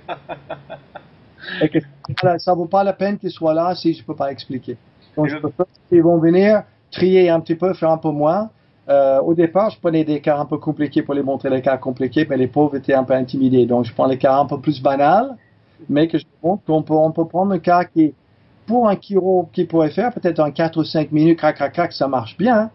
et 1.61 1.69
que 1.69 1.79
ça 2.39 2.55
vaut 2.55 2.67
pas 2.67 2.83
la 2.83 2.93
peine 2.93 3.19
qu'ils 3.19 3.31
soient 3.31 3.55
là 3.55 3.75
si 3.75 3.95
je 3.95 4.05
peux 4.05 4.17
pas 4.17 4.33
expliquer. 4.33 4.77
Donc, 5.17 5.29
je 5.29 5.37
peux 5.37 5.53
ils 5.93 6.03
vont 6.03 6.19
venir 6.19 6.63
trier 6.91 7.31
un 7.31 7.41
petit 7.41 7.55
peu, 7.55 7.73
faire 7.75 7.91
un 7.91 7.99
peu 7.99 8.11
moins. 8.11 8.51
Euh, 8.89 9.21
au 9.21 9.35
départ, 9.35 9.71
je 9.71 9.79
prenais 9.79 10.05
des 10.05 10.21
cas 10.21 10.39
un 10.39 10.45
peu 10.45 10.59
compliqués 10.59 11.03
pour 11.03 11.15
les 11.15 11.23
montrer 11.23 11.51
les 11.51 11.63
cas 11.63 11.77
compliqués, 11.77 12.27
mais 12.29 12.37
les 12.37 12.49
pauvres 12.49 12.77
étaient 12.77 12.95
un 12.95 13.05
peu 13.05 13.15
intimidés. 13.15 13.65
Donc, 13.67 13.85
je 13.85 13.95
prends 13.95 14.07
les 14.07 14.19
cas 14.19 14.37
un 14.37 14.47
peu 14.47 14.61
plus 14.61 14.83
banals, 14.83 15.37
mais 15.89 16.09
que 16.09 16.19
je 16.19 16.25
montre 16.43 16.65
qu'on 16.65 16.83
peut, 16.83 16.95
on 16.95 17.13
peut 17.13 17.27
prendre 17.27 17.53
un 17.53 17.59
cas 17.59 17.85
qui, 17.85 18.15
pour 18.67 18.89
un 18.89 18.97
chiro 18.97 19.49
qui 19.53 19.65
pourrait 19.65 19.91
faire 19.91 20.13
peut-être 20.13 20.41
en 20.41 20.51
4 20.51 20.79
ou 20.79 20.85
5 20.85 21.13
minutes, 21.13 21.39
crac, 21.39 21.57
crac, 21.57 21.73
crac, 21.73 21.93
ça 21.93 22.09
marche 22.09 22.37
bien. 22.37 22.71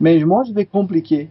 Mais 0.00 0.18
moi, 0.20 0.44
je 0.48 0.52
vais 0.52 0.64
compliquer. 0.64 1.28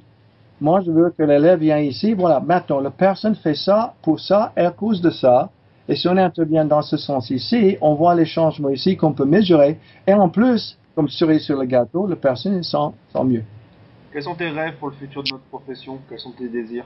Moi, 0.61 0.81
je 0.81 0.91
veux 0.91 1.09
que 1.09 1.23
l'élève 1.23 1.59
vienne 1.59 1.85
ici. 1.85 2.13
Voilà, 2.13 2.39
maintenant, 2.39 2.81
la 2.81 2.91
personne 2.91 3.33
fait 3.35 3.55
ça 3.55 3.93
pour 4.03 4.19
ça 4.19 4.51
et 4.55 4.61
à 4.61 4.71
cause 4.71 5.01
de 5.01 5.09
ça. 5.09 5.49
Et 5.87 5.95
si 5.95 6.07
on 6.07 6.17
intervient 6.17 6.65
dans 6.65 6.83
ce 6.83 6.97
sens 6.97 7.31
ici, 7.31 7.77
on 7.81 7.95
voit 7.95 8.13
les 8.13 8.25
changements 8.25 8.69
ici 8.69 8.95
qu'on 8.95 9.13
peut 9.13 9.25
mesurer. 9.25 9.79
Et 10.05 10.13
en 10.13 10.29
plus, 10.29 10.77
comme 10.95 11.09
cerise 11.09 11.41
sur 11.41 11.57
le 11.57 11.65
gâteau, 11.65 12.05
la 12.05 12.15
personne 12.15 12.61
sent, 12.61 12.77
sent 13.11 13.23
mieux. 13.23 13.43
Quels 14.11 14.23
sont 14.23 14.35
tes 14.35 14.49
rêves 14.49 14.75
pour 14.79 14.89
le 14.89 14.95
futur 14.95 15.21
de 15.21 15.29
notre 15.31 15.43
profession? 15.45 15.99
Quels 16.09 16.19
sont 16.19 16.31
tes 16.31 16.47
désirs? 16.47 16.85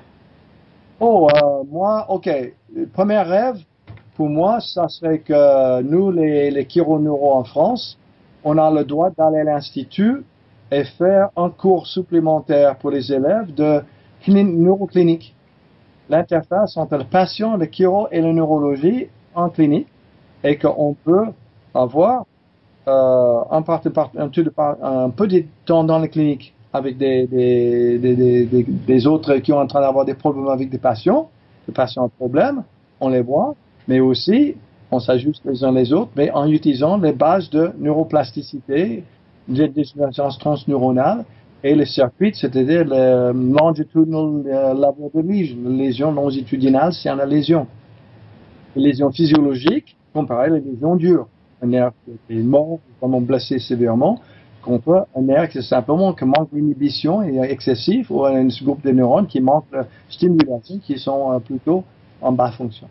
Oh, 0.99 1.27
euh, 1.33 1.63
moi, 1.71 2.05
ok. 2.09 2.29
Le 2.75 2.85
premier 2.87 3.19
rêve, 3.19 3.63
pour 4.15 4.27
moi, 4.27 4.59
ça 4.59 4.89
serait 4.89 5.19
que 5.19 5.81
nous, 5.83 6.11
les, 6.11 6.51
les 6.51 6.65
chironeuro 6.65 7.33
en 7.33 7.45
France, 7.45 7.97
on 8.43 8.57
a 8.57 8.69
le 8.69 8.83
droit 8.83 9.09
d'aller 9.09 9.39
à 9.39 9.43
l'institut 9.45 10.23
et 10.69 10.83
faire 10.83 11.29
un 11.37 11.49
cours 11.49 11.87
supplémentaire 11.87 12.75
pour 12.77 12.91
les 12.91 13.11
élèves 13.11 13.53
de 13.53 13.81
neuroclinique. 14.27 15.33
L'interface 16.09 16.75
entre 16.75 16.97
le 16.97 17.05
patient, 17.05 17.55
le 17.55 17.67
chiro 17.71 18.07
et 18.11 18.19
la 18.19 18.33
neurologie 18.33 19.07
en 19.33 19.49
clinique 19.49 19.87
et 20.43 20.57
qu'on 20.57 20.93
peut 20.93 21.27
avoir 21.73 22.25
euh, 22.87 23.43
un, 23.49 23.61
de 25.27 25.45
temps 25.65 25.85
dans 25.85 25.99
la 25.99 26.09
clinique 26.09 26.53
avec 26.73 26.97
des, 26.97 27.27
des, 27.27 28.65
des, 28.87 29.07
autres 29.07 29.35
qui 29.37 29.51
sont 29.51 29.57
en 29.57 29.67
train 29.67 29.81
d'avoir 29.81 30.05
des 30.05 30.15
problèmes 30.15 30.47
avec 30.47 30.69
des 30.71 30.79
patients, 30.79 31.29
des 31.67 31.73
patients 31.73 32.05
ont 32.05 32.09
problèmes, 32.09 32.63
on 32.99 33.09
les 33.09 33.21
voit, 33.21 33.55
mais 33.87 33.99
aussi 33.99 34.55
on 34.91 34.99
s'ajuste 34.99 35.43
les 35.45 35.63
uns 35.63 35.71
les 35.71 35.93
autres, 35.93 36.11
mais 36.15 36.31
en 36.31 36.47
utilisant 36.47 36.97
les 36.97 37.13
bases 37.13 37.49
de 37.49 37.71
neuroplasticité, 37.79 39.03
des 39.47 39.67
dégénérescences 39.67 40.37
transneuronales 40.39 41.25
et 41.63 41.75
les 41.75 41.85
circuits, 41.85 42.33
c'est-à-dire 42.33 42.85
le 42.85 43.31
longitudinal 43.33 44.43
euh, 44.47 44.73
level 44.73 45.09
de 45.13 45.31
lésion, 45.31 45.57
lésion 45.69 46.11
longitudinale 46.11 46.93
c'est 46.93 47.09
une 47.09 47.23
lésion. 47.23 47.67
Les 48.75 48.83
lésions 48.83 49.11
physiologiques, 49.11 49.95
comparé 50.13 50.49
les 50.49 50.59
lésions 50.59 50.95
dures. 50.95 51.27
Un 51.61 51.67
nerf 51.67 51.91
qui 52.27 52.39
est 52.39 52.43
mort, 52.43 52.79
vraiment 52.99 53.21
blessé 53.21 53.59
sévèrement, 53.59 54.19
contre 54.63 55.07
un 55.15 55.21
nerf 55.21 55.49
qui 55.49 55.59
est 55.59 55.61
simplement 55.61 56.13
que 56.13 56.25
manque 56.25 56.49
d'inhibition 56.53 57.21
et 57.21 57.39
excessif 57.51 58.09
ou 58.09 58.25
un 58.25 58.47
groupe 58.63 58.83
de 58.83 58.91
neurones 58.91 59.27
qui 59.27 59.41
manque 59.41 59.65
de 59.71 59.83
stimulation 60.09 60.79
qui 60.79 60.97
sont 60.97 61.33
euh, 61.33 61.39
plutôt 61.39 61.83
en 62.21 62.31
bas 62.31 62.51
fonction. 62.51 62.87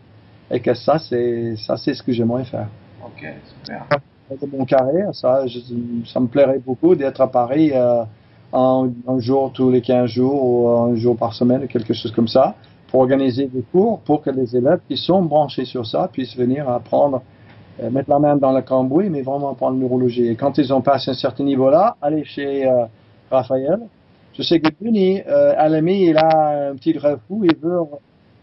Et 0.51 0.59
que 0.59 0.73
ça, 0.73 0.99
c'est 0.99 1.55
ça, 1.57 1.77
c'est 1.77 1.93
ce 1.93 2.03
que 2.03 2.11
j'aimerais 2.11 2.45
faire. 2.45 2.67
Ok, 3.03 3.25
super. 3.59 3.87
De 4.29 4.57
mon 4.57 4.65
carrière, 4.65 5.13
ça, 5.13 5.43
ça 6.05 6.19
me 6.19 6.27
plairait 6.27 6.59
beaucoup 6.59 6.95
d'être 6.95 7.21
à 7.21 7.27
Paris 7.27 7.71
euh, 7.73 8.03
un, 8.53 8.89
un, 9.07 9.19
jour 9.19 9.51
tous 9.51 9.69
les 9.69 9.81
15 9.81 10.09
jours 10.09 10.43
ou 10.43 10.67
un 10.69 10.95
jour 10.95 11.17
par 11.17 11.33
semaine, 11.33 11.67
quelque 11.67 11.93
chose 11.93 12.11
comme 12.11 12.27
ça, 12.27 12.55
pour 12.87 13.01
organiser 13.01 13.47
des 13.47 13.63
cours 13.71 13.99
pour 13.99 14.21
que 14.21 14.29
les 14.29 14.55
élèves 14.55 14.79
qui 14.87 14.97
sont 14.97 15.23
branchés 15.23 15.65
sur 15.65 15.85
ça 15.85 16.07
puissent 16.11 16.37
venir 16.37 16.69
apprendre, 16.69 17.21
euh, 17.81 17.89
mettre 17.89 18.09
la 18.09 18.19
main 18.19 18.35
dans 18.35 18.51
le 18.51 18.61
cambouis, 18.61 19.09
mais 19.09 19.21
vraiment 19.21 19.51
apprendre 19.51 19.77
la 19.77 19.83
neurologie. 19.83 20.27
Et 20.27 20.35
quand 20.35 20.57
ils 20.57 20.73
ont 20.73 20.81
passé 20.81 21.11
un 21.11 21.15
certain 21.15 21.43
niveau-là, 21.43 21.95
aller 22.01 22.23
chez 22.23 22.67
euh, 22.67 22.85
Raphaël. 23.31 23.79
Je 24.37 24.41
sais 24.41 24.59
que 24.59 24.69
Denis, 24.81 25.21
euh, 25.27 25.53
Alami, 25.57 26.05
il 26.07 26.17
a 26.17 26.69
un 26.69 26.75
petit 26.75 26.97
rêve 26.97 27.19
fou, 27.27 27.43
il 27.43 27.55
veut 27.55 27.79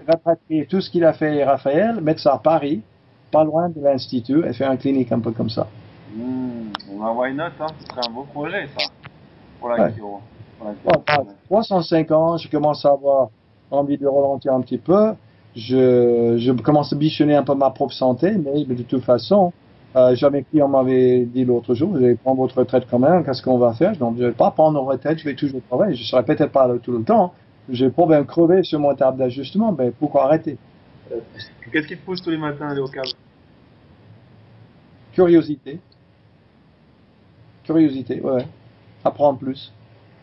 rapatrier 0.06 0.66
tout 0.66 0.80
ce 0.80 0.90
qu'il 0.90 1.04
a 1.04 1.12
fait 1.12 1.44
Raphaël, 1.44 2.00
mettre 2.00 2.20
ça 2.20 2.34
à 2.34 2.38
Paris, 2.38 2.82
pas 3.30 3.44
loin 3.44 3.68
de 3.68 3.80
l'Institut, 3.80 4.44
et 4.46 4.52
faire 4.52 4.70
une 4.70 4.78
clinique 4.78 5.12
un 5.12 5.20
peu 5.20 5.32
comme 5.32 5.50
ça. 5.50 5.66
Mmh, 6.14 6.72
on 6.92 7.18
why 7.18 7.34
not, 7.34 7.44
hein? 7.60 7.66
ce 7.78 7.86
serait 7.86 8.00
un 8.08 8.12
beau 8.12 8.26
projet, 8.32 8.66
ça, 8.76 8.86
pour 9.60 9.68
la 9.68 9.84
ouais. 9.84 9.94
Bon, 10.84 10.92
à 11.06 11.18
305 11.46 12.10
ans, 12.10 12.36
je 12.36 12.48
commence 12.48 12.84
à 12.84 12.90
avoir 12.90 13.28
envie 13.70 13.96
de 13.96 14.06
ralentir 14.06 14.52
un 14.52 14.60
petit 14.60 14.78
peu. 14.78 15.14
Je, 15.56 16.36
je 16.38 16.52
commence 16.52 16.92
à 16.92 16.96
bichonner 16.96 17.34
un 17.34 17.42
peu 17.42 17.54
ma 17.54 17.70
propre 17.70 17.92
santé, 17.92 18.32
mais, 18.32 18.64
mais 18.68 18.74
de 18.74 18.82
toute 18.82 19.02
façon, 19.02 19.52
euh, 19.96 20.14
jamais 20.14 20.44
client 20.44 20.68
m'avait 20.68 21.24
dit 21.24 21.44
l'autre 21.44 21.74
jour, 21.74 21.90
vous 21.90 21.96
allez 21.96 22.14
prendre 22.14 22.40
votre 22.40 22.58
retraite 22.58 22.84
quand 22.88 23.00
même, 23.00 23.24
qu'est-ce 23.24 23.42
qu'on 23.42 23.58
va 23.58 23.72
faire? 23.72 23.96
Donc, 23.96 24.16
je 24.16 24.22
ne 24.22 24.28
vais 24.28 24.34
pas 24.34 24.52
prendre 24.52 24.80
une 24.80 24.86
retraite, 24.86 25.18
je 25.18 25.24
vais 25.24 25.34
toujours 25.34 25.60
travailler. 25.68 25.96
Je 25.96 26.02
ne 26.02 26.06
serai 26.06 26.24
peut-être 26.24 26.52
pas 26.52 26.68
là 26.68 26.74
tout 26.78 26.92
le 26.92 27.02
temps. 27.02 27.34
J'ai 27.68 27.90
pas 27.90 28.06
bien 28.06 28.24
crevé 28.24 28.62
sur 28.62 28.78
mon 28.80 28.94
table 28.94 29.18
d'ajustement, 29.18 29.72
ben 29.72 29.92
pourquoi 29.92 30.24
arrêter? 30.24 30.56
Qu'est-ce 31.72 31.86
qui 31.86 31.96
te 31.96 32.04
pousse 32.04 32.22
tous 32.22 32.30
les 32.30 32.38
matins 32.38 32.68
à 32.68 32.70
aller 32.70 32.80
au 32.80 32.88
câble? 32.88 33.08
Curiosité. 35.12 35.78
Curiosité, 37.64 38.20
ouais. 38.20 38.46
Apprendre 39.04 39.38
plus. 39.38 39.72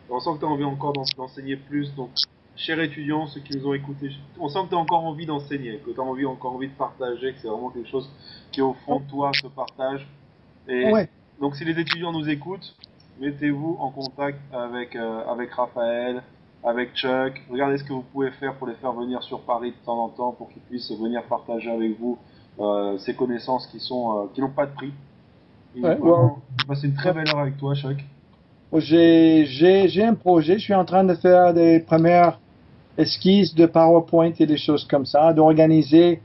On 0.10 0.20
sent 0.20 0.30
que 0.36 0.40
tu 0.40 0.46
as 0.46 0.50
envie 0.50 0.64
encore 0.64 0.94
d'enseigner 1.18 1.58
plus, 1.58 1.94
donc 1.96 2.10
chers 2.58 2.80
étudiants, 2.80 3.28
ceux 3.28 3.40
qui 3.40 3.58
nous 3.58 3.68
ont 3.68 3.74
écoutés, 3.74 4.10
on 4.40 4.50
sent 4.50 4.60
que 4.66 4.70
tu 4.70 4.76
as 4.76 4.80
encore 4.80 5.06
envie 5.06 5.26
d'enseigner, 5.26 5.78
que 5.86 5.92
tu 5.92 6.00
as 6.00 6.04
envie, 6.04 6.26
encore 6.26 6.54
envie 6.54 6.68
de 6.68 6.74
partager, 6.74 7.34
que 7.34 7.40
c'est 7.40 7.48
vraiment 7.48 7.70
quelque 7.70 7.90
chose 7.90 8.10
qui 8.52 8.60
est 8.60 8.64
au 8.64 8.74
fond 8.86 9.00
de 9.00 9.10
toi, 9.10 9.32
ce 9.34 9.48
partage. 9.48 10.08
Et 10.68 10.92
ouais. 10.92 11.10
donc 11.40 11.56
si 11.56 11.64
les 11.64 11.80
étudiants 11.80 12.12
nous 12.12 12.28
écoutent, 12.28 12.76
mettez-vous 13.22 13.78
en 13.80 13.92
contact 13.92 14.40
avec, 14.52 14.96
euh, 14.96 15.22
avec 15.32 15.52
Raphaël, 15.52 16.24
avec 16.64 16.96
Chuck. 16.96 17.42
Regardez 17.50 17.78
ce 17.78 17.84
que 17.84 17.94
vous 17.94 18.02
pouvez 18.02 18.32
faire 18.32 18.56
pour 18.56 18.68
les 18.68 18.76
faire 18.76 18.94
venir 18.94 19.22
sur 19.24 19.42
Paris 19.42 19.72
de 19.72 19.86
temps 19.86 20.04
en 20.04 20.10
temps 20.10 20.32
pour 20.32 20.50
qu'ils 20.50 20.64
puissent 20.64 20.92
venir 20.92 21.24
partager 21.24 21.70
avec 21.70 21.98
vous 22.00 22.18
euh, 22.60 22.98
ces 22.98 23.16
connaissances 23.16 23.68
qui 23.68 23.80
sont 23.80 24.18
euh, 24.18 24.26
qui 24.34 24.42
n'ont 24.42 24.50
pas 24.50 24.66
de 24.66 24.74
prix. 24.74 24.92
Ouais, 25.78 25.96
ouais. 25.96 26.30
passé 26.68 26.88
une 26.88 26.96
très 26.96 27.14
belle 27.14 27.30
heure 27.30 27.40
avec 27.40 27.58
toi, 27.58 27.76
Chuck. 27.76 28.04
J'ai 28.74 30.04
un 30.04 30.16
projet, 30.16 30.58
je 30.58 30.64
suis 30.64 30.74
en 30.74 30.84
train 30.84 31.04
de 31.04 31.14
faire 31.14 31.54
des 31.54 31.80
premières 31.80 32.40
esquisses 32.98 33.54
de 33.54 33.66
PowerPoint 33.66 34.32
et 34.40 34.46
des 34.46 34.58
choses 34.58 34.86
comme 34.86 35.06
ça, 35.06 35.34
d'organiser 35.34 36.22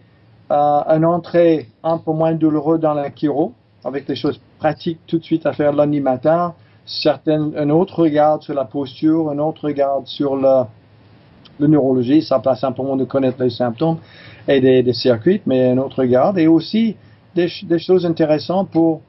euh, 0.51 0.55
une 0.89 1.05
entrée 1.05 1.69
un 1.83 1.99
peu 1.99 2.13
moins 2.13 2.33
douloureuse 2.33 2.81
dans 2.81 2.95
la 2.95 3.11
chiro, 3.11 3.53
avec 3.85 4.07
des 4.07 4.17
choses 4.17 4.41
pratiques 4.59 5.01
tout 5.07 5.19
de 5.19 5.25
suite 5.25 5.47
à 5.47 5.53
faire 5.53 5.73
lundi 5.73 6.01
matin, 6.01 6.55
certaines, 6.85 7.53
un 7.57 7.71
autre 7.71 8.01
regard 8.03 8.43
sur 8.43 8.55
la 8.55 8.65
posture, 8.65 9.31
un 9.31 9.39
autre 9.39 9.65
regard 9.65 10.03
sur 10.05 10.37
le, 10.37 10.65
le 11.59 11.67
neurologie, 11.67 12.23
ça 12.23 12.39
passe 12.39 12.61
simplement 12.61 12.97
de 12.97 13.05
connaître 13.05 13.43
les 13.43 13.51
symptômes 13.51 13.99
et 14.49 14.61
des, 14.61 14.93
circuits, 14.93 15.41
mais 15.47 15.71
un 15.71 15.79
autre 15.79 16.01
regard, 16.01 16.37
et 16.39 16.47
aussi 16.47 16.97
des 17.35 17.79
choses 17.79 18.05
intéressantes 18.05 18.69
pour 18.71 19.01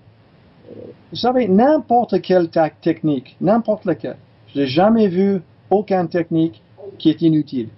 vous 1.11 1.20
savez, 1.20 1.47
n'importe 1.47 2.22
quelle 2.22 2.49
technique, 2.82 3.36
n'importe 3.39 3.86
laquelle, 3.86 4.18
je 4.47 4.61
n'ai 4.61 4.68
jamais 4.68 5.07
vu 5.07 5.41
aucune 5.70 6.07
technique 6.07 6.62
qui 6.98 7.10
est 7.10 7.22
inutile. 7.22 7.70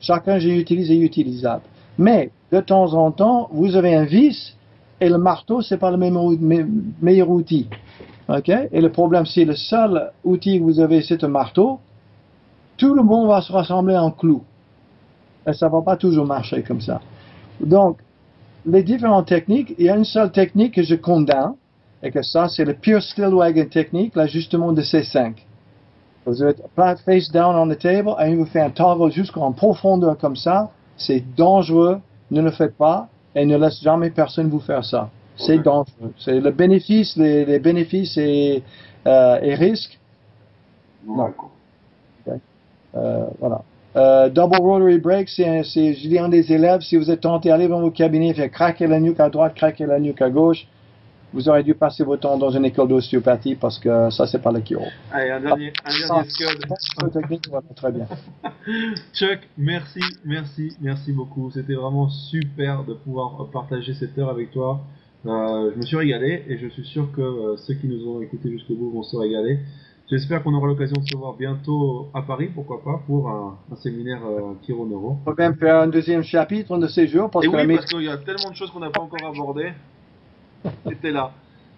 Chacun 0.00 0.38
j'ai 0.38 0.58
utilisé 0.58 0.94
est 0.94 1.04
utilisable. 1.04 1.62
Mais 1.98 2.30
de 2.52 2.60
temps 2.60 2.94
en 2.94 3.10
temps, 3.10 3.48
vous 3.52 3.76
avez 3.76 3.94
un 3.94 4.04
vis 4.04 4.56
et 5.00 5.08
le 5.08 5.18
marteau, 5.18 5.62
c'est 5.62 5.78
pas 5.78 5.90
le 5.90 5.96
meilleur 7.00 7.30
outil. 7.30 7.68
ok? 8.28 8.48
Et 8.70 8.80
le 8.80 8.90
problème, 8.90 9.24
si 9.24 9.44
le 9.44 9.54
seul 9.54 10.10
outil 10.24 10.58
que 10.58 10.64
vous 10.64 10.80
avez, 10.80 11.02
c'est 11.02 11.24
un 11.24 11.28
marteau, 11.28 11.80
tout 12.76 12.94
le 12.94 13.02
monde 13.02 13.28
va 13.28 13.40
se 13.40 13.52
rassembler 13.52 13.96
en 13.96 14.10
clou. 14.10 14.42
Et 15.46 15.52
ça 15.54 15.68
va 15.68 15.80
pas 15.80 15.96
toujours 15.96 16.26
marcher 16.26 16.62
comme 16.62 16.80
ça. 16.80 17.00
Donc, 17.60 17.98
les 18.66 18.82
différentes 18.82 19.26
techniques, 19.26 19.74
il 19.78 19.86
y 19.86 19.88
a 19.88 19.96
une 19.96 20.04
seule 20.04 20.32
technique 20.32 20.74
que 20.74 20.82
je 20.82 20.94
condamne, 20.94 21.54
et 22.02 22.10
que 22.10 22.22
ça, 22.22 22.48
c'est 22.48 22.64
le 22.64 22.74
pure 22.74 23.02
Stillwagon 23.02 23.66
technique, 23.66 24.16
l'ajustement 24.16 24.72
de 24.72 24.82
C5. 24.82 25.34
Vous 26.26 26.44
êtes 26.44 26.62
face 26.76 27.30
down 27.32 27.56
on 27.56 27.68
the 27.68 27.78
table 27.78 28.14
et 28.20 28.34
vous 28.34 28.44
faites 28.44 28.62
un 28.62 28.70
toggle 28.70 29.10
jusqu'en 29.10 29.52
profondeur 29.52 30.18
comme 30.18 30.36
ça. 30.36 30.70
C'est 30.96 31.24
dangereux. 31.36 31.98
Ne 32.30 32.42
le 32.42 32.50
faites 32.50 32.76
pas 32.76 33.08
et 33.34 33.44
ne 33.46 33.56
laisse 33.56 33.80
jamais 33.82 34.10
personne 34.10 34.48
vous 34.48 34.60
faire 34.60 34.84
ça. 34.84 35.10
C'est 35.36 35.54
okay. 35.54 35.62
dangereux. 35.62 36.12
C'est 36.18 36.40
le 36.40 36.50
bénéfice, 36.50 37.16
les, 37.16 37.44
les 37.44 37.58
bénéfices 37.58 38.16
et, 38.18 38.62
euh, 39.06 39.38
et 39.40 39.54
risques. 39.54 39.98
Non. 41.06 41.32
Okay. 42.26 42.38
Euh, 42.94 43.26
voilà. 43.38 43.62
Euh, 43.96 44.28
double 44.28 44.56
rotary 44.60 44.98
break, 44.98 45.28
c'est, 45.28 45.64
je 45.64 46.08
dis 46.08 46.18
à 46.18 46.24
un 46.24 46.28
des 46.28 46.52
élèves, 46.52 46.82
si 46.82 46.96
vous 46.96 47.10
êtes 47.10 47.22
tenté, 47.22 47.50
allez 47.50 47.66
dans 47.66 47.80
vos 47.80 47.90
cabinets, 47.90 48.34
faire 48.34 48.50
craquer 48.50 48.86
la 48.86 49.00
nuque 49.00 49.18
à 49.18 49.30
droite, 49.30 49.54
craquer 49.54 49.86
la 49.86 49.98
nuque 49.98 50.22
à 50.22 50.30
gauche 50.30 50.66
vous 51.32 51.48
aurez 51.48 51.62
dû 51.62 51.74
passer 51.74 52.04
votre 52.04 52.22
temps 52.22 52.36
dans 52.36 52.50
une 52.50 52.64
école 52.64 52.88
d'ostéopathie 52.88 53.54
parce 53.54 53.78
que 53.78 54.10
ça, 54.10 54.26
c'est 54.26 54.42
pas 54.42 54.52
le 54.52 54.60
chiro. 54.60 54.84
Allez, 55.12 55.30
un 55.30 55.40
dernier, 55.40 55.72
un 55.84 56.06
dernier 56.06 56.28
scud. 56.28 56.66
très 57.76 57.92
bien. 57.92 58.06
Chuck, 59.14 59.38
merci, 59.56 60.00
merci, 60.24 60.76
merci 60.80 61.12
beaucoup. 61.12 61.50
C'était 61.50 61.74
vraiment 61.74 62.08
super 62.08 62.84
de 62.84 62.94
pouvoir 62.94 63.48
partager 63.52 63.94
cette 63.94 64.18
heure 64.18 64.30
avec 64.30 64.50
toi. 64.50 64.80
Euh, 65.26 65.70
je 65.74 65.78
me 65.78 65.82
suis 65.82 65.96
régalé 65.96 66.44
et 66.48 66.58
je 66.58 66.68
suis 66.68 66.84
sûr 66.84 67.12
que 67.12 67.20
euh, 67.20 67.56
ceux 67.58 67.74
qui 67.74 67.86
nous 67.86 68.08
ont 68.08 68.22
écoutés 68.22 68.50
jusqu'au 68.50 68.74
bout 68.74 68.90
vont 68.90 69.02
se 69.02 69.16
régaler. 69.16 69.58
J'espère 70.10 70.42
qu'on 70.42 70.54
aura 70.54 70.66
l'occasion 70.66 70.96
de 71.00 71.06
se 71.06 71.16
voir 71.16 71.34
bientôt 71.34 72.08
à 72.14 72.22
Paris, 72.22 72.50
pourquoi 72.52 72.82
pas, 72.82 73.00
pour 73.06 73.28
un, 73.28 73.58
un 73.70 73.76
séminaire 73.76 74.22
euh, 74.26 74.54
Chiro 74.64 74.84
Neuro. 74.86 75.18
On 75.24 75.30
peut 75.32 75.40
même 75.40 75.54
faire 75.54 75.76
un 75.76 75.86
deuxième 75.86 76.24
chapitre 76.24 76.76
de 76.78 76.88
ces 76.88 77.06
jours. 77.06 77.30
Parce 77.30 77.46
et 77.46 77.48
que 77.48 77.54
oui, 77.54 77.76
parce 77.76 77.86
qu'il 77.86 78.02
y 78.02 78.08
a 78.08 78.16
tellement 78.16 78.50
de 78.50 78.56
choses 78.56 78.70
qu'on 78.72 78.80
n'a 78.80 78.90
pas 78.90 79.02
encore 79.02 79.24
abordées. 79.24 79.72
C'était 80.88 81.10
là. 81.10 81.32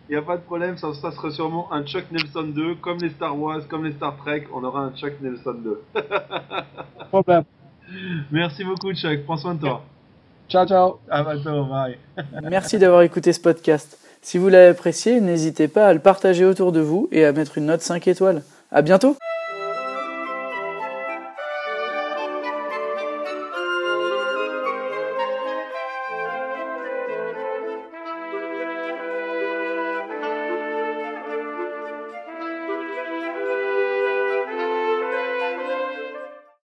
Il 0.08 0.12
n'y 0.12 0.18
a 0.18 0.22
pas 0.22 0.36
de 0.36 0.42
problème, 0.42 0.76
ça, 0.76 0.92
ça, 0.94 1.12
sera 1.12 1.30
sûrement 1.30 1.72
un 1.72 1.84
Chuck 1.84 2.04
Nelson 2.10 2.42
2, 2.42 2.74
comme 2.76 2.98
les 2.98 3.10
Star 3.10 3.38
Wars, 3.38 3.60
comme 3.68 3.84
les 3.84 3.92
Star 3.92 4.16
Trek, 4.16 4.46
on 4.52 4.62
aura 4.64 4.80
un 4.80 4.92
Chuck 4.92 5.12
Nelson 5.20 5.54
2. 5.54 5.82
problème. 7.08 7.44
Merci 8.30 8.64
beaucoup 8.64 8.92
Chuck, 8.94 9.24
prends 9.24 9.36
soin 9.36 9.54
de 9.54 9.60
toi. 9.60 9.82
Ciao, 10.48 10.66
ciao. 10.66 10.98
À 11.08 11.22
bientôt, 11.22 11.64
bye. 11.64 11.96
Merci 12.50 12.78
d'avoir 12.78 13.02
écouté 13.02 13.32
ce 13.32 13.40
podcast. 13.40 13.98
Si 14.20 14.38
vous 14.38 14.48
l'avez 14.48 14.68
apprécié, 14.68 15.20
n'hésitez 15.20 15.66
pas 15.66 15.88
à 15.88 15.94
le 15.94 16.00
partager 16.00 16.44
autour 16.44 16.72
de 16.72 16.80
vous 16.80 17.08
et 17.10 17.24
à 17.24 17.32
mettre 17.32 17.58
une 17.58 17.66
note 17.66 17.80
5 17.80 18.06
étoiles. 18.06 18.42
À 18.70 18.82
bientôt 18.82 19.16